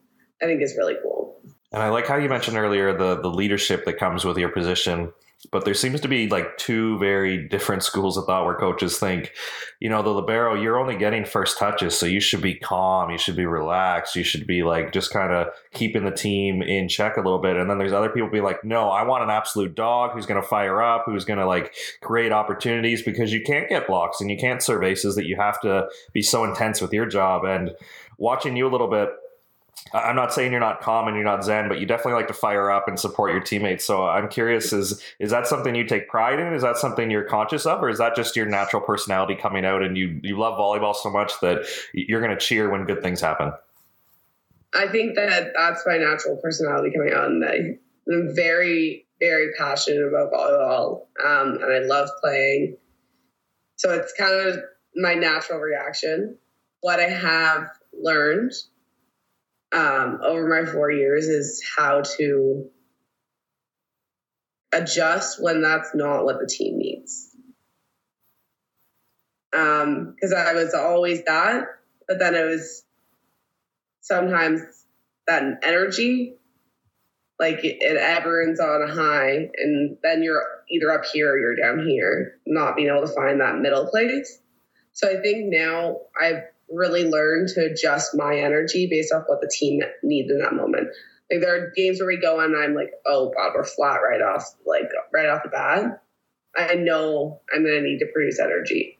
I 0.41 0.47
think 0.47 0.62
is 0.62 0.77
really 0.77 0.95
cool. 1.03 1.41
And 1.73 1.83
I 1.83 1.89
like 1.89 2.07
how 2.07 2.17
you 2.17 2.29
mentioned 2.29 2.57
earlier 2.57 2.97
the 2.97 3.21
the 3.21 3.31
leadership 3.31 3.85
that 3.87 3.99
comes 3.99 4.25
with 4.25 4.39
your 4.39 4.51
position 4.51 5.12
but 5.53 5.64
there 5.64 5.75
seems 5.75 6.01
to 6.01 6.09
be 6.09 6.29
like 6.29 6.57
two 6.57 6.99
very 6.99 7.46
different 7.49 7.83
schools 7.85 8.16
of 8.16 8.25
thought 8.25 8.44
where 8.44 8.57
coaches 8.57 8.99
think, 8.99 9.33
you 9.81 9.88
know, 9.88 10.03
the 10.03 10.11
libero, 10.11 10.55
you're 10.55 10.79
only 10.79 10.96
getting 10.96 11.25
first 11.25 11.59
touches, 11.59 11.96
so 11.96 12.07
you 12.07 12.20
should 12.20 12.40
be 12.40 12.55
calm, 12.55 13.11
you 13.11 13.18
should 13.18 13.37
be 13.37 13.46
relaxed, 13.46 14.16
you 14.16 14.25
should 14.25 14.46
be 14.46 14.62
like 14.62 14.92
just 14.92 15.12
kind 15.12 15.33
of 15.33 15.49
keeping 15.72 16.05
the 16.05 16.11
team 16.11 16.62
in 16.62 16.88
check 16.88 17.16
a 17.16 17.20
little 17.20 17.38
bit. 17.38 17.57
And 17.57 17.68
then 17.68 17.79
there's 17.79 17.92
other 17.92 18.09
people 18.09 18.31
be 18.31 18.40
like, 18.40 18.64
no, 18.64 18.88
I 18.88 19.03
want 19.03 19.25
an 19.25 19.31
absolute 19.31 19.75
dog 19.75 20.12
who's 20.12 20.27
going 20.27 20.40
to 20.40 20.46
fire 20.46 20.83
up, 20.83 21.05
who's 21.07 21.25
going 21.25 21.38
to 21.38 21.46
like 21.46 21.75
create 22.01 22.33
opportunities 22.33 23.03
because 23.03 23.33
you 23.33 23.42
can't 23.42 23.68
get 23.68 23.87
blocks 23.87 24.20
and 24.20 24.31
you 24.31 24.38
can't 24.38 24.62
serve 24.62 24.83
aces 24.83 25.16
that 25.16 25.27
you 25.27 25.37
have 25.37 25.61
to 25.61 25.88
be 26.12 26.22
so 26.22 26.44
intense 26.44 26.81
with 26.81 26.92
your 26.92 27.07
job. 27.07 27.44
And 27.44 27.72
watching 28.18 28.57
you 28.57 28.66
a 28.66 28.70
little 28.70 28.88
bit 28.88 29.11
I'm 29.93 30.17
not 30.17 30.33
saying 30.33 30.51
you're 30.51 30.61
not 30.61 30.81
calm 30.81 31.07
and 31.07 31.17
you're 31.17 31.25
not 31.25 31.45
zen, 31.45 31.69
but 31.69 31.79
you 31.79 31.87
definitely 31.87 32.15
like 32.15 32.29
to 32.29 32.35
fire 32.35 32.71
up 32.71 32.89
and 32.89 32.99
support 32.99 33.33
your 33.33 33.41
teammates. 33.41 33.85
So 33.85 34.07
I'm 34.07 34.29
curious 34.29 34.73
is 34.73 35.03
is 35.21 35.31
that 35.31 35.47
something 35.47 35.75
you 35.75 35.85
take 35.85 36.09
pride 36.09 36.41
in? 36.41 36.53
Is 36.53 36.62
that 36.62 36.77
something 36.77 37.11
you're 37.11 37.25
conscious 37.25 37.67
of, 37.67 37.83
or 37.83 37.89
is 37.89 37.99
that 37.99 38.17
just 38.17 38.37
your 38.37 38.47
natural 38.47 38.83
personality 38.83 39.37
coming 39.37 39.65
out 39.65 39.83
and 39.83 39.97
you 39.97 40.21
you 40.23 40.39
love 40.39 40.59
volleyball 40.59 40.95
so 40.95 41.11
much 41.11 41.33
that 41.41 41.67
you're 41.93 42.21
going 42.21 42.37
to 42.37 42.39
cheer 42.39 42.69
when 42.69 42.85
good 42.85 43.03
things 43.03 43.21
happen? 43.21 43.53
I 44.75 44.89
think 44.89 45.15
that 45.17 45.53
that's 45.57 45.85
my 45.87 45.99
natural 45.99 46.37
personality 46.37 46.91
coming 46.95 47.12
out, 47.12 47.27
and 47.27 47.45
I, 47.45 48.12
am 48.12 48.35
very 48.35 49.07
very 49.21 49.53
passionate 49.57 50.07
about 50.07 50.33
volleyball, 50.33 51.07
um, 51.25 51.59
and 51.62 51.73
I 51.73 51.79
love 51.87 52.11
playing. 52.21 52.77
So 53.77 53.93
it's 53.93 54.12
kind 54.15 54.49
of 54.49 54.59
my 54.97 55.15
natural 55.15 55.61
reaction. 55.61 56.39
What 56.81 56.99
I 56.99 57.09
have 57.09 57.69
learned 57.93 58.53
um, 59.72 60.20
over 60.22 60.48
my 60.48 60.70
four 60.70 60.90
years 60.90 61.26
is 61.26 61.62
how 61.76 62.02
to 62.16 62.70
adjust 64.72 65.42
when 65.42 65.62
that's 65.62 65.90
not 65.94 66.24
what 66.24 66.38
the 66.38 66.46
team 66.46 66.79
needs. 66.79 67.31
Because 69.50 70.33
um, 70.33 70.37
I 70.37 70.55
was 70.55 70.74
always 70.74 71.24
that, 71.24 71.64
but 72.07 72.18
then 72.18 72.35
it 72.35 72.44
was 72.44 72.85
sometimes 74.00 74.61
that 75.26 75.42
energy, 75.62 76.35
like 77.38 77.64
it, 77.64 77.79
it 77.81 77.96
everyone's 77.96 78.61
on 78.61 78.83
a 78.83 78.92
high, 78.92 79.50
and 79.57 79.96
then 80.02 80.22
you're 80.22 80.42
either 80.70 80.90
up 80.92 81.05
here 81.12 81.33
or 81.33 81.38
you're 81.38 81.57
down 81.57 81.87
here, 81.87 82.38
not 82.46 82.76
being 82.76 82.88
able 82.88 83.07
to 83.07 83.14
find 83.14 83.40
that 83.40 83.59
middle 83.59 83.87
place. 83.87 84.38
So 84.92 85.09
I 85.09 85.20
think 85.20 85.52
now 85.52 85.98
I've 86.20 86.42
really 86.68 87.05
learn 87.05 87.46
to 87.55 87.64
adjust 87.64 88.16
my 88.16 88.37
energy 88.38 88.88
based 88.90 89.12
off 89.12 89.24
what 89.26 89.40
the 89.40 89.50
team 89.52 89.81
needs 90.02 90.31
in 90.31 90.38
that 90.38 90.55
moment. 90.55 90.88
Like 91.31 91.40
there 91.40 91.57
are 91.57 91.72
games 91.74 91.98
where 91.98 92.09
we 92.09 92.20
go 92.20 92.40
and 92.40 92.57
I'm 92.57 92.74
like, 92.74 92.90
oh 93.05 93.33
God, 93.37 93.52
we're 93.55 93.64
flat 93.64 93.96
right 93.96 94.22
off, 94.22 94.44
like 94.64 94.90
right 95.12 95.29
off 95.29 95.42
the 95.42 95.48
bat. 95.48 96.02
I 96.57 96.74
know 96.74 97.40
I'm 97.52 97.64
gonna 97.64 97.83
need 97.83 97.98
to 97.98 98.11
produce 98.12 98.38
energy. 98.38 98.98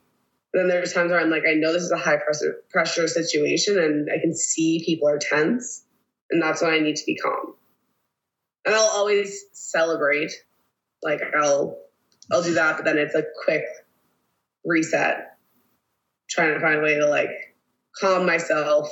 And 0.53 0.61
then 0.61 0.69
there's 0.69 0.93
times 0.93 1.11
where 1.11 1.19
I'm 1.19 1.29
like, 1.29 1.43
I 1.49 1.55
know 1.55 1.73
this 1.73 1.83
is 1.83 1.91
a 1.91 1.97
high 1.97 2.17
pressure 2.17 2.61
pressure 2.69 3.07
situation 3.07 3.79
and 3.79 4.09
I 4.13 4.19
can 4.19 4.33
see 4.33 4.83
people 4.85 5.09
are 5.09 5.19
tense, 5.19 5.83
and 6.29 6.41
that's 6.41 6.61
when 6.61 6.71
I 6.71 6.79
need 6.79 6.97
to 6.97 7.05
be 7.05 7.15
calm. 7.15 7.55
And 8.65 8.75
I'll 8.75 8.91
always 8.95 9.45
celebrate. 9.53 10.31
Like 11.01 11.21
I'll 11.35 11.79
I'll 12.31 12.43
do 12.43 12.55
that, 12.55 12.77
but 12.77 12.85
then 12.85 12.97
it's 12.97 13.15
a 13.15 13.23
quick 13.45 13.63
reset. 14.65 15.37
Trying 16.29 16.55
to 16.55 16.59
find 16.59 16.79
a 16.79 16.81
way 16.81 16.95
to 16.95 17.07
like 17.07 17.46
calm 17.99 18.25
myself, 18.25 18.89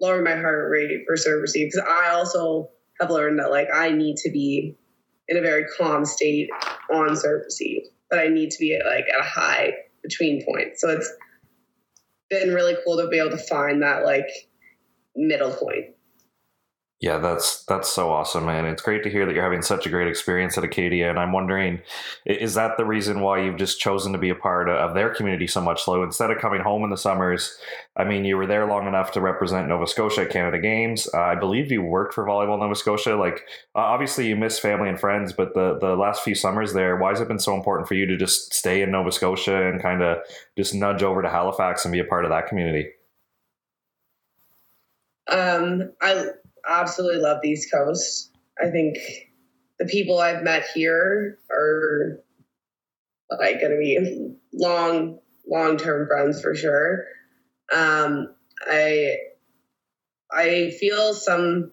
lower 0.00 0.22
my 0.22 0.34
heart 0.34 0.70
rate 0.70 1.02
for 1.06 1.16
serve 1.16 1.42
receive. 1.42 1.68
Because 1.72 1.88
I 1.88 2.10
also 2.10 2.70
have 3.00 3.10
learned 3.10 3.38
that 3.38 3.50
like 3.50 3.68
I 3.72 3.90
need 3.90 4.16
to 4.18 4.30
be 4.30 4.76
in 5.28 5.36
a 5.36 5.40
very 5.40 5.66
calm 5.78 6.04
state 6.04 6.50
on 6.92 7.16
serve 7.16 7.42
receive, 7.44 7.82
but 8.10 8.18
I 8.18 8.28
need 8.28 8.50
to 8.50 8.58
be 8.58 8.74
at, 8.74 8.84
like 8.84 9.06
at 9.12 9.20
a 9.20 9.28
high 9.28 9.72
between 10.02 10.44
points. 10.44 10.80
So 10.80 10.90
it's 10.90 11.10
been 12.28 12.54
really 12.54 12.76
cool 12.84 12.96
to 12.98 13.08
be 13.08 13.18
able 13.18 13.30
to 13.30 13.38
find 13.38 13.82
that 13.82 14.04
like 14.04 14.28
middle 15.14 15.52
point. 15.52 15.94
Yeah, 17.02 17.18
that's 17.18 17.64
that's 17.64 17.88
so 17.92 18.10
awesome, 18.12 18.46
man. 18.46 18.64
It's 18.64 18.80
great 18.80 19.02
to 19.02 19.10
hear 19.10 19.26
that 19.26 19.34
you're 19.34 19.42
having 19.42 19.60
such 19.60 19.86
a 19.86 19.90
great 19.90 20.06
experience 20.06 20.56
at 20.56 20.62
Acadia, 20.62 21.10
and 21.10 21.18
I'm 21.18 21.32
wondering, 21.32 21.80
is 22.24 22.54
that 22.54 22.76
the 22.76 22.84
reason 22.84 23.22
why 23.22 23.40
you've 23.40 23.56
just 23.56 23.80
chosen 23.80 24.12
to 24.12 24.18
be 24.18 24.30
a 24.30 24.36
part 24.36 24.68
of 24.68 24.94
their 24.94 25.12
community 25.12 25.48
so 25.48 25.60
much? 25.60 25.82
So 25.82 26.00
instead 26.04 26.30
of 26.30 26.38
coming 26.38 26.60
home 26.60 26.84
in 26.84 26.90
the 26.90 26.96
summers, 26.96 27.58
I 27.96 28.04
mean, 28.04 28.24
you 28.24 28.36
were 28.36 28.46
there 28.46 28.68
long 28.68 28.86
enough 28.86 29.10
to 29.12 29.20
represent 29.20 29.66
Nova 29.66 29.88
Scotia 29.88 30.20
at 30.20 30.30
Canada 30.30 30.60
Games. 30.60 31.08
Uh, 31.12 31.22
I 31.22 31.34
believe 31.34 31.72
you 31.72 31.82
worked 31.82 32.14
for 32.14 32.24
Volleyball 32.24 32.60
Nova 32.60 32.76
Scotia. 32.76 33.16
Like, 33.16 33.48
uh, 33.74 33.80
obviously, 33.80 34.28
you 34.28 34.36
miss 34.36 34.60
family 34.60 34.88
and 34.88 35.00
friends, 35.00 35.32
but 35.32 35.54
the 35.54 35.78
the 35.80 35.96
last 35.96 36.22
few 36.22 36.36
summers 36.36 36.72
there, 36.72 36.94
why 36.98 37.10
has 37.10 37.20
it 37.20 37.26
been 37.26 37.40
so 37.40 37.56
important 37.56 37.88
for 37.88 37.94
you 37.94 38.06
to 38.06 38.16
just 38.16 38.54
stay 38.54 38.80
in 38.80 38.92
Nova 38.92 39.10
Scotia 39.10 39.68
and 39.68 39.82
kind 39.82 40.04
of 40.04 40.18
just 40.56 40.72
nudge 40.72 41.02
over 41.02 41.20
to 41.20 41.28
Halifax 41.28 41.84
and 41.84 41.90
be 41.90 41.98
a 41.98 42.04
part 42.04 42.24
of 42.24 42.30
that 42.30 42.46
community? 42.46 42.90
Um, 45.28 45.92
I 46.00 46.26
absolutely 46.68 47.20
love 47.20 47.38
the 47.42 47.50
East 47.50 47.70
Coast. 47.72 48.30
I 48.60 48.70
think 48.70 48.98
the 49.78 49.86
people 49.86 50.18
I've 50.18 50.42
met 50.42 50.66
here 50.74 51.38
are 51.50 52.22
like 53.30 53.60
going 53.60 53.72
to 53.72 53.78
be 53.78 54.36
long 54.52 55.18
long 55.48 55.76
term 55.76 56.06
friends 56.06 56.40
for 56.40 56.54
sure. 56.54 57.04
Um, 57.74 58.34
I 58.66 59.16
I 60.30 60.70
feel 60.78 61.14
some 61.14 61.72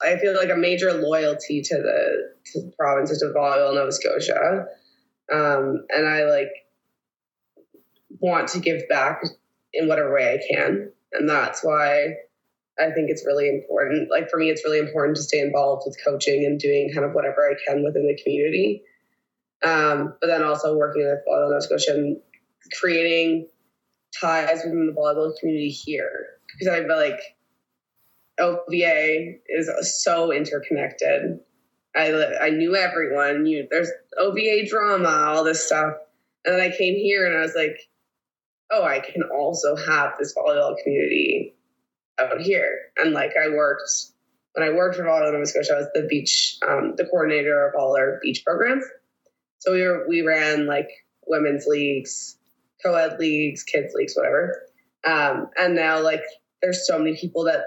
I 0.00 0.16
feel 0.18 0.34
like 0.34 0.50
a 0.50 0.56
major 0.56 0.92
loyalty 0.92 1.62
to 1.62 1.76
the 1.76 2.32
to 2.52 2.60
the 2.62 2.72
province 2.78 3.22
of 3.22 3.34
Nova 3.34 3.92
Scotia, 3.92 4.66
um, 5.32 5.84
and 5.88 6.06
I 6.06 6.24
like 6.24 6.50
want 8.18 8.48
to 8.48 8.60
give 8.60 8.88
back 8.88 9.22
in 9.72 9.88
whatever 9.88 10.14
way 10.14 10.34
I 10.34 10.54
can, 10.54 10.92
and 11.12 11.28
that's 11.28 11.64
why 11.64 12.14
I 12.82 12.90
think 12.90 13.10
it's 13.10 13.24
really 13.24 13.48
important. 13.48 14.10
Like 14.10 14.28
for 14.28 14.38
me, 14.38 14.50
it's 14.50 14.64
really 14.64 14.78
important 14.78 15.16
to 15.16 15.22
stay 15.22 15.40
involved 15.40 15.84
with 15.86 15.96
coaching 16.04 16.44
and 16.44 16.58
doing 16.58 16.90
kind 16.92 17.06
of 17.06 17.12
whatever 17.12 17.48
I 17.48 17.54
can 17.66 17.84
within 17.84 18.06
the 18.06 18.20
community. 18.22 18.82
Um, 19.64 20.14
but 20.20 20.26
then 20.26 20.42
also 20.42 20.76
working 20.76 21.02
with 21.02 21.20
Volleyball 21.28 21.50
Nova 21.50 21.62
Scotia 21.62 21.94
and 21.94 22.16
creating 22.78 23.48
ties 24.20 24.62
within 24.64 24.86
the 24.86 25.00
volleyball 25.00 25.32
community 25.38 25.70
here 25.70 26.26
because 26.52 26.68
I 26.68 26.84
feel 26.84 26.96
like 26.96 27.20
OVA 28.40 29.34
is 29.48 30.02
so 30.02 30.32
interconnected. 30.32 31.38
I 31.94 32.12
I 32.40 32.50
knew 32.50 32.74
everyone. 32.74 33.46
You 33.46 33.68
there's 33.70 33.90
OVA 34.18 34.66
drama, 34.68 35.26
all 35.28 35.44
this 35.44 35.64
stuff, 35.64 35.94
and 36.44 36.54
then 36.54 36.60
I 36.60 36.76
came 36.76 36.94
here 36.94 37.26
and 37.26 37.36
I 37.36 37.42
was 37.42 37.54
like, 37.54 37.78
oh, 38.72 38.82
I 38.82 39.00
can 39.00 39.22
also 39.22 39.76
have 39.76 40.14
this 40.18 40.34
volleyball 40.34 40.74
community 40.82 41.54
out 42.20 42.40
here. 42.40 42.90
And 42.96 43.12
like 43.12 43.32
I 43.36 43.48
worked 43.48 43.90
when 44.54 44.68
I 44.68 44.72
worked 44.72 44.96
for 44.96 45.04
Volleyball 45.04 45.32
Nova 45.32 45.46
Scotia, 45.46 45.72
I 45.72 45.78
was 45.78 45.88
the 45.94 46.06
beach, 46.08 46.58
um, 46.66 46.94
the 46.96 47.06
coordinator 47.06 47.68
of 47.68 47.74
all 47.78 47.96
our 47.96 48.18
beach 48.22 48.42
programs. 48.44 48.84
So 49.60 49.72
we 49.72 49.82
were 49.82 50.06
we 50.08 50.22
ran 50.22 50.66
like 50.66 50.88
women's 51.26 51.66
leagues, 51.66 52.36
co-ed 52.84 53.18
leagues, 53.18 53.62
kids 53.62 53.94
leagues, 53.94 54.14
whatever. 54.14 54.62
Um, 55.04 55.48
and 55.56 55.74
now 55.74 56.02
like 56.02 56.22
there's 56.60 56.86
so 56.86 56.98
many 56.98 57.16
people 57.16 57.44
that 57.44 57.62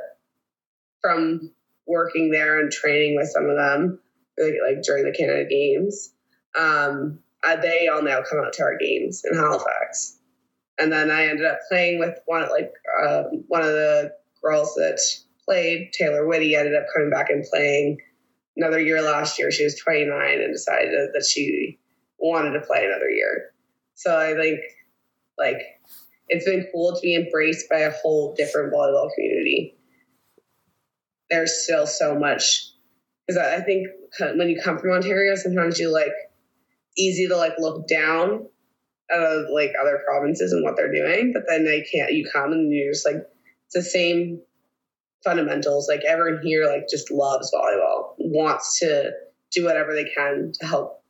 from 1.02 1.52
working 1.88 2.32
there 2.32 2.60
and 2.60 2.72
training 2.72 3.16
with 3.16 3.30
some 3.30 3.50
of 3.50 3.56
them, 3.56 4.00
like, 4.38 4.56
like 4.68 4.84
during 4.84 5.06
the 5.06 5.16
Canada 5.18 5.46
Games, 5.50 6.14
um, 6.58 7.20
they 7.62 7.88
all 7.88 8.02
now 8.02 8.22
come 8.28 8.40
out 8.44 8.54
to 8.54 8.64
our 8.64 8.78
games 8.78 9.24
in 9.24 9.38
Halifax. 9.38 10.18
And 10.80 10.92
then 10.92 11.12
I 11.12 11.28
ended 11.28 11.46
up 11.46 11.60
playing 11.70 12.00
with 12.00 12.18
one 12.26 12.48
like 12.50 12.74
uh, 13.02 13.24
one 13.48 13.62
of 13.62 13.68
the 13.68 14.14
girls 14.44 14.76
that 14.76 15.00
played, 15.46 15.92
Taylor 15.94 16.28
Whitty, 16.28 16.56
ended 16.56 16.76
up 16.76 16.86
coming 16.94 17.10
back 17.10 17.30
and 17.30 17.44
playing 17.44 17.98
another 18.58 18.80
year 18.80 19.02
last 19.02 19.40
year. 19.40 19.52
She 19.52 19.64
was 19.64 19.76
29 19.76 20.42
and 20.42 20.54
decided 20.54 21.10
that 21.14 21.26
she 21.26 21.80
wanted 22.18 22.52
to 22.52 22.66
play 22.66 22.86
another 22.86 23.10
year. 23.10 23.52
So 23.96 24.18
I 24.18 24.34
think 24.34 24.60
like 25.38 25.62
it's 26.28 26.46
been 26.46 26.68
cool 26.72 26.96
to 26.96 27.02
be 27.02 27.16
embraced 27.16 27.70
by 27.70 27.80
a 27.80 27.92
whole 27.92 28.34
different 28.36 28.74
volleyball 28.74 29.14
community. 29.14 29.78
There's 31.30 31.64
still 31.64 31.88
so 31.88 32.18
much 32.18 32.72
because 33.28 33.42
I 33.42 33.62
think 33.62 33.88
when 34.20 34.50
you 34.50 34.62
come 34.62 34.78
from 34.78 34.92
Ontario, 34.92 35.36
sometimes 35.36 35.80
you 35.80 35.92
like 35.92 36.14
easy 36.98 37.28
to 37.28 37.36
like 37.36 37.54
look 37.58 37.88
down 37.88 38.48
at 39.12 39.52
like 39.52 39.74
other 39.82 40.02
provinces 40.06 40.52
and 40.52 40.64
what 40.64 40.76
they're 40.76 40.92
doing, 40.92 41.34
but 41.34 41.44
then 41.48 41.66
they 41.66 41.82
can't. 41.82 42.14
You 42.14 42.30
come 42.32 42.52
and 42.52 42.72
you're 42.72 42.94
just 42.94 43.06
like 43.06 43.28
the 43.74 43.82
same 43.82 44.42
fundamentals. 45.24 45.88
Like 45.90 46.02
everyone 46.08 46.42
here, 46.44 46.68
like 46.68 46.88
just 46.90 47.12
loves 47.12 47.52
volleyball, 47.54 48.14
wants 48.18 48.80
to 48.80 49.12
do 49.52 49.66
whatever 49.66 49.94
they 49.94 50.06
can 50.06 50.52
to 50.60 50.66
help 50.66 51.02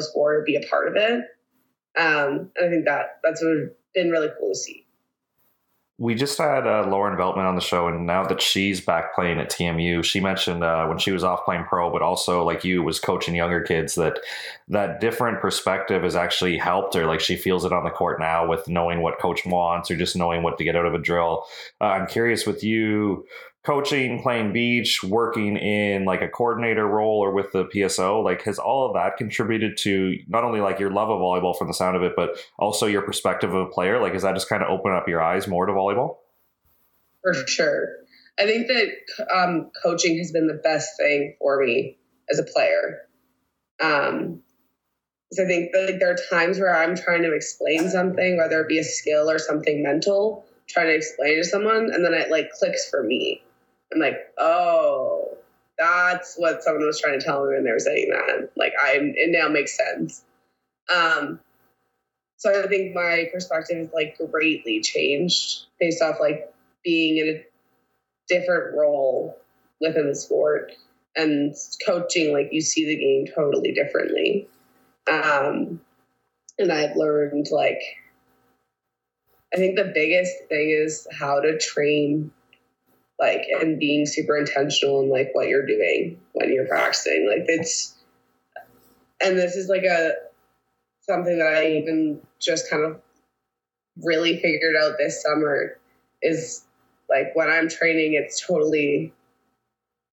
sport 0.00 0.36
or 0.36 0.44
be 0.44 0.56
a 0.56 0.66
part 0.68 0.88
of 0.88 0.94
it. 0.96 1.24
Um, 1.96 2.50
and 2.56 2.66
I 2.66 2.68
think 2.68 2.86
that 2.86 3.20
that's 3.22 3.42
been 3.94 4.10
really 4.10 4.28
cool 4.38 4.52
to 4.52 4.58
see 4.58 4.83
we 6.04 6.14
just 6.14 6.36
had 6.36 6.66
uh, 6.66 6.86
Lauren 6.86 7.16
Veltman 7.16 7.48
on 7.48 7.54
the 7.54 7.62
show, 7.62 7.88
and 7.88 8.04
now 8.04 8.26
that 8.26 8.42
she's 8.42 8.78
back 8.78 9.14
playing 9.14 9.38
at 9.38 9.50
TMU, 9.50 10.04
she 10.04 10.20
mentioned 10.20 10.62
uh, 10.62 10.84
when 10.84 10.98
she 10.98 11.12
was 11.12 11.24
off 11.24 11.46
playing 11.46 11.64
pro, 11.64 11.90
but 11.90 12.02
also 12.02 12.44
like 12.44 12.62
you 12.62 12.82
was 12.82 13.00
coaching 13.00 13.34
younger 13.34 13.62
kids 13.62 13.94
that 13.94 14.18
that 14.68 15.00
different 15.00 15.40
perspective 15.40 16.02
has 16.02 16.14
actually 16.14 16.58
helped 16.58 16.92
her. 16.92 17.06
Like 17.06 17.20
she 17.20 17.36
feels 17.36 17.64
it 17.64 17.72
on 17.72 17.84
the 17.84 17.90
court 17.90 18.20
now 18.20 18.46
with 18.46 18.68
knowing 18.68 19.00
what 19.00 19.18
coach 19.18 19.46
wants 19.46 19.90
or 19.90 19.96
just 19.96 20.14
knowing 20.14 20.42
what 20.42 20.58
to 20.58 20.64
get 20.64 20.76
out 20.76 20.84
of 20.84 20.92
a 20.92 20.98
drill. 20.98 21.46
Uh, 21.80 21.84
I'm 21.84 22.06
curious 22.06 22.46
with 22.46 22.62
you 22.62 23.26
coaching, 23.64 24.22
playing 24.22 24.52
beach, 24.52 25.02
working 25.02 25.56
in 25.56 26.04
like 26.04 26.20
a 26.20 26.28
coordinator 26.28 26.86
role 26.86 27.24
or 27.24 27.32
with 27.32 27.50
the 27.52 27.64
PSO, 27.64 28.22
like 28.22 28.42
has 28.42 28.58
all 28.58 28.86
of 28.86 28.94
that 28.94 29.16
contributed 29.16 29.76
to 29.78 30.18
not 30.28 30.44
only 30.44 30.60
like 30.60 30.78
your 30.78 30.90
love 30.90 31.08
of 31.08 31.18
volleyball 31.18 31.56
from 31.56 31.68
the 31.68 31.74
sound 31.74 31.96
of 31.96 32.02
it, 32.02 32.12
but 32.14 32.38
also 32.58 32.86
your 32.86 33.02
perspective 33.02 33.54
of 33.54 33.66
a 33.66 33.70
player? 33.70 34.00
Like, 34.00 34.12
has 34.12 34.22
that 34.22 34.34
just 34.34 34.48
kind 34.48 34.62
of 34.62 34.68
opened 34.68 34.94
up 34.94 35.08
your 35.08 35.22
eyes 35.22 35.48
more 35.48 35.64
to 35.64 35.72
volleyball? 35.72 36.18
For 37.22 37.32
sure. 37.46 37.88
I 38.38 38.44
think 38.44 38.66
that 38.66 38.88
um, 39.34 39.70
coaching 39.82 40.18
has 40.18 40.30
been 40.30 40.46
the 40.46 40.60
best 40.62 40.90
thing 40.98 41.36
for 41.38 41.64
me 41.64 41.96
as 42.30 42.38
a 42.38 42.44
player. 42.44 43.08
Um, 43.80 44.42
I 45.32 45.46
think 45.46 45.72
that 45.72 45.90
like, 45.90 46.00
there 46.00 46.10
are 46.12 46.16
times 46.30 46.58
where 46.58 46.76
I'm 46.76 46.96
trying 46.96 47.22
to 47.22 47.34
explain 47.34 47.88
something, 47.88 48.36
whether 48.36 48.60
it 48.60 48.68
be 48.68 48.78
a 48.78 48.84
skill 48.84 49.30
or 49.30 49.38
something 49.38 49.82
mental, 49.82 50.44
trying 50.68 50.86
to 50.86 50.94
explain 50.94 51.36
to 51.38 51.44
someone, 51.44 51.90
and 51.92 52.04
then 52.04 52.12
it 52.12 52.30
like 52.30 52.50
clicks 52.52 52.90
for 52.90 53.02
me. 53.02 53.42
I'm 53.94 54.00
like, 54.00 54.32
oh, 54.38 55.36
that's 55.78 56.34
what 56.36 56.62
someone 56.62 56.86
was 56.86 57.00
trying 57.00 57.18
to 57.18 57.24
tell 57.24 57.44
me 57.44 57.54
when 57.54 57.64
they 57.64 57.70
were 57.70 57.78
saying 57.78 58.10
that. 58.10 58.50
Like, 58.56 58.72
I 58.80 58.98
it 59.00 59.30
now 59.30 59.48
makes 59.48 59.76
sense. 59.76 60.22
Um, 60.94 61.40
so 62.36 62.62
I 62.62 62.66
think 62.66 62.94
my 62.94 63.28
perspective 63.32 63.78
is 63.78 63.92
like 63.92 64.18
greatly 64.30 64.80
changed 64.80 65.66
based 65.80 66.02
off 66.02 66.16
like 66.20 66.52
being 66.84 67.18
in 67.18 67.36
a 67.36 67.44
different 68.28 68.76
role 68.76 69.38
within 69.80 70.08
the 70.08 70.14
sport 70.14 70.72
and 71.16 71.54
coaching. 71.86 72.32
Like, 72.32 72.48
you 72.52 72.60
see 72.60 72.86
the 72.86 72.96
game 72.96 73.26
totally 73.34 73.72
differently. 73.72 74.48
Um, 75.10 75.80
and 76.58 76.72
I've 76.72 76.96
learned 76.96 77.48
like 77.50 77.80
I 79.52 79.56
think 79.56 79.76
the 79.76 79.92
biggest 79.94 80.32
thing 80.48 80.70
is 80.70 81.06
how 81.12 81.40
to 81.40 81.58
train 81.58 82.32
like 83.18 83.42
and 83.60 83.78
being 83.78 84.06
super 84.06 84.36
intentional 84.36 85.02
in 85.02 85.10
like 85.10 85.30
what 85.32 85.48
you're 85.48 85.66
doing 85.66 86.20
when 86.32 86.52
you're 86.52 86.66
practicing 86.66 87.28
like 87.28 87.44
it's 87.48 87.94
and 89.22 89.38
this 89.38 89.54
is 89.56 89.68
like 89.68 89.84
a 89.84 90.12
something 91.02 91.38
that 91.38 91.54
i 91.54 91.66
even 91.72 92.20
just 92.40 92.68
kind 92.68 92.84
of 92.84 93.00
really 94.02 94.40
figured 94.40 94.74
out 94.76 94.94
this 94.98 95.22
summer 95.22 95.78
is 96.22 96.64
like 97.08 97.34
when 97.34 97.48
i'm 97.48 97.68
training 97.68 98.14
it's 98.14 98.44
totally 98.44 99.12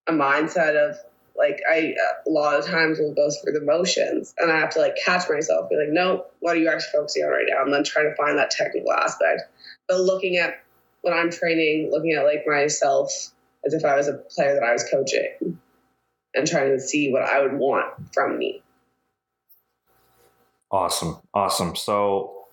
a 0.08 0.12
mindset 0.12 0.76
of 0.76 0.95
like 1.36 1.60
i 1.72 1.95
a 2.28 2.30
lot 2.30 2.60
of 2.60 2.66
times 2.66 2.99
will 2.99 3.16
go 3.16 3.30
through 3.32 3.54
the 3.54 3.66
motions 3.66 4.36
and 4.38 4.52
i 4.52 4.60
have 4.60 4.70
to 4.70 4.80
like 4.80 4.95
catch 5.04 5.28
myself 5.30 5.70
be 5.70 5.76
like 5.76 5.91
no 5.91 6.26
what 6.41 6.56
are 6.56 6.60
you 6.60 6.68
actually 6.68 6.91
focusing 6.91 7.24
on 7.24 7.30
right 7.30 7.45
now? 7.47 7.64
And 7.64 7.74
then 7.74 7.84
trying 7.84 8.10
to 8.10 8.16
find 8.16 8.38
that 8.38 8.52
technical 8.52 8.91
aspect. 8.91 9.43
But 9.88 10.02
looking 10.02 10.38
at 10.38 10.56
when 11.02 11.14
I'm 11.14 11.32
training, 11.32 11.89
looking 11.91 12.14
at 12.14 12.24
like 12.24 12.43
myself 12.45 13.12
as 13.66 13.74
if 13.74 13.86
I 13.86 13.95
was 13.95 14.08
a 14.08 14.14
player 14.14 14.56
that 14.56 14.64
I 14.64 14.74
was 14.74 14.86
coaching 14.89 15.60
and 16.34 16.47
trying 16.47 16.72
to 16.72 16.80
see 16.80 17.12
what 17.12 17.24
I 17.24 17.41
would 17.41 17.54
want 17.54 18.14
from 18.14 18.38
me. 18.38 18.64
Awesome. 20.72 21.18
Awesome. 21.34 21.76
So 21.76 22.45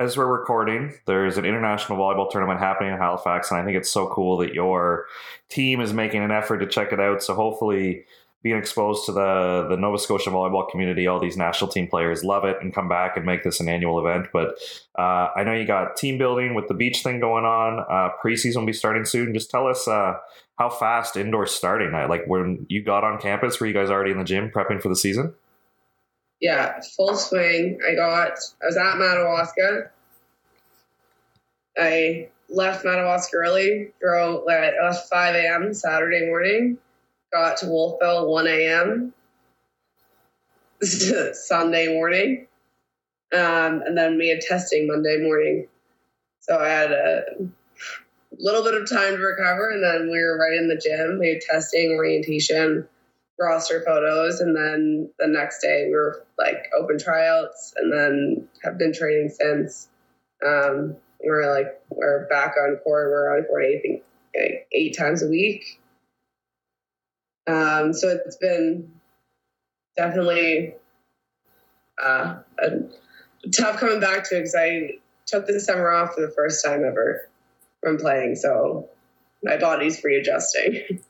as 0.00 0.16
we're 0.16 0.26
recording, 0.26 0.94
there's 1.06 1.38
an 1.38 1.44
international 1.44 1.98
volleyball 1.98 2.30
tournament 2.30 2.60
happening 2.60 2.92
in 2.92 2.98
Halifax, 2.98 3.50
and 3.50 3.60
I 3.60 3.64
think 3.64 3.76
it's 3.76 3.90
so 3.90 4.06
cool 4.08 4.36
that 4.38 4.54
your 4.54 5.06
team 5.48 5.80
is 5.80 5.92
making 5.92 6.22
an 6.22 6.30
effort 6.30 6.58
to 6.58 6.66
check 6.66 6.92
it 6.92 7.00
out. 7.00 7.22
So 7.22 7.34
hopefully 7.34 8.04
being 8.42 8.56
exposed 8.56 9.04
to 9.06 9.12
the 9.12 9.66
the 9.68 9.76
Nova 9.76 9.98
Scotia 9.98 10.30
volleyball 10.30 10.68
community, 10.70 11.06
all 11.06 11.18
these 11.18 11.36
national 11.36 11.70
team 11.70 11.88
players 11.88 12.22
love 12.22 12.44
it 12.44 12.56
and 12.60 12.72
come 12.72 12.88
back 12.88 13.16
and 13.16 13.26
make 13.26 13.42
this 13.42 13.60
an 13.60 13.68
annual 13.68 13.98
event. 13.98 14.28
But 14.32 14.58
uh, 14.96 15.28
I 15.34 15.42
know 15.44 15.52
you 15.52 15.66
got 15.66 15.96
team 15.96 16.18
building 16.18 16.54
with 16.54 16.68
the 16.68 16.74
beach 16.74 17.02
thing 17.02 17.20
going 17.20 17.44
on. 17.44 17.80
Uh, 17.80 18.10
preseason 18.24 18.58
will 18.58 18.66
be 18.66 18.72
starting 18.72 19.04
soon. 19.04 19.34
Just 19.34 19.50
tell 19.50 19.66
us 19.66 19.88
uh, 19.88 20.14
how 20.56 20.70
fast 20.70 21.16
indoors 21.16 21.50
starting. 21.50 21.90
Like 21.92 22.26
when 22.26 22.66
you 22.68 22.82
got 22.82 23.02
on 23.02 23.20
campus, 23.20 23.58
were 23.58 23.66
you 23.66 23.74
guys 23.74 23.90
already 23.90 24.12
in 24.12 24.18
the 24.18 24.24
gym 24.24 24.50
prepping 24.50 24.80
for 24.80 24.88
the 24.88 24.96
season? 24.96 25.34
Yeah, 26.40 26.80
full 26.96 27.16
swing. 27.16 27.80
I 27.88 27.96
got. 27.96 28.38
I 28.62 28.66
was 28.66 28.76
at 28.76 28.96
Madawaska. 28.98 29.90
I 31.76 32.28
left 32.48 32.84
Madawaska 32.84 33.36
early. 33.36 33.92
Drove 34.00 34.48
at 34.48 34.74
5 35.10 35.34
a.m. 35.34 35.74
Saturday 35.74 36.26
morning 36.26 36.78
got 37.32 37.58
to 37.58 37.66
Wolfville 37.66 38.30
1 38.30 38.46
a.m. 38.46 39.14
Sunday 41.32 41.92
morning. 41.92 42.46
Um, 43.32 43.82
and 43.84 43.96
then 43.96 44.16
we 44.16 44.28
had 44.28 44.40
testing 44.40 44.86
Monday 44.86 45.18
morning. 45.22 45.68
So 46.40 46.58
I 46.58 46.68
had 46.68 46.92
a 46.92 47.24
little 48.38 48.62
bit 48.62 48.74
of 48.74 48.88
time 48.88 49.16
to 49.16 49.22
recover, 49.22 49.70
and 49.70 49.82
then 49.82 50.10
we 50.10 50.18
were 50.18 50.38
right 50.38 50.58
in 50.58 50.68
the 50.68 50.80
gym. 50.82 51.18
We 51.18 51.28
had 51.28 51.40
testing, 51.42 51.92
orientation, 51.96 52.88
roster 53.38 53.82
photos, 53.86 54.40
and 54.40 54.56
then 54.56 55.10
the 55.18 55.26
next 55.26 55.60
day 55.60 55.84
we 55.86 55.92
were 55.92 56.24
like 56.38 56.70
open 56.78 56.98
tryouts, 56.98 57.74
and 57.76 57.92
then 57.92 58.48
have 58.64 58.78
been 58.78 58.94
training 58.94 59.28
since. 59.28 59.88
Um, 60.44 60.96
we're 61.22 61.52
like 61.52 61.80
we're 61.90 62.26
back 62.28 62.54
on 62.58 62.76
court. 62.76 63.10
We're 63.10 63.36
on 63.36 63.44
court. 63.44 63.64
I 63.64 63.80
think 63.80 64.02
like 64.34 64.68
eight 64.72 64.96
times 64.96 65.22
a 65.22 65.28
week. 65.28 65.80
Um, 67.48 67.94
so 67.94 68.08
it's 68.08 68.36
been 68.36 68.92
definitely 69.96 70.74
uh, 72.02 72.36
tough 73.56 73.80
coming 73.80 74.00
back 74.00 74.28
to 74.28 74.36
it 74.36 74.40
because 74.40 74.54
I 74.54 74.98
took 75.26 75.46
the 75.46 75.58
summer 75.58 75.90
off 75.90 76.14
for 76.14 76.20
the 76.20 76.30
first 76.30 76.64
time 76.64 76.84
ever 76.84 77.28
from 77.82 77.96
playing. 77.96 78.36
So 78.36 78.88
my 79.42 79.56
body's 79.56 80.02
readjusting. 80.04 81.00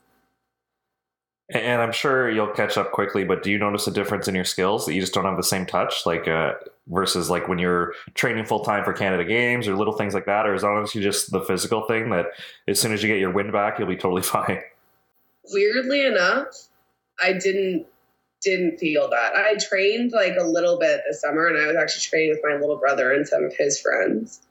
And 1.51 1.81
I'm 1.81 1.91
sure 1.91 2.29
you'll 2.29 2.53
catch 2.53 2.77
up 2.77 2.91
quickly, 2.91 3.23
but 3.23 3.41
do 3.41 3.49
you 3.49 3.57
notice 3.57 3.87
a 3.87 3.91
difference 3.91 4.27
in 4.27 4.35
your 4.35 4.45
skills 4.45 4.85
that 4.85 4.93
you 4.93 5.01
just 5.01 5.15
don't 5.15 5.25
have 5.25 5.35
the 5.35 5.41
same 5.41 5.65
touch, 5.65 6.05
like 6.05 6.27
uh, 6.27 6.53
versus 6.89 7.31
like 7.31 7.47
when 7.47 7.57
you're 7.57 7.95
training 8.13 8.45
full 8.45 8.59
time 8.59 8.83
for 8.83 8.93
Canada 8.93 9.25
Games 9.25 9.67
or 9.67 9.75
little 9.75 9.95
things 9.95 10.13
like 10.13 10.27
that, 10.27 10.45
or 10.45 10.53
is 10.53 10.63
honestly 10.63 11.01
just 11.01 11.31
the 11.31 11.41
physical 11.41 11.87
thing 11.87 12.11
that 12.11 12.27
as 12.67 12.79
soon 12.79 12.93
as 12.93 13.01
you 13.01 13.09
get 13.09 13.17
your 13.17 13.31
wind 13.31 13.51
back, 13.51 13.79
you'll 13.79 13.87
be 13.87 13.95
totally 13.95 14.21
fine? 14.21 14.61
Weirdly 15.51 16.05
enough, 16.05 16.47
I 17.21 17.33
didn't 17.33 17.87
didn't 18.41 18.77
feel 18.77 19.09
that. 19.09 19.35
I 19.35 19.55
trained 19.55 20.11
like 20.13 20.35
a 20.39 20.45
little 20.45 20.79
bit 20.79 21.01
this 21.07 21.21
summer, 21.21 21.47
and 21.47 21.57
I 21.57 21.67
was 21.67 21.75
actually 21.75 22.01
training 22.03 22.29
with 22.31 22.41
my 22.43 22.59
little 22.59 22.77
brother 22.77 23.11
and 23.11 23.27
some 23.27 23.43
of 23.43 23.55
his 23.55 23.81
friends. 23.81 24.41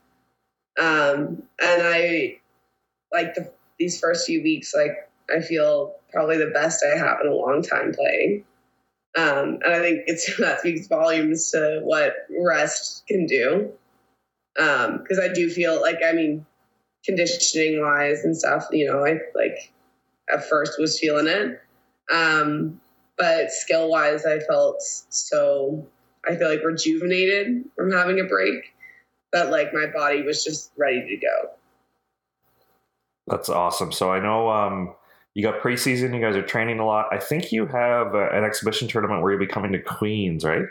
Um, 0.78 1.42
and 1.60 1.82
I 1.82 2.40
like 3.12 3.34
the, 3.34 3.50
these 3.78 3.98
first 3.98 4.26
few 4.26 4.42
weeks, 4.42 4.74
like 4.74 5.08
I 5.34 5.40
feel 5.40 5.94
probably 6.12 6.38
the 6.38 6.50
best 6.52 6.84
I 6.84 6.96
have 6.96 7.20
in 7.22 7.28
a 7.28 7.34
long 7.34 7.62
time 7.62 7.92
playing. 7.92 8.44
Um, 9.16 9.58
and 9.64 9.74
I 9.74 9.80
think 9.80 10.02
it's 10.06 10.36
that 10.38 10.60
speaks 10.60 10.86
volumes 10.86 11.50
to 11.52 11.80
what 11.82 12.14
rest 12.30 13.04
can 13.06 13.26
do. 13.26 13.72
Because 14.54 15.18
um, 15.18 15.24
I 15.24 15.32
do 15.32 15.48
feel 15.50 15.80
like, 15.80 15.98
I 16.04 16.12
mean, 16.12 16.44
conditioning 17.04 17.80
wise 17.80 18.24
and 18.24 18.36
stuff, 18.36 18.66
you 18.72 18.86
know, 18.86 19.04
I 19.04 19.20
like 19.34 19.72
at 20.32 20.48
first 20.48 20.78
was 20.78 20.98
feeling 20.98 21.26
it. 21.26 21.60
Um, 22.12 22.80
but 23.16 23.50
skill 23.50 23.90
wise, 23.90 24.24
I 24.24 24.38
felt 24.40 24.80
so, 24.80 25.86
I 26.26 26.36
feel 26.36 26.48
like 26.48 26.64
rejuvenated 26.64 27.64
from 27.76 27.92
having 27.92 28.20
a 28.20 28.24
break 28.24 28.74
that 29.32 29.50
like 29.50 29.74
my 29.74 29.86
body 29.86 30.22
was 30.22 30.44
just 30.44 30.72
ready 30.76 31.00
to 31.00 31.16
go. 31.16 31.50
That's 33.26 33.48
awesome. 33.48 33.92
So 33.92 34.10
I 34.10 34.20
know 34.20 34.48
um, 34.48 34.94
you 35.34 35.42
got 35.42 35.60
preseason. 35.60 36.14
You 36.14 36.20
guys 36.20 36.36
are 36.36 36.42
training 36.42 36.78
a 36.78 36.86
lot. 36.86 37.06
I 37.12 37.18
think 37.18 37.52
you 37.52 37.66
have 37.66 38.14
uh, 38.14 38.30
an 38.30 38.44
exhibition 38.44 38.88
tournament 38.88 39.22
where 39.22 39.32
you'll 39.32 39.40
be 39.40 39.46
coming 39.46 39.72
to 39.72 39.78
Queens, 39.78 40.44
right? 40.44 40.64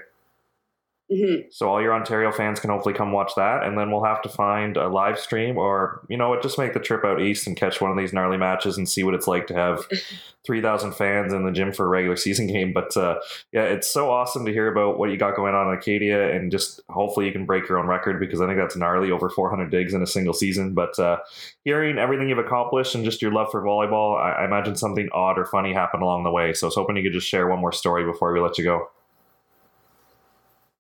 Mm-hmm. 1.12 1.48
So 1.52 1.70
all 1.70 1.82
your 1.82 1.94
Ontario 1.94 2.34
fans 2.34 2.60
can 2.60 2.70
hopefully 2.70 2.94
come 2.94 3.14
watch 3.14 3.32
that, 3.38 3.64
and 3.64 3.78
then 3.78 3.92
we'll 3.92 4.04
have 4.04 4.22
to 4.24 4.30
find 4.30 4.76
a 4.76 4.90
live 4.90 5.18
stream, 5.18 5.58
or 5.58 6.06
you 6.10 6.18
know 6.18 6.28
what, 6.28 6.42
just 6.42 6.58
make 6.58 6.74
the 6.74 6.82
trip 6.82 7.06
out 7.06 7.22
east 7.22 7.48
and 7.48 7.56
catch 7.56 7.80
one 7.80 7.92
of 7.92 7.98
these 7.98 8.12
gnarly 8.12 8.36
matches 8.36 8.78
and 8.78 8.90
see 8.90 9.04
what 9.04 9.14
it's 9.14 9.28
like 9.28 9.48
to 9.48 9.54
have 9.54 9.88
three 10.46 10.62
thousand 10.62 10.92
fans 10.94 11.32
in 11.32 11.46
the 11.46 11.52
gym 11.52 11.72
for 11.72 11.86
a 11.86 11.90
regular 11.90 12.18
season 12.18 12.46
game. 12.48 12.74
But 12.74 12.98
uh, 12.98 13.20
yeah, 13.54 13.64
it's 13.64 13.90
so 13.90 14.12
awesome 14.12 14.46
to 14.46 14.52
hear 14.52 14.70
about 14.70 15.00
what 15.00 15.10
you 15.10 15.16
got 15.16 15.38
going 15.38 15.56
on 15.56 15.70
in 15.70 15.78
Acadia, 15.78 16.36
and 16.36 16.52
just 16.52 16.82
hopefully 16.90 17.26
you 17.26 17.32
can 17.32 17.46
break 17.46 17.70
your 17.70 17.80
own 17.80 17.88
record 17.88 18.20
because 18.20 18.42
I 18.42 18.46
think 18.46 18.60
that's 18.60 18.76
gnarly, 18.76 19.10
over 19.10 19.30
four 19.30 19.50
hundred 19.50 19.72
digs 19.72 19.94
in 19.94 20.02
a 20.02 20.08
single 20.08 20.34
season. 20.34 20.74
But 20.74 21.00
uh, 21.00 21.20
hearing 21.64 21.98
everything 22.00 22.28
you've 22.28 22.38
accomplished 22.38 22.96
and 22.96 23.06
just 23.06 23.22
your 23.22 23.32
love 23.32 23.50
for 23.50 23.64
volleyball, 23.64 24.20
I, 24.20 24.42
I 24.42 24.46
imagine 24.46 24.76
something 24.76 25.08
odd 25.14 25.40
or 25.40 25.46
funny 25.46 25.74
happened 25.74 26.04
along 26.04 26.26
the 26.26 26.32
way. 26.32 26.52
So 26.52 26.66
I 26.66 26.70
was 26.70 26.76
hoping 26.76 26.98
you 26.98 27.04
could 27.04 27.14
just 27.14 27.30
share 27.30 27.48
one 27.48 27.62
more 27.62 27.72
story 27.72 28.04
before 28.04 28.34
we 28.34 28.42
let 28.42 28.58
you 28.58 28.66
go. 28.66 28.90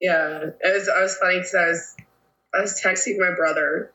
Yeah, 0.01 0.43
it 0.61 0.73
was. 0.73 0.89
I 0.89 1.01
was 1.01 1.17
funny 1.17 1.39
because 1.39 1.55
I 1.55 1.67
was 1.67 1.95
I 2.53 2.61
was 2.61 2.81
texting 2.81 3.17
my 3.19 3.35
brother, 3.35 3.91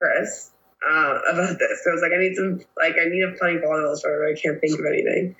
Chris, 0.00 0.50
uh, 0.86 1.18
about 1.32 1.58
this. 1.58 1.86
I 1.88 1.92
was 1.92 2.02
like, 2.02 2.12
I 2.12 2.18
need 2.18 2.34
some 2.36 2.60
like 2.78 2.94
I 3.00 3.08
need 3.08 3.22
a 3.22 3.36
funny 3.36 3.56
volleyball 3.56 3.96
story. 3.96 4.32
I 4.32 4.40
can't 4.40 4.60
think 4.60 4.78
of 4.78 4.86
anything. 4.86 5.36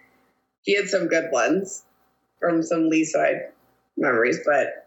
He 0.63 0.77
had 0.77 0.89
some 0.89 1.09
good 1.09 1.31
ones 1.33 1.85
from 2.41 2.63
some 2.63 2.91
Leaside 2.91 3.51
memories, 3.97 4.41
but 4.45 4.87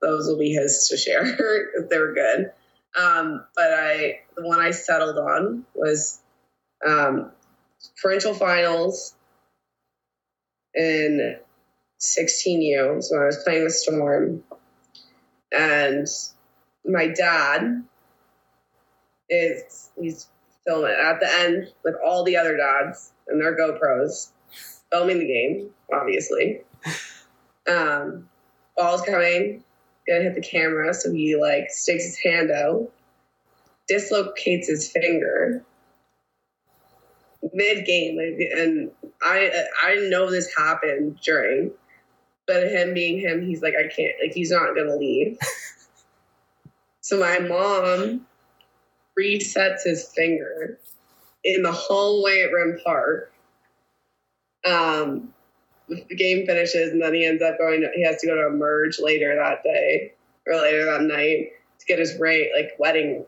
those 0.00 0.26
will 0.26 0.38
be 0.38 0.52
his 0.52 0.88
to 0.88 0.96
share 0.96 1.24
because 1.24 1.88
they 1.90 1.98
were 1.98 2.14
good. 2.14 2.52
Um, 2.98 3.44
but 3.56 3.72
I 3.72 4.20
the 4.36 4.46
one 4.46 4.60
I 4.60 4.70
settled 4.70 5.18
on 5.18 5.64
was 5.74 6.20
um, 6.86 7.32
provincial 7.96 8.34
finals 8.34 9.14
in 10.74 11.36
16U. 12.00 13.02
So 13.02 13.20
I 13.20 13.26
was 13.26 13.42
playing 13.44 13.64
with 13.64 13.74
Storm 13.74 14.42
and 15.54 16.06
my 16.84 17.08
dad 17.08 17.84
is 19.28 19.90
he's 19.98 20.28
filming 20.66 20.92
at 20.92 21.20
the 21.20 21.32
end 21.40 21.72
with 21.84 21.94
all 22.04 22.24
the 22.24 22.36
other 22.36 22.56
dads 22.56 23.12
and 23.28 23.40
their 23.40 23.56
GoPros, 23.56 24.30
filming 24.92 25.18
the 25.18 25.26
game, 25.26 25.70
obviously. 25.92 26.62
Um, 27.66 28.28
ball's 28.76 29.00
coming, 29.00 29.64
gonna 30.06 30.24
hit 30.24 30.34
the 30.34 30.42
camera, 30.42 30.92
so 30.92 31.10
he 31.10 31.34
like 31.34 31.70
sticks 31.70 32.04
his 32.04 32.18
hand 32.18 32.50
out, 32.50 32.92
dislocates 33.88 34.68
his 34.68 34.90
finger 34.90 35.64
mid 37.52 37.84
game, 37.84 38.18
and 38.18 38.90
I 39.22 39.66
I 39.82 39.94
didn't 39.94 40.10
know 40.10 40.30
this 40.30 40.54
happened 40.54 41.18
during. 41.22 41.72
But 42.46 42.64
him 42.64 42.94
being 42.94 43.18
him, 43.20 43.46
he's 43.46 43.62
like, 43.62 43.74
I 43.74 43.88
can't, 43.88 44.14
like, 44.22 44.34
he's 44.34 44.50
not 44.50 44.74
going 44.74 44.86
to 44.86 44.96
leave. 44.96 45.38
so 47.00 47.18
my 47.18 47.38
mom 47.38 48.26
resets 49.18 49.84
his 49.84 50.10
finger 50.14 50.78
in 51.42 51.62
the 51.62 51.72
hallway 51.72 52.42
at 52.42 52.52
Rim 52.52 52.78
Park. 52.84 53.32
Um, 54.66 55.32
the 55.88 56.14
game 56.14 56.46
finishes, 56.46 56.92
and 56.92 57.02
then 57.02 57.14
he 57.14 57.24
ends 57.24 57.42
up 57.42 57.58
going, 57.58 57.82
to, 57.82 57.90
he 57.94 58.04
has 58.04 58.20
to 58.20 58.26
go 58.26 58.34
to 58.34 58.46
a 58.48 58.50
merge 58.50 58.98
later 58.98 59.34
that 59.36 59.62
day 59.62 60.12
or 60.46 60.56
later 60.56 60.84
that 60.86 61.02
night 61.02 61.52
to 61.78 61.86
get 61.86 61.98
his 61.98 62.18
right, 62.18 62.48
like, 62.54 62.72
wedding 62.78 63.24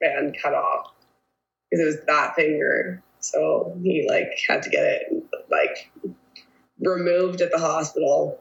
band 0.00 0.36
cut 0.40 0.54
off 0.54 0.92
because 1.70 1.82
it 1.82 1.86
was 1.86 2.04
that 2.06 2.34
finger. 2.34 3.02
So 3.20 3.76
he, 3.82 4.06
like, 4.08 4.38
had 4.48 4.62
to 4.62 4.70
get 4.70 4.84
it, 4.84 5.24
like, 5.50 5.90
removed 6.80 7.40
at 7.40 7.52
the 7.52 7.58
hospital 7.58 8.40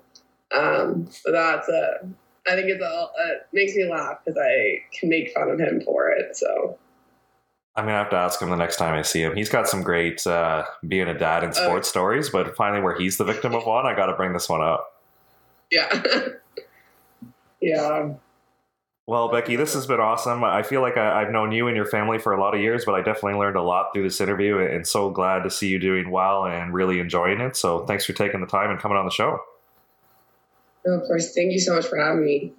um, 0.53 1.09
but 1.23 1.31
that's 1.31 1.69
a, 1.69 2.07
I 2.47 2.55
think 2.55 2.67
it's 2.69 2.83
a, 2.83 3.07
it 3.31 3.47
makes 3.53 3.75
me 3.75 3.89
laugh 3.89 4.17
because 4.23 4.37
I 4.37 4.81
can 4.97 5.09
make 5.09 5.31
fun 5.33 5.49
of 5.49 5.59
him 5.59 5.81
for 5.81 6.09
it. 6.09 6.35
So. 6.35 6.77
I'm 7.75 7.85
gonna 7.85 7.97
have 7.97 8.09
to 8.09 8.17
ask 8.17 8.41
him 8.41 8.49
the 8.49 8.57
next 8.57 8.75
time 8.75 8.93
I 8.93 9.01
see 9.01 9.21
him. 9.21 9.35
He's 9.35 9.49
got 9.49 9.67
some 9.67 9.81
great 9.81 10.25
uh, 10.27 10.65
being 10.85 11.07
a 11.07 11.17
dad 11.17 11.43
in 11.43 11.53
sports 11.53 11.87
uh, 11.87 11.91
stories, 11.91 12.29
but 12.29 12.55
finally, 12.57 12.81
where 12.81 12.97
he's 12.97 13.17
the 13.17 13.23
victim 13.23 13.55
of 13.55 13.65
one, 13.65 13.85
I 13.85 13.95
got 13.95 14.07
to 14.07 14.13
bring 14.13 14.33
this 14.33 14.49
one 14.49 14.61
up. 14.61 15.01
Yeah, 15.71 16.03
yeah. 17.61 18.09
Well, 19.07 19.29
Becky, 19.31 19.55
this 19.55 19.73
has 19.73 19.87
been 19.87 20.01
awesome. 20.01 20.43
I 20.43 20.63
feel 20.63 20.81
like 20.81 20.97
I, 20.97 21.21
have 21.21 21.31
known 21.31 21.51
you 21.51 21.67
and 21.67 21.75
your 21.75 21.85
family 21.85 22.19
for 22.19 22.33
a 22.33 22.39
lot 22.39 22.53
of 22.53 22.61
years, 22.61 22.85
but 22.85 22.93
I 22.93 23.01
definitely 23.01 23.39
learned 23.39 23.55
a 23.55 23.61
lot 23.61 23.91
through 23.93 24.03
this 24.03 24.19
interview, 24.19 24.59
and 24.59 24.85
so 24.85 25.09
glad 25.09 25.43
to 25.43 25.49
see 25.49 25.69
you 25.69 25.79
doing 25.79 26.11
well 26.11 26.45
and 26.45 26.73
really 26.73 26.99
enjoying 26.99 27.39
it. 27.39 27.55
So, 27.55 27.85
thanks 27.85 28.05
for 28.05 28.13
taking 28.13 28.41
the 28.41 28.47
time 28.47 28.69
and 28.69 28.79
coming 28.79 28.97
on 28.97 29.05
the 29.05 29.11
show. 29.11 29.39
Of 30.85 31.01
course. 31.03 31.33
Thank 31.33 31.51
you 31.51 31.59
so 31.59 31.75
much 31.75 31.85
for 31.87 31.97
having 31.97 32.25
me. 32.25 32.53